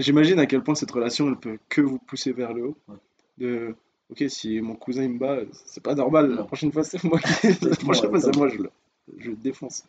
J'imagine 0.00 0.38
à 0.40 0.46
quel 0.46 0.62
point 0.64 0.74
cette 0.74 0.90
relation 0.90 1.28
elle 1.28 1.36
peut 1.38 1.58
que 1.68 1.80
vous 1.80 1.98
pousser 1.98 2.32
vers 2.32 2.52
le 2.52 2.68
haut. 2.68 2.76
Ouais. 2.88 2.96
De 3.38 3.74
ok, 4.10 4.24
si 4.28 4.60
mon 4.60 4.74
cousin 4.74 5.04
il 5.04 5.10
me 5.12 5.18
bat, 5.18 5.38
c'est 5.64 5.82
pas 5.82 5.94
normal. 5.94 6.34
La 6.34 6.42
prochaine 6.44 6.72
fois 6.72 6.82
c'est 6.82 7.02
moi 7.04 7.20
qui. 7.20 7.48
La 7.62 7.76
prochaine 7.76 8.08
fois 8.10 8.20
c'est 8.20 8.34
moi, 8.36 8.48
je 8.48 8.56
le, 8.58 8.70
je 9.18 9.30
le 9.30 9.36
défonce. 9.36 9.84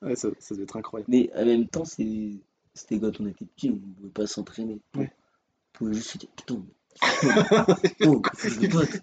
Ouais, 0.00 0.16
ça, 0.16 0.28
ça 0.38 0.54
doit 0.54 0.64
être 0.64 0.76
incroyable. 0.78 1.10
Mais 1.10 1.30
en 1.36 1.44
même 1.44 1.68
temps, 1.68 1.84
c'était 1.84 2.98
quand 2.98 3.20
on 3.20 3.26
était 3.26 3.44
petit, 3.44 3.68
on 3.70 3.74
ne 3.74 3.78
pouvait 3.94 4.08
pas 4.08 4.26
s'entraîner. 4.26 4.80
Ouais. 4.96 5.10
On 5.74 5.78
pouvait 5.78 5.94
juste 5.94 6.10
se 6.12 6.18
dire 6.18 6.30
putain, 6.34 6.54
mais- 6.54 6.74
oh. 8.06 8.22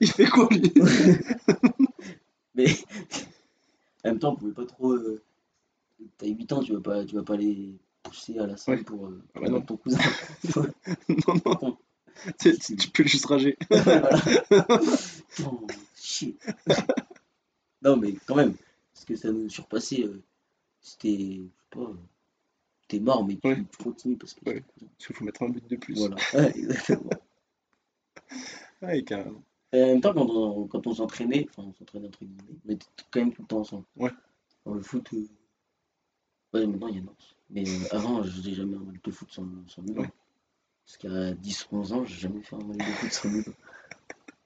Il 0.02 0.12
fait 0.12 0.26
quoi 0.28 0.48
lui? 0.52 0.74
Mais 2.56 2.68
en 4.04 4.10
même 4.10 4.20
temps, 4.20 4.34
on 4.34 4.36
pouvait 4.36 4.54
pas 4.54 4.66
trop. 4.66 4.94
euh, 4.94 5.22
T'as 6.18 6.28
8 6.28 6.52
ans, 6.54 6.62
tu 6.64 6.74
vas 6.74 6.82
pas, 6.82 7.06
tu 7.06 7.16
vas 7.16 7.24
pas 7.24 7.34
aller 7.36 7.76
pousser 8.04 8.38
à 8.40 8.46
la 8.48 8.58
salle 8.58 8.78
Ouais. 8.80 8.84
pour, 8.84 9.08
euh, 9.08 9.22
Ah 9.36 9.40
bah 9.42 9.50
non. 9.50 9.62
ton 9.62 9.78
cousin. 9.78 9.98
Non, 11.10 11.36
non, 11.46 11.78
tu, 12.40 12.58
tu- 12.58 12.76
tu 12.76 12.90
peux 12.90 13.04
juste 13.04 13.26
rager. 13.26 13.58
Voilà. 13.70 14.10
Oh, 15.46 15.68
shit. 15.96 16.40
non, 17.84 17.98
mais 17.98 18.14
quand 18.26 18.36
même, 18.36 18.56
parce 18.94 19.06
que 19.06 19.16
ça 19.16 19.32
nous 19.32 19.50
surpassait. 19.50 20.04
euh, 20.04 20.22
C'était, 20.82 21.18
je 21.18 21.44
sais 21.44 21.50
pas, 21.72 21.92
t'es 22.88 23.00
mort, 23.00 23.26
mais 23.26 23.36
tu, 23.38 23.48
Ouais. 23.48 23.64
tu 23.72 23.84
continues 23.84 24.18
parce 24.18 24.34
que. 24.34 24.50
Ouais. 24.50 24.64
Parce 24.80 25.08
qu'il 25.08 25.16
faut 25.16 25.26
mettre 25.26 25.44
un 25.44 25.50
but 25.50 25.68
de 25.68 25.76
plus. 25.76 25.96
Voilà, 25.96 26.16
Ouais, 26.34 26.54
Ouais, 28.82 29.04
carrément. 29.04 29.44
Et 29.74 29.84
en 29.84 29.88
même 29.88 30.02
temps, 30.02 30.14
quand 30.14 30.28
on, 30.30 30.68
quand 30.68 30.88
on 30.88 30.94
s'entraînait, 30.94 31.46
enfin, 31.50 31.68
on 31.70 31.74
s'entraînait 31.74 32.08
entre 32.08 32.20
guillemets, 32.20 32.60
on 32.66 32.70
était 32.70 32.86
quand 33.12 33.20
même 33.20 33.34
tout 33.34 33.42
le 33.42 33.48
temps 33.48 33.60
ensemble. 33.60 33.86
Ouais. 33.98 34.12
Dans 34.66 34.74
le 34.74 34.82
foot, 34.82 35.08
euh, 35.14 35.28
ouais, 36.54 36.66
maintenant 36.68 36.88
il 36.88 36.96
y 36.96 37.00
a 37.00 37.02
Nantes. 37.02 37.36
Mais 37.50 37.68
euh, 37.68 37.88
avant, 37.92 38.24
je 38.24 38.30
faisais 38.30 38.54
jamais 38.54 38.76
un 38.76 38.80
match 38.82 39.02
de 39.04 39.12
foot 39.12 39.30
sans, 39.32 39.46
sans 39.68 39.82
Milan. 39.82 40.02
Ouais. 40.04 40.10
Parce 40.86 40.98
qu'à 40.98 41.34
10-11 41.34 41.94
ans, 41.94 42.06
j'ai 42.06 42.16
jamais 42.16 42.42
fait 42.44 42.56
un 42.56 42.60
match 42.64 42.78
de 42.78 42.84
foot 42.94 43.12
sans 43.12 43.30
Milan. 43.30 43.54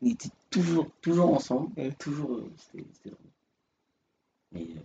On 0.02 0.08
était 0.08 0.30
toujours, 0.50 0.90
toujours 1.02 1.34
ensemble, 1.34 1.72
Ouais. 1.78 1.92
toujours, 2.00 2.34
euh, 2.38 2.52
c'était 2.58 3.10
drôle. 3.12 3.32
Mais 4.52 4.62
euh, 4.64 4.80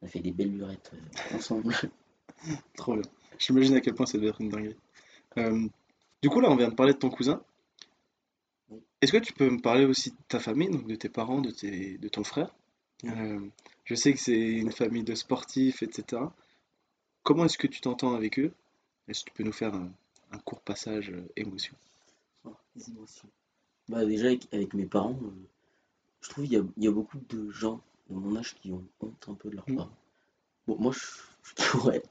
on 0.00 0.06
a 0.06 0.08
fait 0.08 0.20
des 0.20 0.32
belles 0.32 0.52
lurettes 0.56 0.92
ensemble. 1.34 1.74
Trop 2.76 2.94
bien. 2.94 3.02
J'imagine 3.38 3.74
à 3.74 3.80
quel 3.80 3.94
point 3.94 4.06
ça 4.06 4.18
doit 4.18 4.28
être 4.30 4.40
une 4.40 4.48
dinguerie. 4.50 4.76
Du 6.22 6.28
coup, 6.30 6.40
là, 6.40 6.50
on 6.50 6.56
vient 6.56 6.68
de 6.68 6.74
parler 6.74 6.92
de 6.92 6.98
ton 6.98 7.10
cousin. 7.10 7.42
Est-ce 9.00 9.12
que 9.12 9.18
tu 9.18 9.32
peux 9.32 9.50
me 9.50 9.60
parler 9.60 9.84
aussi 9.84 10.10
de 10.10 10.16
ta 10.28 10.38
famille, 10.38 10.70
donc 10.70 10.86
de 10.86 10.94
tes 10.94 11.08
parents, 11.08 11.40
de, 11.40 11.50
tes, 11.50 11.98
de 11.98 12.08
ton 12.08 12.24
frère? 12.24 12.54
Euh, 13.04 13.40
je 13.84 13.94
sais 13.94 14.12
que 14.12 14.20
c'est 14.20 14.38
une 14.40 14.70
famille 14.72 15.02
de 15.02 15.14
sportifs, 15.14 15.82
etc. 15.82 16.22
Comment 17.24 17.44
est-ce 17.46 17.58
que 17.58 17.66
tu 17.66 17.80
t'entends 17.80 18.14
avec 18.14 18.38
eux? 18.38 18.52
Est-ce 19.08 19.24
que 19.24 19.30
tu 19.30 19.34
peux 19.34 19.42
nous 19.42 19.52
faire 19.52 19.74
un, 19.74 19.90
un 20.30 20.38
court 20.38 20.60
passage 20.60 21.10
euh, 21.10 21.28
émotion? 21.36 21.74
Oh, 22.44 22.54
les 22.76 22.88
émotions. 22.90 23.28
Bah 23.88 24.04
déjà 24.06 24.26
avec, 24.26 24.46
avec 24.54 24.74
mes 24.74 24.86
parents, 24.86 25.18
euh, 25.24 25.30
je 26.20 26.28
trouve 26.30 26.44
qu'il 26.44 26.52
y 26.54 26.56
a, 26.56 26.62
il 26.76 26.84
y 26.84 26.86
a 26.88 26.92
beaucoup 26.92 27.18
de 27.28 27.50
gens 27.50 27.80
de 28.08 28.14
mon 28.14 28.36
âge 28.36 28.54
qui 28.54 28.70
ont 28.70 28.84
honte 29.00 29.26
un 29.28 29.34
peu 29.34 29.50
de 29.50 29.56
leurs 29.56 29.68
Mm. 29.68 29.76
parents. 29.76 29.96
Bon, 30.68 30.76
moi 30.78 30.92
je, 30.92 31.00
je 31.42 31.70
pourrais. 31.70 32.02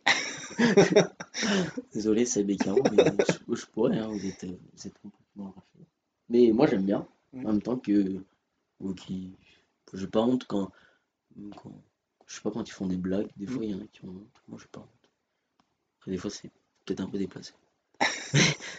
Désolé, 1.94 2.26
c'est 2.26 2.44
Bécaro, 2.44 2.82
mais 2.92 3.04
je, 3.28 3.56
je 3.56 3.66
pourrais, 3.68 3.98
hein, 3.98 4.08
vous 4.08 4.26
êtes, 4.26 4.46
vous 4.46 4.88
êtes 4.88 4.98
complètement 5.02 5.48
arraché. 5.50 5.86
Mais 6.30 6.52
moi 6.54 6.68
j'aime 6.68 6.86
bien, 6.86 7.08
Ouais. 7.34 7.46
en 7.46 7.54
même 7.54 7.62
temps 7.62 7.78
que 7.78 8.22
qui 8.98 9.32
j'ai 9.94 10.08
pas 10.08 10.22
honte 10.22 10.46
quand, 10.48 10.72
quand 11.58 11.72
je 12.28 12.36
sais 12.36 12.42
pas 12.42 12.52
quand 12.52 12.68
ils 12.68 12.72
font 12.72 12.88
des 12.88 12.98
blagues, 12.98 13.30
des 13.38 13.48
fois 13.48 13.64
il 13.66 13.72
y 13.72 13.76
en 13.76 13.82
a 13.82 13.88
qui 13.88 14.04
ont 14.06 14.10
honte, 14.10 14.42
moi 14.50 14.60
j'ai 14.62 14.68
pas 14.70 14.82
honte. 14.82 15.10
Après 16.00 16.12
des 16.12 16.18
fois 16.18 16.30
c'est 16.32 16.50
peut-être 16.86 17.02
un 17.02 17.08
peu 17.10 17.18
déplacé. 17.18 17.54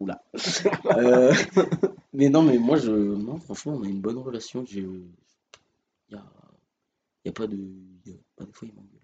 Oula. 0.00 0.22
Euh, 0.96 1.34
mais 2.12 2.28
non, 2.28 2.42
mais 2.42 2.58
moi, 2.58 2.76
je, 2.78 2.90
non, 2.90 3.38
franchement, 3.38 3.74
on 3.74 3.82
a 3.84 3.88
une 3.88 4.00
bonne 4.00 4.18
relation. 4.18 4.64
Il 4.70 5.10
y 6.10 6.14
a, 6.14 6.24
y 7.24 7.28
a 7.28 7.32
pas 7.32 7.46
de. 7.46 7.56
Y 7.56 8.12
a 8.12 8.16
pas 8.36 8.44
des 8.44 8.52
fois, 8.52 8.68
il. 8.68 8.99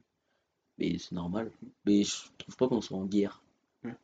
Mais 0.79 0.99
c'est 0.99 1.12
normal. 1.12 1.51
Mais 1.85 2.05
je 2.05 2.16
trouve 2.39 2.57
pas 2.57 2.68
qu'on 2.68 2.81
soit 2.81 2.99
en 2.99 3.07
guerre. 3.07 3.43
Ouais. 3.85 3.95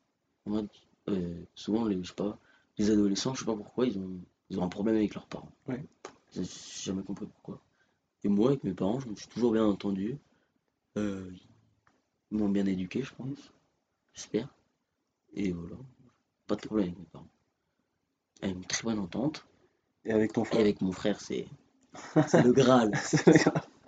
En 0.46 0.50
mode, 0.50 0.68
euh, 1.08 1.42
souvent, 1.54 1.84
les, 1.86 2.02
je 2.02 2.08
sais 2.08 2.14
pas, 2.14 2.38
les 2.78 2.90
adolescents, 2.90 3.34
je 3.34 3.40
sais 3.40 3.46
pas 3.46 3.56
pourquoi, 3.56 3.86
ils 3.86 3.98
ont, 3.98 4.20
ils 4.50 4.58
ont 4.60 4.64
un 4.64 4.68
problème 4.68 4.96
avec 4.96 5.14
leurs 5.14 5.26
parents. 5.26 5.52
Ouais. 5.68 5.84
J'ai 6.32 6.44
jamais 6.84 7.02
compris 7.02 7.26
pourquoi. 7.26 7.60
Et 8.24 8.28
moi, 8.28 8.48
avec 8.50 8.64
mes 8.64 8.74
parents, 8.74 9.00
je 9.00 9.08
me 9.08 9.16
suis 9.16 9.28
toujours 9.28 9.52
bien 9.52 9.64
entendu. 9.66 10.18
Euh, 10.96 11.30
ils 12.30 12.38
m'ont 12.38 12.48
bien 12.48 12.66
éduqué, 12.66 13.02
je 13.02 13.14
pense. 13.14 13.52
J'espère. 14.14 14.48
Et 15.34 15.52
voilà. 15.52 15.76
Pas 16.46 16.56
de 16.56 16.62
problème 16.62 16.86
avec 16.88 16.98
mes 16.98 17.06
parents. 17.06 17.28
À 18.42 18.48
une 18.48 18.64
très 18.66 18.82
bonne 18.84 18.98
entente. 18.98 19.46
Et 20.04 20.12
avec 20.12 20.32
ton 20.32 20.44
Et 20.44 20.44
frère? 20.44 20.60
avec 20.60 20.80
mon 20.80 20.92
frère, 20.92 21.20
c'est 21.20 21.46
c'est 22.26 22.42
le 22.42 22.52
Graal. 22.52 22.92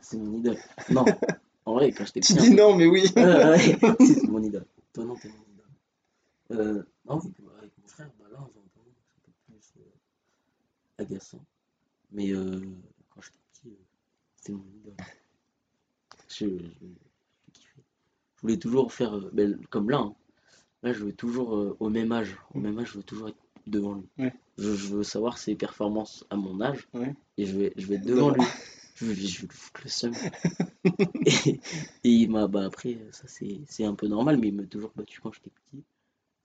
C'est 0.00 0.18
mon 0.18 0.34
idole. 0.38 0.58
Non, 0.88 1.18
en 1.66 1.74
vrai, 1.74 1.92
quand 1.92 2.04
j'étais 2.04 2.20
Tu 2.20 2.34
petit. 2.34 2.42
dis 2.42 2.46
un 2.48 2.50
peu- 2.56 2.56
non, 2.62 2.76
mais 2.76 2.86
oui! 2.86 3.04
Ouais, 3.16 3.24
ouais, 3.24 3.78
c'est 4.06 4.28
mon 4.28 4.42
idole. 4.42 4.66
Toi, 4.92 5.04
non, 5.04 5.16
t'es 5.16 5.28
mon 5.28 5.34
idole. 5.52 5.66
Euh, 6.52 6.82
non, 7.06 7.18
avec, 7.58 7.72
mon 7.80 7.88
frère, 7.88 8.10
bah 8.18 8.26
là, 8.32 8.38
on 8.40 8.46
est 8.46 8.60
un 8.60 8.68
peu, 8.74 8.80
c'est 9.08 9.18
un 9.18 9.22
peu 9.24 9.32
plus 9.46 9.72
euh, 9.78 11.02
agaçant. 11.02 11.44
Mais 12.12 12.30
euh, 12.32 12.60
quand 13.10 13.20
j'étais 13.22 13.38
petit, 13.52 13.68
euh, 13.68 13.84
c'était 14.36 14.52
mon 14.52 14.64
idole. 14.76 14.94
Je, 16.28 16.46
je, 16.46 16.46
je 16.58 17.52
kiffais. 17.52 17.82
Je 18.36 18.40
voulais 18.42 18.56
toujours 18.58 18.92
faire, 18.92 19.16
euh, 19.16 19.30
ben, 19.32 19.58
comme 19.70 19.90
là, 19.90 19.98
hein. 19.98 20.14
là, 20.82 20.92
je 20.92 21.04
veux 21.04 21.12
toujours 21.12 21.56
euh, 21.56 21.76
au 21.80 21.88
même 21.88 22.12
âge. 22.12 22.36
Au 22.54 22.58
même 22.58 22.78
âge, 22.78 22.88
je 22.92 22.98
veux 22.98 23.02
toujours 23.04 23.28
être 23.28 23.38
devant 23.66 23.94
lui. 23.94 24.04
Ouais. 24.18 24.34
Je, 24.58 24.74
je 24.74 24.94
veux 24.94 25.02
savoir 25.02 25.38
ses 25.38 25.54
performances 25.54 26.24
à 26.30 26.36
mon 26.36 26.60
âge 26.60 26.86
Ouais. 26.92 27.14
et 27.38 27.46
je 27.46 27.56
vais, 27.58 27.72
je 27.76 27.86
vais 27.86 27.94
être 27.96 28.04
devant 28.06 28.30
lui. 28.30 28.42
Je 28.96 29.06
lui 29.06 29.28
foutre 29.28 29.80
le 29.82 29.90
seum. 29.90 30.12
et, 31.26 31.50
et 32.04 32.08
il 32.08 32.30
m'a, 32.30 32.46
bah 32.46 32.64
après, 32.64 32.98
ça 33.10 33.24
c'est 33.28 33.84
un 33.84 33.94
peu 33.94 34.06
normal, 34.06 34.38
mais 34.38 34.48
il 34.48 34.54
m'a 34.54 34.64
toujours 34.64 34.92
battu 34.94 35.20
quand 35.20 35.32
j'étais 35.32 35.50
petit. 35.50 35.82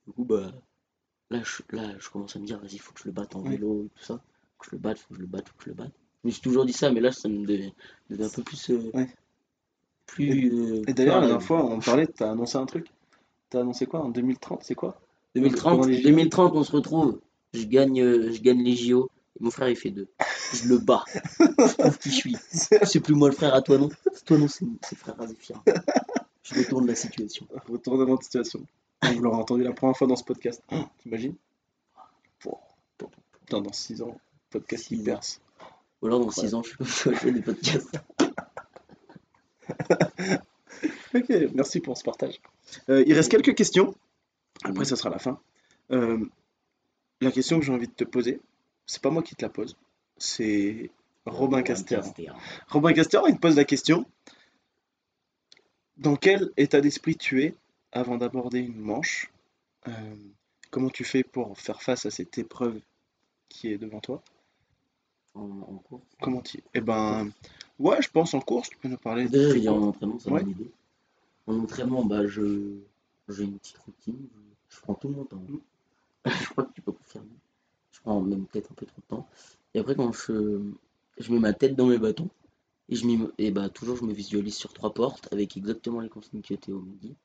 Du 0.08 0.14
coup, 0.14 0.26
bah 0.26 0.52
là, 1.30 1.42
je, 1.44 1.62
là, 1.76 1.94
je 2.00 2.10
commence 2.10 2.36
à 2.36 2.40
me 2.40 2.46
dire, 2.46 2.60
vas-y, 2.60 2.78
faut 2.80 2.94
que 2.94 3.02
je 3.02 3.06
le 3.06 3.12
batte 3.12 3.36
en 3.36 3.42
vélo 3.42 3.86
et 3.86 3.90
tout 3.90 4.04
ça. 4.04 4.16
Faut 4.16 4.60
que 4.64 4.66
je 4.68 4.72
le 4.76 4.80
batte, 4.80 4.98
faut 5.00 5.10
que 5.10 5.16
je 5.16 5.22
le 5.22 5.28
batte, 5.28 5.48
faut 5.50 5.56
que 5.58 5.64
je 5.66 5.70
le 5.70 5.76
batte. 5.76 5.94
Me 6.24 6.32
suis 6.32 6.42
toujours 6.42 6.66
dit 6.66 6.74
ça, 6.74 6.92
mais 6.92 7.00
là, 7.02 7.12
ça 7.12 7.30
me 7.30 7.46
devait, 7.46 7.74
devait 8.10 8.26
un 8.26 8.30
peu 8.30 8.44
plus. 8.44 8.70
euh, 8.72 8.92
Ouais. 8.94 9.10
plus 10.08 10.52
euh, 10.52 10.84
Et 10.88 10.94
d'ailleurs, 10.94 11.22
la 11.22 11.28
dernière 11.28 11.44
fois, 11.46 11.64
on 11.66 11.80
parlait, 11.80 12.08
t'as 12.08 12.32
annoncé 12.32 12.58
un 12.58 12.66
truc. 12.66 12.88
T'as 13.50 13.62
annoncé 13.62 13.86
quoi? 13.86 14.02
En 14.04 14.10
2030, 14.10 14.64
c'est 14.64 14.76
quoi? 14.76 15.02
2030, 15.36 15.78
Pendant 15.78 15.88
les 15.88 15.98
JO. 16.02 16.10
2030, 16.10 16.56
on 16.56 16.64
se 16.64 16.72
retrouve. 16.72 17.20
Je 17.54 17.64
gagne, 17.66 18.02
euh, 18.02 18.32
je 18.32 18.42
gagne 18.42 18.64
les 18.64 18.76
JO. 18.76 19.10
Mon 19.40 19.52
frère, 19.52 19.70
il 19.70 19.76
fait 19.76 19.92
deux. 19.92 20.08
Je 20.54 20.68
le 20.68 20.78
bats. 20.78 21.04
Je 21.40 21.74
prouve 21.76 21.98
qui 21.98 22.10
je 22.10 22.16
suis. 22.16 22.38
C'est 22.84 23.00
plus 23.00 23.16
moi 23.16 23.30
le 23.30 23.36
frère 23.36 23.54
à 23.54 23.62
toi, 23.62 23.78
non? 23.78 23.90
Toi, 24.26 24.38
non, 24.38 24.48
c'est 24.48 24.96
frère 24.96 25.18
Razifia. 25.18 25.56
Je 26.44 26.56
retourne 26.56 26.88
la 26.88 26.96
situation. 26.96 27.48
Retournement 27.68 28.16
de 28.16 28.24
situation. 28.24 28.66
Vous 29.04 29.20
l'aurez 29.22 29.38
entendu 29.38 29.64
la 29.64 29.72
première 29.72 29.96
fois 29.96 30.08
dans 30.08 30.16
ce 30.16 30.24
podcast. 30.24 30.62
Oh, 30.72 30.84
T'imagines? 31.02 31.36
Putain, 33.40 33.62
dans 33.62 33.74
6 33.74 34.02
ans, 34.04 34.20
podcast 34.50 34.88
qui 34.88 34.98
perce. 34.98 35.42
Ou 36.02 36.08
alors 36.08 36.20
dans 36.20 36.30
6 36.30 36.54
ans, 36.54 36.62
je 36.64 36.84
fais 37.12 37.32
des 37.32 37.42
podcasts. 37.42 37.98
Ok, 41.16 41.34
merci 41.56 41.80
pour 41.80 41.98
ce 41.98 42.04
partage. 42.04 42.40
Euh, 42.90 43.04
il 43.08 43.14
reste 43.14 43.32
quelques 43.32 43.56
questions. 43.56 43.96
Après, 44.64 44.86
ça 44.86 44.96
sera 44.96 45.10
la 45.10 45.18
fin. 45.18 45.40
Euh, 45.92 46.24
la 47.20 47.32
question 47.32 47.60
que 47.60 47.66
j'ai 47.66 47.74
envie 47.74 47.88
de 47.88 47.94
te 47.94 48.04
poser, 48.04 48.40
c'est 48.90 49.02
pas 49.04 49.12
moi 49.12 49.22
qui 49.22 49.36
te 49.36 49.44
la 49.46 49.50
pose, 49.50 49.78
c'est 50.18 50.90
Robin 51.26 51.62
Caster. 51.62 52.02
Robin 52.70 52.92
Caster, 52.94 53.20
il 53.28 53.36
me 53.36 53.40
pose 53.40 53.56
la 53.56 53.64
question 53.66 54.04
Dans 55.98 56.16
quel 56.16 56.52
état 56.58 56.82
d'esprit 56.82 57.16
tu 57.16 57.44
es 57.44 57.56
avant 57.92 58.18
d'aborder 58.18 58.60
une 58.60 58.80
manche 58.80 59.32
Euh, 59.88 60.16
Comment 60.72 60.90
tu 60.90 61.04
fais 61.04 61.24
pour 61.24 61.58
faire 61.58 61.82
face 61.82 62.06
à 62.06 62.12
cette 62.12 62.38
épreuve 62.38 62.80
qui 63.48 63.72
est 63.72 63.78
devant 63.78 64.00
toi? 64.00 64.22
En, 65.36 65.42
en 65.42 65.78
cours. 65.78 66.02
Comment 66.22 66.42
tu 66.42 66.62
Eh 66.76 66.82
ben, 66.82 67.32
ouais, 67.80 68.02
je 68.02 68.10
pense 68.10 68.34
en 68.34 68.40
course, 68.42 68.70
tu 68.70 68.78
peux 68.78 68.88
nous 68.88 68.98
parler 68.98 69.28
de 69.28 69.54
Déjà, 69.54 69.72
en 69.74 69.82
entraînement, 69.84 70.20
ça 70.20 70.30
Ouais. 70.32 70.42
va 70.42 70.46
m'aider. 70.48 70.70
En 71.48 71.60
entraînement, 71.60 72.04
bah, 72.06 72.28
je 72.28 72.78
j'ai 73.30 73.44
une 73.44 73.58
petite 73.60 73.78
routine. 73.80 74.28
Je, 74.70 74.76
je 74.76 74.82
prends 74.82 74.96
tout 74.96 75.10
mon 75.10 75.24
temps. 75.26 75.38
Mm. 75.48 75.58
je 76.40 76.50
crois 76.50 76.66
que 76.66 76.74
tu 76.74 76.82
peux 76.82 76.92
confirmer. 76.92 77.30
Je 77.92 78.00
prends 78.02 78.22
même 78.22 78.46
peut-être 78.46 78.72
un 78.72 78.76
peu 78.76 78.86
trop 78.86 79.02
de 79.02 79.08
temps. 79.08 79.28
Et 79.74 79.80
après, 79.80 79.96
quand 79.96 80.12
je, 80.12 80.62
je 81.18 81.32
mets 81.32 81.40
ma 81.40 81.54
tête 81.54 81.76
dans 81.76 81.88
mes 81.88 81.98
bâtons, 81.98 82.30
et, 82.90 82.96
je 82.96 83.06
et 83.38 83.52
bah, 83.52 83.70
toujours, 83.70 83.98
je 83.98 84.04
me 84.04 84.14
visualise 84.14 84.56
sur 84.56 84.74
trois 84.74 84.94
portes 84.94 85.32
avec 85.32 85.56
exactement 85.58 86.00
les 86.02 86.10
consignes 86.10 86.42
que 86.42 86.56
Théo 86.56 86.80
me 86.82 86.96
dit. 86.98 87.16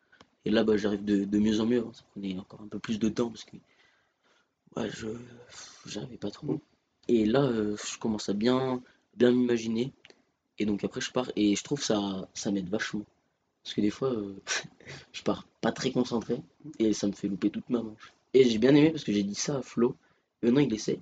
Et 0.44 0.50
là, 0.50 0.62
bah, 0.62 0.76
j'arrive 0.76 1.04
de, 1.04 1.38
mieux 1.38 1.60
en 1.60 1.66
mieux. 1.66 1.80
hein. 1.80 1.90
Ça 1.92 2.02
prenait 2.12 2.38
encore 2.38 2.60
un 2.60 2.68
peu 2.68 2.78
plus 2.78 2.98
de 2.98 3.08
temps 3.08 3.30
parce 3.30 3.44
que 3.44 3.56
ouais, 4.76 4.90
je 4.90 5.08
j'arrivais 5.86 6.16
pas 6.18 6.30
trop. 6.30 6.60
Et 7.08 7.24
là, 7.24 7.42
euh, 7.44 7.76
je 7.76 7.98
commence 7.98 8.28
à 8.28 8.34
bien, 8.34 8.82
bien 9.16 9.32
m'imaginer. 9.32 9.92
Et 10.58 10.66
donc 10.66 10.84
après, 10.84 11.00
je 11.00 11.10
pars 11.12 11.30
et 11.36 11.56
je 11.56 11.64
trouve 11.64 11.82
ça, 11.82 12.28
ça 12.34 12.50
m'aide 12.50 12.68
vachement. 12.68 13.04
Parce 13.62 13.74
que 13.74 13.80
des 13.80 13.90
fois, 13.90 14.12
euh, 14.12 14.34
je 15.12 15.22
pars 15.22 15.46
pas 15.60 15.72
très 15.72 15.90
concentré 15.92 16.42
et 16.78 16.92
ça 16.92 17.06
me 17.06 17.12
fait 17.12 17.28
louper 17.28 17.50
toute 17.50 17.68
ma 17.70 17.82
manche. 17.82 18.12
Et 18.34 18.44
j'ai 18.48 18.58
bien 18.58 18.74
aimé 18.74 18.90
parce 18.90 19.04
que 19.04 19.12
j'ai 19.12 19.22
dit 19.22 19.34
ça 19.34 19.58
à 19.58 19.62
Flo. 19.62 19.96
Maintenant, 20.44 20.60
il 20.60 20.72
essaie. 20.74 21.00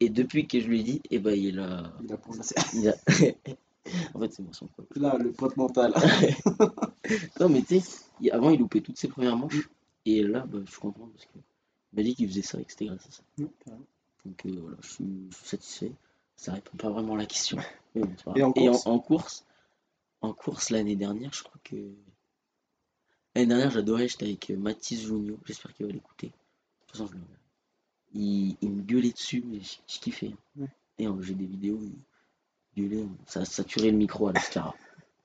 Et 0.00 0.08
depuis 0.08 0.46
que 0.46 0.58
je 0.60 0.66
lui 0.66 0.80
ai 0.80 0.82
dit, 0.82 1.02
et 1.10 1.18
ben 1.18 1.32
il 1.38 1.60
a. 1.60 1.92
Il 2.02 2.12
a 2.12 2.16
progressé. 2.16 2.54
il 2.74 2.88
a- 2.88 2.96
en 4.14 4.20
fait, 4.20 4.32
c'est 4.32 4.42
moi 4.42 4.52
son 4.52 4.66
pote. 4.66 4.88
Là, 4.96 5.16
le 5.18 5.32
pote 5.32 5.56
mental. 5.56 5.94
Non, 7.38 7.48
mais 7.50 7.62
tu 7.62 7.80
sais, 7.80 8.30
avant, 8.30 8.50
il 8.50 8.58
loupait 8.58 8.80
toutes 8.80 8.96
ses 8.96 9.08
premières 9.08 9.36
manches. 9.36 9.68
Et 10.06 10.22
là, 10.22 10.46
bah, 10.46 10.58
je 10.64 10.70
suis 10.70 10.80
content 10.80 11.06
parce 11.14 11.26
que 11.26 11.38
il 11.92 11.96
m'a 11.96 12.02
dit 12.02 12.14
qu'il 12.14 12.28
faisait 12.28 12.42
ça 12.42 12.58
et 12.60 12.64
que 12.64 12.70
c'était 12.72 12.86
grâce 12.86 13.06
à 13.06 13.10
ça. 13.10 13.22
Donc 14.24 14.46
euh, 14.46 14.58
voilà, 14.60 14.76
je 14.80 14.88
suis, 14.88 15.04
satisfait. 15.42 15.92
Ça 16.36 16.52
répond 16.52 16.76
pas 16.76 16.90
vraiment 16.90 17.14
à 17.14 17.18
la 17.18 17.26
question. 17.26 17.58
Mais 17.94 18.02
bon, 18.02 18.34
Et 18.34 18.42
en 18.42 18.50
grave. 18.50 18.64
course 18.72 18.86
en, 18.86 18.98
course, 18.98 19.44
en 20.22 20.32
course 20.32 20.70
l'année 20.70 20.96
dernière, 20.96 21.32
je 21.32 21.42
crois 21.44 21.60
que 21.62 21.76
l'année 23.36 23.46
dernière 23.48 23.70
j'adorais, 23.70 24.08
j'étais 24.08 24.24
avec 24.26 24.50
euh, 24.50 24.56
Mathis 24.56 25.02
Junio, 25.02 25.38
j'espère 25.44 25.72
qu'il 25.74 25.86
va 25.86 25.92
l'écouter. 25.92 26.28
De 26.28 26.32
toute 26.86 26.92
façon, 26.92 27.06
je 27.06 27.12
le 27.12 27.20
il, 28.14 28.56
il 28.62 28.70
me 28.70 28.82
gueulait 28.82 29.12
dessus, 29.12 29.42
mais 29.46 29.60
je, 29.60 29.76
je 29.88 30.00
kiffais. 30.00 30.34
Ouais. 30.56 30.68
Et 30.98 31.06
euh, 31.08 31.20
j'ai 31.22 31.34
des 31.34 31.46
vidéos 31.46 31.80
il 32.76 32.88
gueulait, 32.88 33.06
ça 33.26 33.44
saturait 33.44 33.90
le 33.90 33.96
micro 33.98 34.28
à 34.28 34.32
la 34.32 34.40
Scara. 34.40 34.74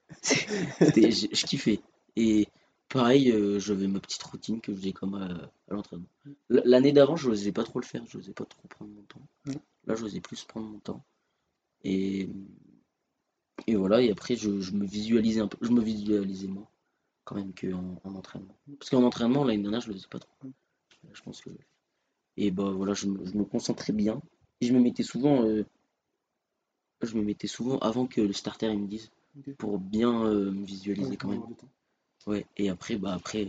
C'était- 0.22 1.12
je, 1.12 1.28
je 1.32 1.46
kiffais. 1.46 1.80
Et 2.16 2.48
pareil, 2.90 3.32
euh, 3.32 3.60
j'avais 3.60 3.88
ma 3.88 4.00
petite 4.00 4.24
routine 4.24 4.62
que 4.62 4.74
je 4.74 4.78
faisais 4.80 4.94
comme 4.94 5.16
à, 5.16 5.26
à 5.70 5.74
l'entraînement. 5.74 6.08
L'année 6.50 6.92
d'avant, 6.92 7.16
je 7.16 7.30
n'osais 7.30 7.52
pas 7.52 7.64
trop 7.64 7.80
le 7.80 7.86
faire, 7.86 8.04
je 8.08 8.18
n'osais 8.18 8.34
pas 8.34 8.46
trop 8.46 8.68
prendre 8.68 8.92
mon 8.92 9.04
temps. 9.04 9.22
Ouais. 9.48 9.58
Là, 9.86 9.96
j'osais 9.96 10.22
plus 10.22 10.44
prendre 10.46 10.68
mon 10.70 10.80
temps. 10.80 11.04
Et, 11.84 12.30
et 13.68 13.76
voilà, 13.76 14.02
et 14.02 14.12
après, 14.12 14.36
je, 14.36 14.60
je 14.62 14.72
me 14.72 14.86
visualisais 14.86 15.42
un 15.42 15.48
peu, 15.48 15.58
je 15.66 15.72
me 15.72 15.82
visualisais 15.82 16.48
moins 16.48 16.68
quand 17.26 17.36
même 17.36 17.54
qu'en 17.54 18.00
en 18.04 18.16
entraînement. 18.16 18.56
Parce 18.80 18.90
qu'en 18.90 19.04
entraînement, 19.04 19.44
l'année 19.44 19.62
dernière, 19.62 19.82
je 19.82 19.90
le 19.90 19.94
faisais 19.94 20.08
pas 20.10 20.20
trop. 20.20 20.32
Je 21.14 21.22
pense 21.22 21.42
que. 21.42 21.50
Et 22.42 22.52
bah 22.52 22.70
voilà, 22.72 22.94
je, 22.94 23.06
me- 23.08 23.26
je 23.26 23.34
me 23.38 23.44
concentrais 23.44 23.92
bien. 23.94 24.22
Et 24.62 24.66
je 24.68 24.74
me 24.74 24.80
mettais 24.80 25.04
souvent. 25.04 25.44
euh, 25.44 25.66
je 27.02 27.16
me 27.16 27.22
mettais 27.22 27.48
souvent 27.48 27.78
avant 27.80 28.08
que 28.08 28.22
le 28.22 28.34
starter 28.34 28.68
il 28.72 28.80
me 28.80 28.88
dise. 28.88 29.10
Pour 29.58 29.78
bien 29.80 30.26
euh, 30.26 30.52
me 30.52 30.66
visualiser 30.66 31.12
Ouais, 31.12 31.18
quand 31.18 31.30
même. 31.30 31.44
Ouais, 32.28 32.46
et 32.58 32.70
après, 32.70 32.98
bah 32.98 33.14
après, 33.14 33.48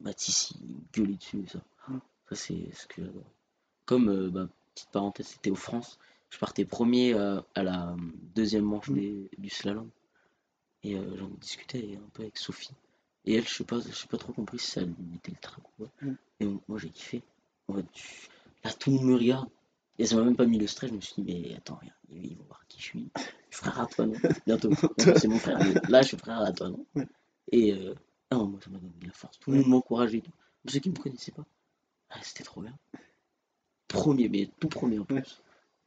Matisse, 0.00 0.52
il 0.62 0.76
gueulait 0.92 1.14
dessus 1.16 1.42
et 1.44 1.48
ça. 1.48 1.58
Mm. 1.88 1.98
Ça, 2.28 2.34
c'est 2.36 2.72
ce 2.72 2.86
que 2.86 3.02
j'adore. 3.04 3.24
Comme, 3.84 4.08
euh, 4.08 4.30
bah, 4.30 4.48
petite 4.74 4.90
parenthèse, 4.90 5.26
c'était 5.28 5.50
au 5.50 5.54
France. 5.56 5.98
Je 6.30 6.38
partais 6.38 6.64
premier 6.64 7.14
à 7.14 7.62
la 7.62 7.96
deuxième 8.34 8.64
manche 8.64 8.88
Mm. 8.90 8.94
des- 8.94 9.30
du 9.38 9.48
slalom. 9.50 9.88
Et 10.84 10.94
j'en 11.16 11.28
discutais 11.40 11.98
un 12.00 12.08
peu 12.12 12.22
avec 12.22 12.36
Sophie. 12.36 12.70
Et 13.24 13.34
elle, 13.34 13.48
je 13.48 13.54
sais 13.54 13.64
pas, 13.64 13.80
je 13.80 13.92
sais 13.94 14.06
pas 14.08 14.18
trop 14.18 14.32
compris 14.34 14.58
si 14.58 14.70
ça 14.72 14.82
lui 14.82 14.94
mettait 15.10 15.30
le 15.32 15.38
trac 15.40 15.58
ou 15.66 15.70
quoi. 15.78 15.90
Mm. 16.02 16.14
Et 16.40 16.46
moi, 16.68 16.78
j'ai 16.78 16.90
kiffé. 16.90 17.22
Là, 17.68 18.72
tout 18.78 18.90
le 18.90 18.96
monde 18.96 19.06
me 19.06 19.14
regarde. 19.16 19.48
Et 19.98 20.06
ça 20.06 20.16
m'a 20.16 20.24
même 20.24 20.36
pas 20.36 20.46
mis 20.46 20.58
le 20.58 20.66
stress. 20.66 20.90
Je 20.90 20.96
me 20.96 21.00
suis 21.00 21.22
dit, 21.22 21.34
mais 21.48 21.54
attends, 21.56 21.78
ils 22.10 22.36
vont 22.36 22.44
voir 22.44 22.64
qui 22.68 22.78
je 22.80 22.84
suis. 22.84 23.10
Je 23.16 23.56
suis 23.56 23.64
frère 23.64 23.80
à 23.80 23.86
toi, 23.86 24.06
non? 24.06 24.14
Bientôt. 24.46 24.70
C'est 24.98 25.28
mon 25.28 25.38
frère. 25.38 25.58
mais 25.58 25.74
Là, 25.88 26.02
je 26.02 26.08
suis 26.08 26.16
frère 26.16 26.40
à 26.40 26.52
toi, 26.52 26.70
non? 26.70 26.84
Ouais. 26.94 27.06
Et 27.52 27.72
euh, 27.72 27.94
ah, 28.30 28.36
moi, 28.36 28.58
ça 28.62 28.70
m'a 28.70 28.78
donné 28.78 28.92
de 29.00 29.06
la 29.06 29.12
force. 29.12 29.38
Tout 29.38 29.50
le 29.52 29.58
monde 29.58 29.68
m'encourageait. 29.68 30.18
et 30.18 30.22
tout. 30.22 30.32
Même 30.64 30.72
Ceux 30.72 30.80
qui 30.80 30.90
me 30.90 30.96
connaissaient 30.96 31.32
pas. 31.32 31.44
Ah, 32.10 32.18
c'était 32.22 32.44
trop 32.44 32.60
bien. 32.60 32.76
Premier, 33.88 34.28
mais 34.28 34.50
tout 34.58 34.68
premier 34.68 34.98
en 34.98 35.04
plus. 35.04 35.16
Ouais. 35.16 35.22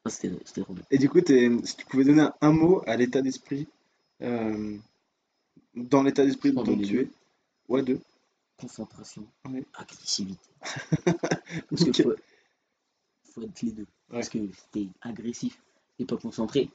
Ah, 0.05 0.09
c'était 0.09 0.61
trop 0.61 0.73
bien. 0.73 0.85
Et 0.89 0.97
du 0.97 1.09
coup, 1.09 1.19
si 1.19 1.75
tu 1.75 1.85
pouvais 1.85 2.05
donner 2.05 2.27
un 2.39 2.51
mot 2.51 2.81
à 2.87 2.95
l'état 2.95 3.21
d'esprit, 3.21 3.67
euh, 4.21 4.77
dans 5.75 6.03
l'état 6.03 6.23
d'esprit 6.25 6.53
dont 6.53 6.63
tu 6.63 7.01
es, 7.01 7.09
ouais, 7.67 7.83
deux. 7.83 7.99
Concentration, 8.59 9.27
Ouais. 9.49 9.63
agressivité. 9.75 10.49
Parce 11.69 11.83
que 11.83 12.03
faut, 12.03 12.15
faut 13.33 13.41
être 13.43 13.61
les 13.61 13.71
deux. 13.71 13.87
Parce 14.09 14.29
que 14.29 14.39
si 14.39 14.63
t'es 14.71 14.87
agressif 15.01 15.61
et 15.99 16.05
pas 16.05 16.17
concentré, 16.17 16.69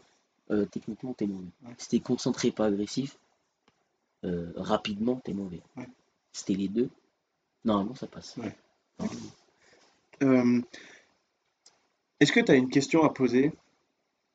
euh, 0.51 0.65
techniquement 0.67 1.13
t'es 1.13 1.27
mauvais. 1.27 1.49
Ouais. 1.67 1.75
Si 1.79 1.89
t'es 1.89 2.01
concentré 2.01 2.49
et 2.49 2.53
pas 2.53 2.67
agressif, 2.67 3.19
euh, 4.25 4.53
rapidement 4.57 5.17
t'es 5.17 5.33
mauvais. 5.33 5.61
Si 6.33 6.45
t'es 6.45 6.55
les 6.55 6.69
deux, 6.69 6.89
normalement 7.65 7.95
ça 7.97 8.07
passe. 8.07 8.37
Euh, 10.23 10.61
Est-ce 12.21 12.33
que 12.33 12.41
tu 12.41 12.53
as 12.53 12.55
une 12.55 12.71
question 12.71 13.03
à 13.03 13.11
poser? 13.11 13.53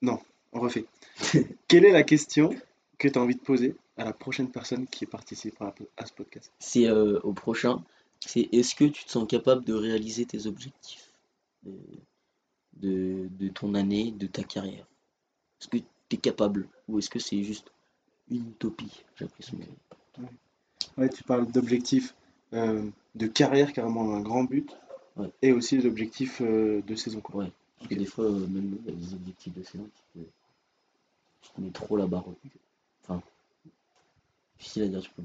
Non, 0.01 0.19
on 0.51 0.59
refait. 0.59 0.85
Quelle 1.69 1.85
est 1.85 1.91
la 1.93 2.03
question 2.03 2.49
que 2.97 3.07
tu 3.07 3.17
as 3.17 3.21
envie 3.21 3.35
de 3.35 3.41
poser 3.41 3.75
à 3.97 4.05
la 4.05 4.13
prochaine 4.13 4.49
personne 4.49 4.87
qui 4.87 5.05
participera 5.05 5.73
à 5.97 6.05
ce 6.05 6.13
podcast? 6.13 6.51
C'est 6.59 6.87
euh, 6.87 7.19
au 7.23 7.33
prochain. 7.33 7.83
C'est 8.25 8.49
est-ce 8.51 8.75
que 8.75 8.85
tu 8.85 9.05
te 9.05 9.11
sens 9.11 9.27
capable 9.27 9.63
de 9.65 9.73
réaliser 9.73 10.25
tes 10.25 10.47
objectifs 10.47 11.11
de, 11.63 11.77
de, 12.77 13.27
de 13.39 13.47
ton 13.49 13.75
année, 13.75 14.11
de 14.11 14.27
ta 14.27 14.43
carrière? 14.43 14.87
Est-ce 15.61 15.67
que 15.69 15.77
tu 15.77 16.15
es 16.15 16.17
capable 16.17 16.67
ou 16.87 16.97
est-ce 16.99 17.09
que 17.09 17.19
c'est 17.19 17.43
juste 17.43 17.71
une 18.29 18.49
utopie? 18.49 19.03
Que- 19.15 19.25
Ouais, 20.97 21.09
tu 21.09 21.23
parles 21.23 21.51
d'objectifs 21.51 22.15
euh, 22.53 22.89
de 23.13 23.27
carrière, 23.27 23.71
carrément 23.73 24.15
un 24.15 24.21
grand 24.21 24.43
but, 24.43 24.75
Ouais. 25.15 25.29
et 25.41 25.51
aussi 25.51 25.79
d'objectifs 25.79 26.41
euh, 26.41 26.81
de 26.83 26.95
saison. 26.95 27.21
Quoi. 27.21 27.43
Ouais. 27.43 27.51
Parce 27.77 27.89
que 27.89 27.95
des 27.95 28.05
fois, 28.05 28.25
euh, 28.25 28.47
même 28.47 28.77
euh, 28.87 28.91
les 28.99 29.13
objectifs 29.15 29.53
de 29.53 29.63
saison, 29.63 29.89
tu, 30.13 30.21
te- 31.55 31.61
mets 31.61 31.71
trop 31.71 31.97
la 31.97 32.05
barre 32.07 32.25
difficile 34.57 34.83
à 34.83 34.87
dire. 34.87 35.01
Tu 35.01 35.11
peux. 35.11 35.23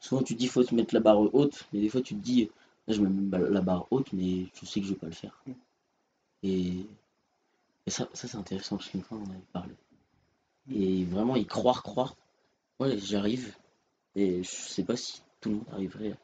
Souvent, 0.00 0.22
tu 0.22 0.34
dis 0.34 0.46
faut 0.46 0.62
se 0.62 0.74
mettre 0.74 0.94
la 0.94 1.00
barre 1.00 1.34
haute, 1.34 1.66
mais 1.72 1.80
des 1.80 1.88
fois, 1.88 2.00
tu 2.00 2.14
te 2.14 2.20
dis 2.20 2.50
là, 2.86 2.94
je 2.94 3.00
me 3.00 3.08
mets 3.08 3.38
la 3.50 3.60
barre 3.60 3.86
haute, 3.90 4.12
mais 4.12 4.46
je 4.54 4.66
sais 4.66 4.80
que 4.80 4.86
je 4.86 4.92
vais 4.92 4.98
pas 4.98 5.06
le 5.06 5.12
faire. 5.12 5.42
Mm. 5.46 5.52
Et, 6.44 6.86
et 7.86 7.90
ça, 7.90 8.08
ça 8.12 8.28
c'est 8.28 8.36
intéressant 8.36 8.76
parce 8.76 8.88
qu'une 8.90 9.02
fois, 9.02 9.18
on 9.18 9.22
en 9.22 9.30
avait 9.30 9.40
parlé. 9.52 9.74
Et 10.70 11.04
vraiment, 11.04 11.36
y 11.36 11.46
croire, 11.46 11.82
croire. 11.82 12.14
Ouais, 12.78 12.98
j'arrive. 12.98 13.54
Et 14.14 14.42
je 14.42 14.50
sais 14.50 14.84
pas 14.84 14.96
si 14.96 15.22
tout 15.40 15.50
le 15.50 15.56
monde 15.56 15.66
arriverait 15.72 16.16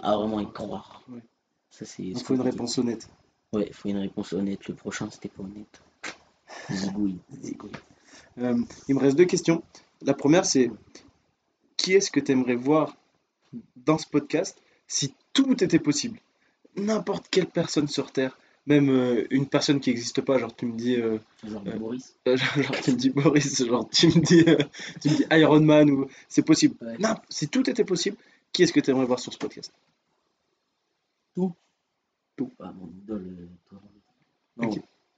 à 0.00 0.16
vraiment 0.16 0.40
y 0.40 0.50
croire. 0.50 1.02
Ouais. 1.08 1.22
Ça, 1.70 1.84
c'est. 1.84 2.02
Il 2.02 2.18
faut 2.22 2.34
une 2.34 2.40
réponse 2.40 2.78
honnête. 2.78 3.08
Ouais, 3.52 3.66
il 3.68 3.74
faut 3.74 3.88
une 3.88 3.98
réponse 3.98 4.32
honnête. 4.32 4.66
Le 4.68 4.74
prochain, 4.74 5.10
c'était 5.10 5.28
pas 5.28 5.42
honnête. 5.42 5.82
Zigouille. 6.70 7.18
Euh, 8.38 8.62
il 8.88 8.94
me 8.94 9.00
reste 9.00 9.16
deux 9.16 9.26
questions. 9.26 9.62
La 10.02 10.14
première, 10.14 10.44
c'est 10.44 10.70
qui 11.82 11.94
est-ce 11.94 12.10
que 12.10 12.20
tu 12.20 12.32
aimerais 12.32 12.54
voir 12.56 12.96
dans 13.76 13.98
ce 13.98 14.06
podcast 14.06 14.60
si 14.86 15.14
tout 15.32 15.62
était 15.62 15.78
possible? 15.78 16.18
N'importe 16.76 17.28
quelle 17.30 17.46
personne 17.48 17.88
sur 17.88 18.12
Terre, 18.12 18.38
même 18.66 18.88
euh, 18.90 19.26
une 19.30 19.46
personne 19.46 19.80
qui 19.80 19.90
n'existe 19.90 20.20
pas, 20.22 20.38
genre 20.38 20.54
tu 20.54 20.66
me 20.66 20.76
dis, 20.76 20.96
euh, 20.96 21.18
Genre 21.44 21.62
Euh, 21.66 21.78
Boris. 21.78 22.14
euh, 22.28 22.36
genre 22.36 22.80
tu 22.82 22.92
me 22.92 22.96
dis 22.96 23.10
Boris, 23.10 23.64
genre 23.66 23.88
tu 23.90 24.06
me 24.08 24.20
dis, 24.20 24.44
euh, 24.48 24.58
tu 25.00 25.10
me 25.10 25.16
dis 25.16 25.24
Iron 25.32 25.60
Man 25.60 25.90
ou 25.90 26.06
c'est 26.28 26.42
possible. 26.44 26.76
Ouais. 26.80 26.96
Non, 26.98 27.14
si 27.28 27.48
tout 27.48 27.68
était 27.68 27.84
possible, 27.84 28.16
Qui 28.52 28.62
est-ce 28.64 28.72
que 28.72 28.80
tu 28.80 28.90
aimerais 28.90 29.06
voir 29.06 29.18
sur 29.18 29.32
ce 29.32 29.38
podcast? 29.38 29.72
Ah, 32.60 32.72
mon 32.72 32.88
idole, 33.02 33.48
toi. 33.68 33.78
Non, 34.56 34.70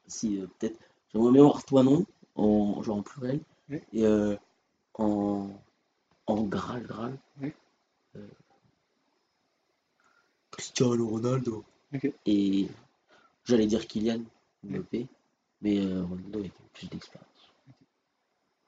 si, 0.06 0.40
peut-être. 0.58 0.78
J'aimerais 1.12 1.32
bien 1.32 1.42
voir 1.42 1.64
toi, 1.64 1.82
non 1.82 2.04
en, 2.34 2.82
Genre 2.82 2.96
en 2.98 3.02
pluriel. 3.02 3.40
Ouais. 3.70 3.82
Et 3.92 4.04
euh, 4.04 4.36
en, 4.94 5.48
en 6.26 6.42
Graal, 6.44 6.82
Graal. 6.86 7.18
Ouais. 7.40 7.54
Euh, 8.16 8.26
Cristiano 10.50 11.08
Ronaldo. 11.08 11.64
Et 12.26 12.68
j'allais 13.44 13.66
dire 13.66 13.86
Kylian 13.86 14.22
Mbappé, 14.64 15.06
mais 15.62 15.78
euh, 15.78 16.02
Ronaldo 16.04 16.40
avec 16.40 16.52
plus 16.72 16.88
d'expérience. 16.88 17.28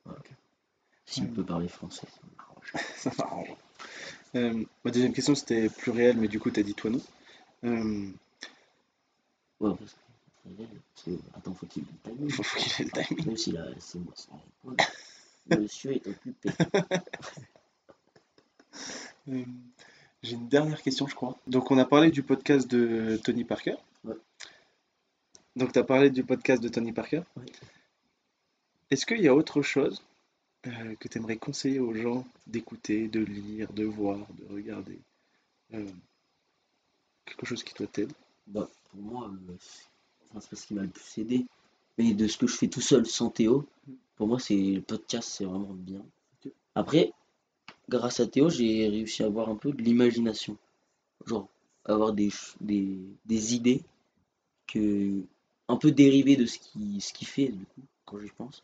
Voilà. 0.04 0.18
Ok. 0.20 0.30
S'il 1.06 1.24
Ouais. 1.24 1.30
peut 1.30 1.44
parler 1.44 1.68
français, 1.68 2.06
ça 2.06 2.20
m'arrange. 2.36 2.72
Ça 2.96 3.10
m'arrange. 3.18 3.48
Euh, 4.34 4.64
ma 4.84 4.90
deuxième 4.90 5.12
question, 5.12 5.34
c'était 5.34 5.68
pluriel, 5.68 6.16
mais 6.18 6.28
du 6.28 6.38
coup, 6.40 6.50
tu 6.50 6.60
as 6.60 6.62
dit 6.62 6.74
toi 6.74 6.90
non. 6.90 7.00
Euh, 7.64 8.10
Ouais, 9.58 9.72
parce 9.78 9.96
que, 11.04 11.10
attends, 11.34 11.54
faut 11.54 11.66
qu'il 11.66 11.82
ait 11.82 11.86
le 12.04 12.10
timing. 12.14 12.30
faut, 12.42 12.42
qu'il 12.58 12.72
ait 12.86 12.90
le 12.94 13.04
timing. 13.04 13.26
Même 13.26 13.36
s'il 13.36 13.56
a 13.56 13.66
c'est 13.78 13.98
moi. 13.98 14.12
Monsieur 15.50 15.92
est 15.92 16.06
occupé. 16.06 16.50
Euh, 19.28 19.42
J'ai 20.22 20.34
une 20.34 20.48
dernière 20.48 20.82
question, 20.82 21.06
je 21.06 21.14
crois. 21.14 21.36
Donc, 21.46 21.70
on 21.70 21.78
a 21.78 21.84
parlé 21.84 22.10
du 22.10 22.22
podcast 22.22 22.68
de 22.70 23.16
Tony 23.24 23.44
Parker. 23.44 23.74
Ouais. 24.04 24.14
Donc, 25.56 25.72
tu 25.72 25.78
as 25.78 25.84
parlé 25.84 26.10
du 26.10 26.22
podcast 26.24 26.62
de 26.62 26.68
Tony 26.68 26.92
Parker. 26.92 27.22
Ouais. 27.36 27.44
Est-ce 28.90 29.04
qu'il 29.06 29.20
y 29.20 29.28
a 29.28 29.34
autre 29.34 29.62
chose 29.62 30.02
euh, 30.66 30.94
que 31.00 31.08
tu 31.08 31.18
aimerais 31.18 31.36
conseiller 31.38 31.80
aux 31.80 31.94
gens 31.94 32.24
d'écouter, 32.46 33.08
de 33.08 33.20
lire, 33.20 33.72
de 33.72 33.84
voir, 33.84 34.18
de 34.34 34.54
regarder 34.54 34.98
Euh, 35.74 35.86
Quelque 37.24 37.46
chose 37.46 37.64
qui 37.64 37.74
toi 37.74 37.86
t'aide? 37.88 38.12
Bah, 38.46 38.68
pour 38.90 39.00
moi, 39.00 39.28
euh, 39.28 39.56
c'est 39.58 39.86
enfin, 40.30 40.40
c'est 40.40 40.50
pas 40.50 40.56
ce 40.56 40.66
qui 40.66 40.74
m'a 40.74 40.82
le 40.82 40.88
plus 40.88 41.18
aidé. 41.18 41.46
Mais 41.98 42.14
de 42.14 42.26
ce 42.26 42.36
que 42.36 42.46
je 42.46 42.54
fais 42.54 42.68
tout 42.68 42.80
seul 42.80 43.06
sans 43.06 43.30
Théo, 43.30 43.66
pour 44.16 44.26
moi, 44.26 44.38
c'est 44.38 44.56
le 44.56 44.82
podcast, 44.82 45.28
c'est 45.30 45.44
vraiment 45.44 45.72
bien. 45.72 46.04
Après, 46.74 47.12
grâce 47.88 48.20
à 48.20 48.26
Théo, 48.26 48.50
j'ai 48.50 48.88
réussi 48.88 49.22
à 49.22 49.26
avoir 49.26 49.48
un 49.48 49.56
peu 49.56 49.72
de 49.72 49.82
l'imagination. 49.82 50.56
Genre, 51.26 51.48
avoir 51.84 52.12
des, 52.12 52.30
des, 52.60 52.98
des 53.24 53.54
idées 53.54 53.82
que, 54.66 55.22
un 55.68 55.76
peu 55.76 55.90
dérivées 55.90 56.36
de 56.36 56.46
ce 56.46 56.58
qu'il 56.58 57.00
ce 57.00 57.12
qu'il 57.12 57.26
fait, 57.28 57.48
du 57.48 57.64
coup, 57.64 57.82
quand 58.04 58.20
j'y 58.20 58.30
pense. 58.30 58.62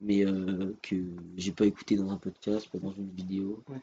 Mais 0.00 0.26
euh, 0.26 0.74
que 0.82 0.96
j'ai 1.36 1.52
pas 1.52 1.64
écouté 1.66 1.96
dans 1.96 2.10
un 2.10 2.16
podcast, 2.16 2.68
pas 2.68 2.78
dans 2.78 2.92
une 2.92 3.10
vidéo. 3.10 3.62
Ouais. 3.68 3.80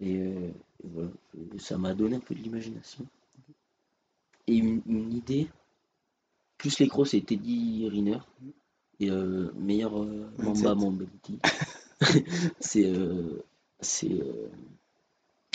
Et, 0.00 0.16
euh, 0.16 0.48
et 0.84 0.86
voilà, 0.86 1.10
ça 1.58 1.76
m'a 1.76 1.94
donné 1.94 2.16
un 2.16 2.20
peu 2.20 2.34
de 2.34 2.40
l'imagination. 2.40 3.06
Et 4.46 4.56
une, 4.56 4.80
une 4.86 5.12
idée, 5.12 5.48
plus 6.58 6.78
les 6.80 6.88
crocs, 6.88 7.08
c'est 7.08 7.20
Teddy 7.20 7.88
Riner. 7.88 8.18
Et 9.00 9.10
euh, 9.10 9.52
meilleur 9.56 10.02
euh, 10.02 10.28
Mamba 10.38 10.74
27. 10.74 10.76
Mobility. 10.76 11.38
c'est. 12.60 12.84
euh, 12.86 13.42
c'est. 13.80 14.12
euh, 14.12 14.48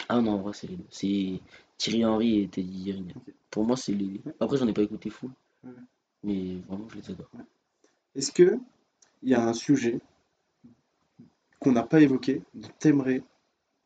Ah 0.09 0.21
non, 0.21 0.33
en 0.33 0.37
vrai, 0.41 0.53
c'est 0.53 0.67
les 0.67 0.77
deux. 0.77 0.85
C'est 0.89 1.41
Thierry 1.77 2.05
Henry 2.05 2.39
et 2.41 2.47
Teddy 2.47 2.91
Riner. 2.91 3.13
Pour 3.49 3.65
moi, 3.65 3.75
c'est 3.77 3.93
les. 3.93 4.21
Après, 4.39 4.57
j'en 4.57 4.67
ai 4.67 4.73
pas 4.73 4.83
écouté 4.83 5.09
full. 5.09 5.31
Ouais. 5.63 5.71
Mais 6.23 6.55
vraiment, 6.67 6.87
je 6.89 6.95
les 6.97 7.11
adore. 7.11 7.29
Est-ce 8.15 8.31
que 8.31 8.57
il 9.23 9.29
y 9.29 9.35
a 9.35 9.47
un 9.47 9.53
sujet 9.53 9.99
qu'on 11.59 11.71
n'a 11.71 11.83
pas 11.83 12.01
évoqué, 12.01 12.41
dont 12.53 12.69
tu 12.79 12.87
aimerais 12.89 13.23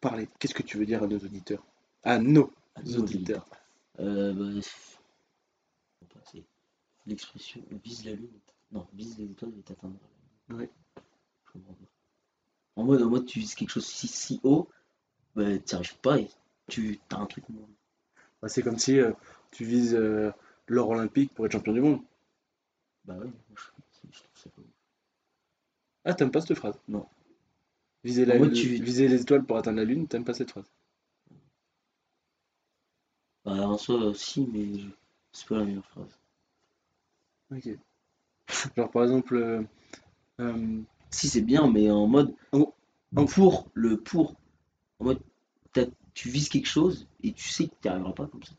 parler? 0.02 0.28
Qu'est-ce 0.40 0.54
que 0.54 0.64
tu 0.64 0.78
veux 0.78 0.86
dire 0.86 1.04
à 1.04 1.08
nos 1.08 1.18
auditeurs? 1.20 1.66
À 2.04 2.20
nos 2.20 2.52
À 2.76 2.82
nos 2.84 3.00
auditeurs. 3.00 3.46
Euh, 4.00 4.34
bah, 4.34 4.62
l'expression 7.08 7.62
vise 7.84 8.06
la 8.06 8.14
lune. 8.14 8.40
Non, 8.72 8.88
vise 8.94 9.18
les 9.18 9.26
étoiles 9.32 9.54
et 9.58 9.62
t'atteindras 9.64 10.00
la 10.50 10.56
lune. 10.56 10.62
Ouais. 10.62 10.70
Je 11.46 11.52
comprends 11.52 11.74
pas. 11.74 11.86
En 12.76 12.84
mode, 12.84 13.02
en 13.02 13.10
mode, 13.10 13.26
tu 13.26 13.40
vises 13.40 13.56
quelque 13.56 13.72
chose 13.72 13.86
si, 13.86 14.08
si 14.08 14.40
haut, 14.44 14.70
bah, 15.36 15.58
t'y 15.60 15.76
arrives 15.76 15.98
pas 16.00 16.20
et 16.20 16.30
tu 16.68 17.00
as 17.12 17.18
un 17.18 17.26
truc. 17.26 17.46
Bah, 18.42 18.50
c'est 18.50 18.64
comme 18.64 18.78
si 18.80 19.00
euh, 19.00 19.12
tu 19.52 19.66
vises 19.66 19.96
euh, 19.96 20.32
l'or 20.68 20.90
olympique 20.90 21.34
pour 21.34 21.46
être 21.46 21.54
champion 21.54 21.74
du 21.74 21.82
monde. 21.82 22.02
Bah 23.06 23.16
ouais, 23.18 23.32
je, 23.56 23.62
je 24.12 24.20
trouve 24.20 24.38
ça 24.38 24.50
pas. 24.50 24.62
Ah, 26.06 26.14
t'aimes 26.14 26.32
pas 26.32 26.42
cette 26.42 26.58
phrase? 26.58 26.80
Non. 26.88 27.06
Viser, 28.04 28.26
la, 28.26 28.40
mode, 28.40 28.54
tu- 28.54 28.68
viser 28.84 29.08
les 29.08 29.22
étoiles 29.22 29.46
pour 29.46 29.58
atteindre 29.58 29.78
la 29.78 29.86
lune, 29.86 30.08
t'aimes 30.08 30.26
pas 30.26 30.34
cette 30.34 30.50
phrase? 30.52 30.72
Bah, 33.44 33.68
en 33.68 33.78
soi, 33.80 34.14
si, 34.14 34.46
mais 34.46 34.78
je- 34.80 34.90
c'est 35.32 35.48
pas 35.48 35.58
la 35.58 35.66
meilleure 35.66 35.86
phrase. 35.88 36.20
Ok. 37.52 37.70
Genre 38.76 38.92
par 38.92 39.04
exemple, 39.04 39.36
euh, 39.36 39.62
euh, 40.40 40.82
Si, 41.10 41.30
c'est 41.30 41.42
bien, 41.42 41.70
mais 41.72 41.90
en 41.90 42.08
mode. 42.08 42.34
En 42.52 43.26
pour, 43.26 43.70
le 43.74 43.98
pour. 43.98 44.36
En 45.00 45.06
mode, 45.06 45.20
t'as- 45.74 45.86
tu 46.14 46.30
vises 46.30 46.50
quelque 46.50 46.68
chose 46.68 47.08
et 47.24 47.32
tu 47.32 47.48
sais 47.50 47.66
que 47.68 47.74
tu 47.82 47.88
n'y 47.88 47.90
arriveras 47.92 48.12
pas 48.14 48.28
comme 48.28 48.44
ça. 48.44 48.54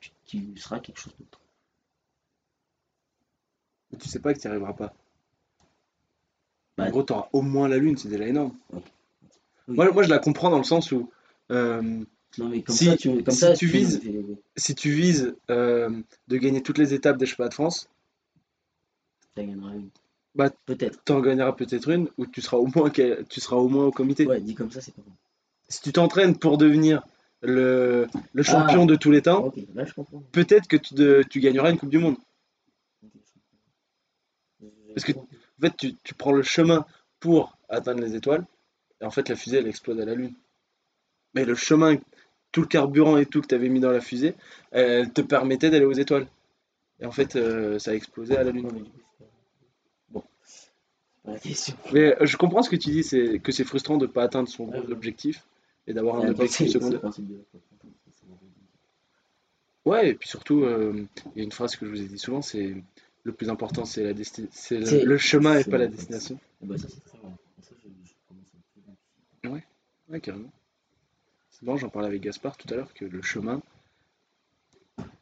Tu, 0.00 0.10
tu 0.26 0.56
seras 0.58 0.78
quelque 0.80 0.98
chose 1.00 1.14
d'autre. 1.18 1.40
tu 3.98 4.08
sais 4.08 4.20
pas 4.20 4.34
que 4.34 4.38
tu 4.40 4.46
n'y 4.46 4.50
arriveras 4.52 4.74
pas. 4.74 4.94
En 6.78 6.84
Bah, 6.84 6.90
gros, 6.90 7.02
tu 7.02 7.12
auras 7.12 7.28
au 7.32 7.42
moins 7.42 7.68
la 7.68 7.78
lune, 7.78 7.96
c'est 7.96 8.08
déjà 8.08 8.26
énorme. 8.26 8.54
Oui. 8.72 8.80
Moi, 9.68 9.90
moi, 9.92 10.02
je 10.02 10.08
la 10.10 10.18
comprends 10.18 10.50
dans 10.50 10.58
le 10.58 10.64
sens 10.64 10.92
où 10.92 11.10
euh, 11.50 11.82
Non, 12.38 12.48
mais 12.50 12.62
comme 12.62 12.76
Si- 12.76 12.84
ça, 12.84 12.96
tu, 12.96 13.22
comme 13.24 13.34
si 13.34 13.40
ça, 13.40 13.54
tu 13.54 13.66
vises- 13.66 14.00
si 14.56 14.74
tu 14.74 14.90
vises 14.90 15.34
euh, 15.50 16.02
de 16.28 16.36
gagner 16.36 16.62
toutes 16.62 16.78
les 16.78 16.92
étapes 16.94 17.16
des 17.16 17.26
championnats 17.26 17.48
de 17.48 17.54
France, 17.54 17.88
Tu 19.36 19.42
gagneras 19.46 19.72
une. 19.74 19.90
Bah, 20.34 20.50
Peut-être. 20.66 21.02
tu 21.04 21.12
en 21.12 21.20
gagneras 21.20 21.52
peut-être 21.52 21.88
une 21.90 22.08
ou 22.18 22.26
tu 22.26 22.42
seras 22.42 22.56
au 22.58 22.66
moins, 22.74 22.90
tu 22.90 23.40
seras 23.40 23.56
au, 23.56 23.68
moins 23.68 23.86
au 23.86 23.90
comité. 23.92 24.26
Ouais, 24.26 24.40
dit 24.40 24.54
comme 24.54 24.70
ça, 24.70 24.80
c'est 24.80 24.94
pas 24.94 25.02
bon. 25.02 25.12
Si 25.68 25.80
tu 25.80 25.92
t'entraînes 25.92 26.36
pour 26.38 26.58
devenir 26.58 27.02
le, 27.42 28.06
le 28.32 28.42
champion 28.42 28.82
Ah. 28.82 28.86
de 28.86 28.96
tous 28.96 29.10
les 29.10 29.22
temps, 29.22 29.52
peut-être 30.32 30.68
que 30.68 30.76
tu, 30.76 30.94
de- 30.94 31.22
tu 31.28 31.40
gagneras 31.40 31.70
une 31.70 31.78
Coupe 31.78 31.88
du 31.90 31.98
Monde. 31.98 32.16
Parce 34.94 35.04
que- 35.04 35.12
En 35.12 35.60
fait, 35.62 35.74
tu, 35.78 35.94
tu 36.04 36.12
prends 36.14 36.32
le 36.32 36.42
chemin 36.42 36.84
pour 37.18 37.56
atteindre 37.70 38.00
les 38.02 38.14
étoiles, 38.14 38.44
et 39.00 39.04
en 39.06 39.10
fait, 39.10 39.28
la 39.30 39.36
fusée, 39.36 39.56
elle 39.58 39.66
explose 39.66 39.98
à 40.00 40.04
la 40.04 40.14
Lune. 40.14 40.34
Mais 41.34 41.46
le 41.46 41.54
chemin, 41.54 41.96
tout 42.52 42.60
le 42.60 42.66
carburant 42.66 43.16
et 43.16 43.24
tout 43.24 43.40
que 43.40 43.46
tu 43.46 43.54
avais 43.54 43.70
mis 43.70 43.80
dans 43.80 43.90
la 43.90 44.02
fusée, 44.02 44.34
elle 44.70 45.10
te 45.14 45.22
permettait 45.22 45.70
d'aller 45.70 45.86
aux 45.86 45.92
étoiles. 45.94 46.26
Et 47.00 47.06
en 47.06 47.10
fait, 47.12 47.36
euh, 47.36 47.78
ça 47.78 47.92
a 47.92 47.94
explosé 47.94 48.36
à 48.36 48.44
la 48.44 48.50
Lune. 48.50 48.68
mais 48.72 48.80
du 48.80 48.84
coup, 48.90 48.98
c'est 49.18 49.24
pas- 49.24 49.30
Bon. 50.10 50.24
C'est 50.44 50.70
pas 51.15 51.15
la 51.32 51.38
question. 51.38 51.74
Mais 51.92 52.20
euh, 52.20 52.26
je 52.26 52.36
comprends 52.36 52.62
ce 52.62 52.70
que 52.70 52.76
tu 52.76 52.90
dis, 52.90 53.02
c'est 53.02 53.38
que 53.38 53.52
c'est 53.52 53.64
frustrant 53.64 53.96
de 53.96 54.06
ne 54.06 54.10
pas 54.10 54.22
atteindre 54.22 54.48
son 54.48 54.66
Ouais, 54.66 54.78
objectif 54.90 55.44
et 55.86 55.92
d'avoir 55.92 56.16
un 56.16 56.28
objectif 56.28 56.70
secondaire. 56.70 57.00
Ouais, 59.84 60.10
et 60.10 60.14
puis 60.14 60.28
surtout, 60.28 60.64
euh, 60.64 61.06
il 61.34 61.38
y 61.38 61.40
a 61.42 61.44
une 61.44 61.52
phrase 61.52 61.76
que 61.76 61.86
je 61.86 61.90
vous 61.90 62.00
ai 62.00 62.06
dit 62.06 62.18
souvent, 62.18 62.42
c'est 62.42 62.74
le 63.22 63.32
plus 63.32 63.50
important, 63.50 63.84
c'est 63.84 64.02
la 64.02 64.24
c'est 64.50 65.04
le, 65.04 65.18
chemin 65.18 65.58
et 65.58 65.64
pas 65.64 65.78
la 65.78 65.86
destination. 65.86 66.38
Eh 66.62 66.66
ben, 66.66 66.76
ça, 66.76 66.88
c'est 66.88 67.04
très 67.04 67.18
vrai. 67.18 67.30
Ça, 67.62 67.74
je, 67.82 67.88
je 67.88 68.14
commence 68.28 68.48
à 68.52 68.80
me 68.80 69.50
poser 69.50 69.64
Ouais, 70.08 70.20
carrément. 70.20 70.50
C'est 71.50 71.64
bon, 71.64 71.76
j'en 71.76 71.88
parlais 71.88 72.08
avec 72.08 72.20
Gaspard 72.20 72.56
tout 72.56 72.72
à 72.72 72.76
l'heure, 72.76 72.92
que 72.94 73.04
le 73.04 73.22
chemin 73.22 73.62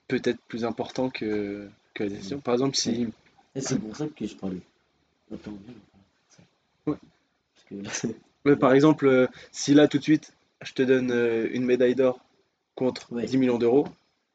peut 0.09 0.21
être 0.25 0.41
plus 0.49 0.65
important 0.65 1.09
que, 1.11 1.69
que 1.95 2.03
la 2.03 2.09
destination. 2.09 2.41
Par 2.41 2.55
exemple, 2.55 2.77
si, 2.77 3.09
Et 3.55 3.61
c'est 3.61 3.79
pour 3.79 3.97
ça 3.97 4.07
que 4.09 4.27
je 4.27 4.35
parlais. 4.35 4.61
Attends, 5.33 5.53
viens, 5.65 5.75
on 5.75 5.91
parle 5.91 6.03
de 6.03 6.37
ça. 6.37 6.43
Ouais. 6.87 6.97
Parce 7.55 7.65
que 7.69 7.75
là, 7.83 7.91
c'est- 7.93 8.17
ouais, 8.45 8.57
par 8.57 8.73
exemple, 8.73 9.07
euh, 9.07 9.27
si 9.53 9.75
là 9.75 9.89
tout 9.89 9.99
de 9.99 10.03
suite, 10.03 10.33
je 10.63 10.73
te 10.73 10.83
donne 10.83 11.11
euh, 11.11 11.49
une 11.53 11.65
médaille 11.65 11.95
d'or 11.95 12.21
contre 12.75 13.13
Ouais. 13.13 13.25
10 13.27 13.37
millions 13.39 13.59
d'euros, 13.59 13.87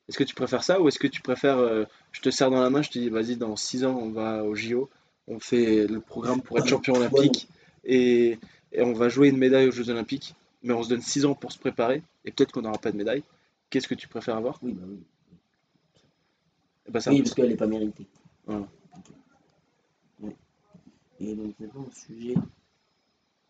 est-ce 0.07 0.17
que 0.17 0.23
tu 0.23 0.35
préfères 0.35 0.63
ça 0.63 0.81
ou 0.81 0.87
est-ce 0.87 0.99
que 0.99 1.07
tu 1.07 1.21
préfères, 1.21 1.57
euh, 1.59 1.85
je 2.11 2.21
te 2.21 2.29
serre 2.29 2.51
dans 2.51 2.61
la 2.61 2.69
main, 2.69 2.81
je 2.81 2.89
te 2.89 2.99
dis, 2.99 3.09
vas-y, 3.09 3.35
dans 3.35 3.55
6 3.55 3.85
ans, 3.85 3.97
on 4.01 4.09
va 4.11 4.43
au 4.43 4.55
JO, 4.55 4.89
on 5.27 5.39
fait 5.39 5.87
le 5.87 5.99
programme 6.01 6.41
pour 6.41 6.57
être 6.57 6.67
champion 6.69 6.95
olympique 6.95 7.47
et, 7.85 8.39
et 8.73 8.81
on 8.81 8.93
va 8.93 9.09
jouer 9.09 9.29
une 9.29 9.37
médaille 9.37 9.67
aux 9.67 9.71
Jeux 9.71 9.89
olympiques, 9.89 10.35
mais 10.63 10.73
on 10.73 10.83
se 10.83 10.89
donne 10.89 11.01
6 11.01 11.25
ans 11.25 11.35
pour 11.35 11.51
se 11.51 11.59
préparer 11.59 12.01
et 12.25 12.31
peut-être 12.31 12.51
qu'on 12.51 12.61
n'aura 12.61 12.77
pas 12.79 12.91
de 12.91 12.97
médaille. 12.97 13.23
Qu'est-ce 13.69 13.87
que 13.87 13.95
tu 13.95 14.07
préfères 14.07 14.35
avoir? 14.37 14.59
Oui, 14.63 14.73
bah 14.73 14.83
oui. 14.87 14.99
Eh 16.87 16.91
ben, 16.91 16.99
c'est 16.99 17.09
un 17.09 17.13
Oui, 17.13 17.19
peu 17.19 17.23
parce 17.23 17.35
qu'elle 17.35 17.49
n'est 17.49 17.55
pas 17.55 17.67
méritée. 17.67 18.05
Voilà. 18.45 18.67
Et 21.19 21.35
donc 21.35 21.59
maintenant, 21.59 21.85
le 21.85 22.15
sujet. 22.15 22.35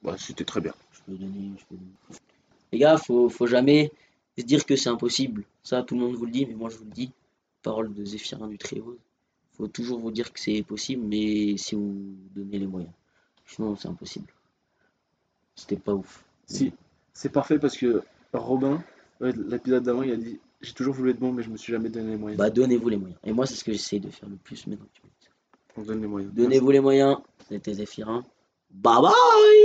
Bah, 0.01 0.15
c'était 0.17 0.45
très 0.45 0.61
bien. 0.61 0.73
Je 0.91 0.99
peux 1.05 1.17
donner. 1.17 1.51
Les 2.71 2.79
gars, 2.79 2.97
faut, 2.97 3.29
faut 3.29 3.47
jamais 3.47 3.91
se 4.37 4.43
dire 4.43 4.65
que 4.65 4.75
c'est 4.75 4.89
impossible. 4.89 5.43
Ça, 5.63 5.83
tout 5.83 5.95
le 5.95 6.01
monde 6.01 6.15
vous 6.15 6.25
le 6.25 6.31
dit, 6.31 6.45
mais 6.45 6.55
moi 6.55 6.69
je 6.69 6.77
vous 6.77 6.85
le 6.85 6.91
dis. 6.91 7.11
Parole 7.61 7.93
de 7.93 8.05
Zéphirin 8.05 8.47
du 8.47 8.57
Très-Haut. 8.57 8.97
Faut 9.57 9.67
toujours 9.67 9.99
vous 9.99 10.11
dire 10.11 10.31
que 10.31 10.39
c'est 10.39 10.63
possible, 10.63 11.03
mais 11.05 11.57
si 11.57 11.75
vous 11.75 12.15
donnez 12.33 12.59
les 12.59 12.67
moyens. 12.67 12.93
Sinon, 13.45 13.75
c'est 13.75 13.89
impossible. 13.89 14.31
C'était 15.55 15.75
pas 15.75 15.93
ouf. 15.93 16.23
Si, 16.45 16.71
c'est 17.13 17.29
parfait 17.29 17.59
parce 17.59 17.75
que 17.75 18.01
Robin, 18.31 18.81
l'épisode 19.19 19.83
d'avant, 19.83 20.03
il 20.03 20.11
a 20.11 20.15
dit 20.15 20.39
J'ai 20.61 20.73
toujours 20.73 20.93
voulu 20.93 21.11
être 21.11 21.19
bon, 21.19 21.33
mais 21.33 21.43
je 21.43 21.49
me 21.49 21.57
suis 21.57 21.73
jamais 21.73 21.89
donné 21.89 22.11
les 22.11 22.17
moyens. 22.17 22.37
Bah, 22.37 22.49
donnez-vous 22.49 22.87
les 22.87 22.97
moyens. 22.97 23.19
Et 23.25 23.33
moi, 23.33 23.45
c'est 23.45 23.55
ce 23.55 23.63
que 23.65 23.73
j'essaye 23.73 23.99
de 23.99 24.09
faire 24.09 24.29
le 24.29 24.37
plus 24.37 24.65
maintenant. 24.67 24.85
Donnez-vous 25.85 26.71
les 26.71 26.79
moyens. 26.79 27.17
C'était 27.47 27.73
Zéphirin. 27.73 28.23
Bye 28.71 29.01
bye 29.01 29.58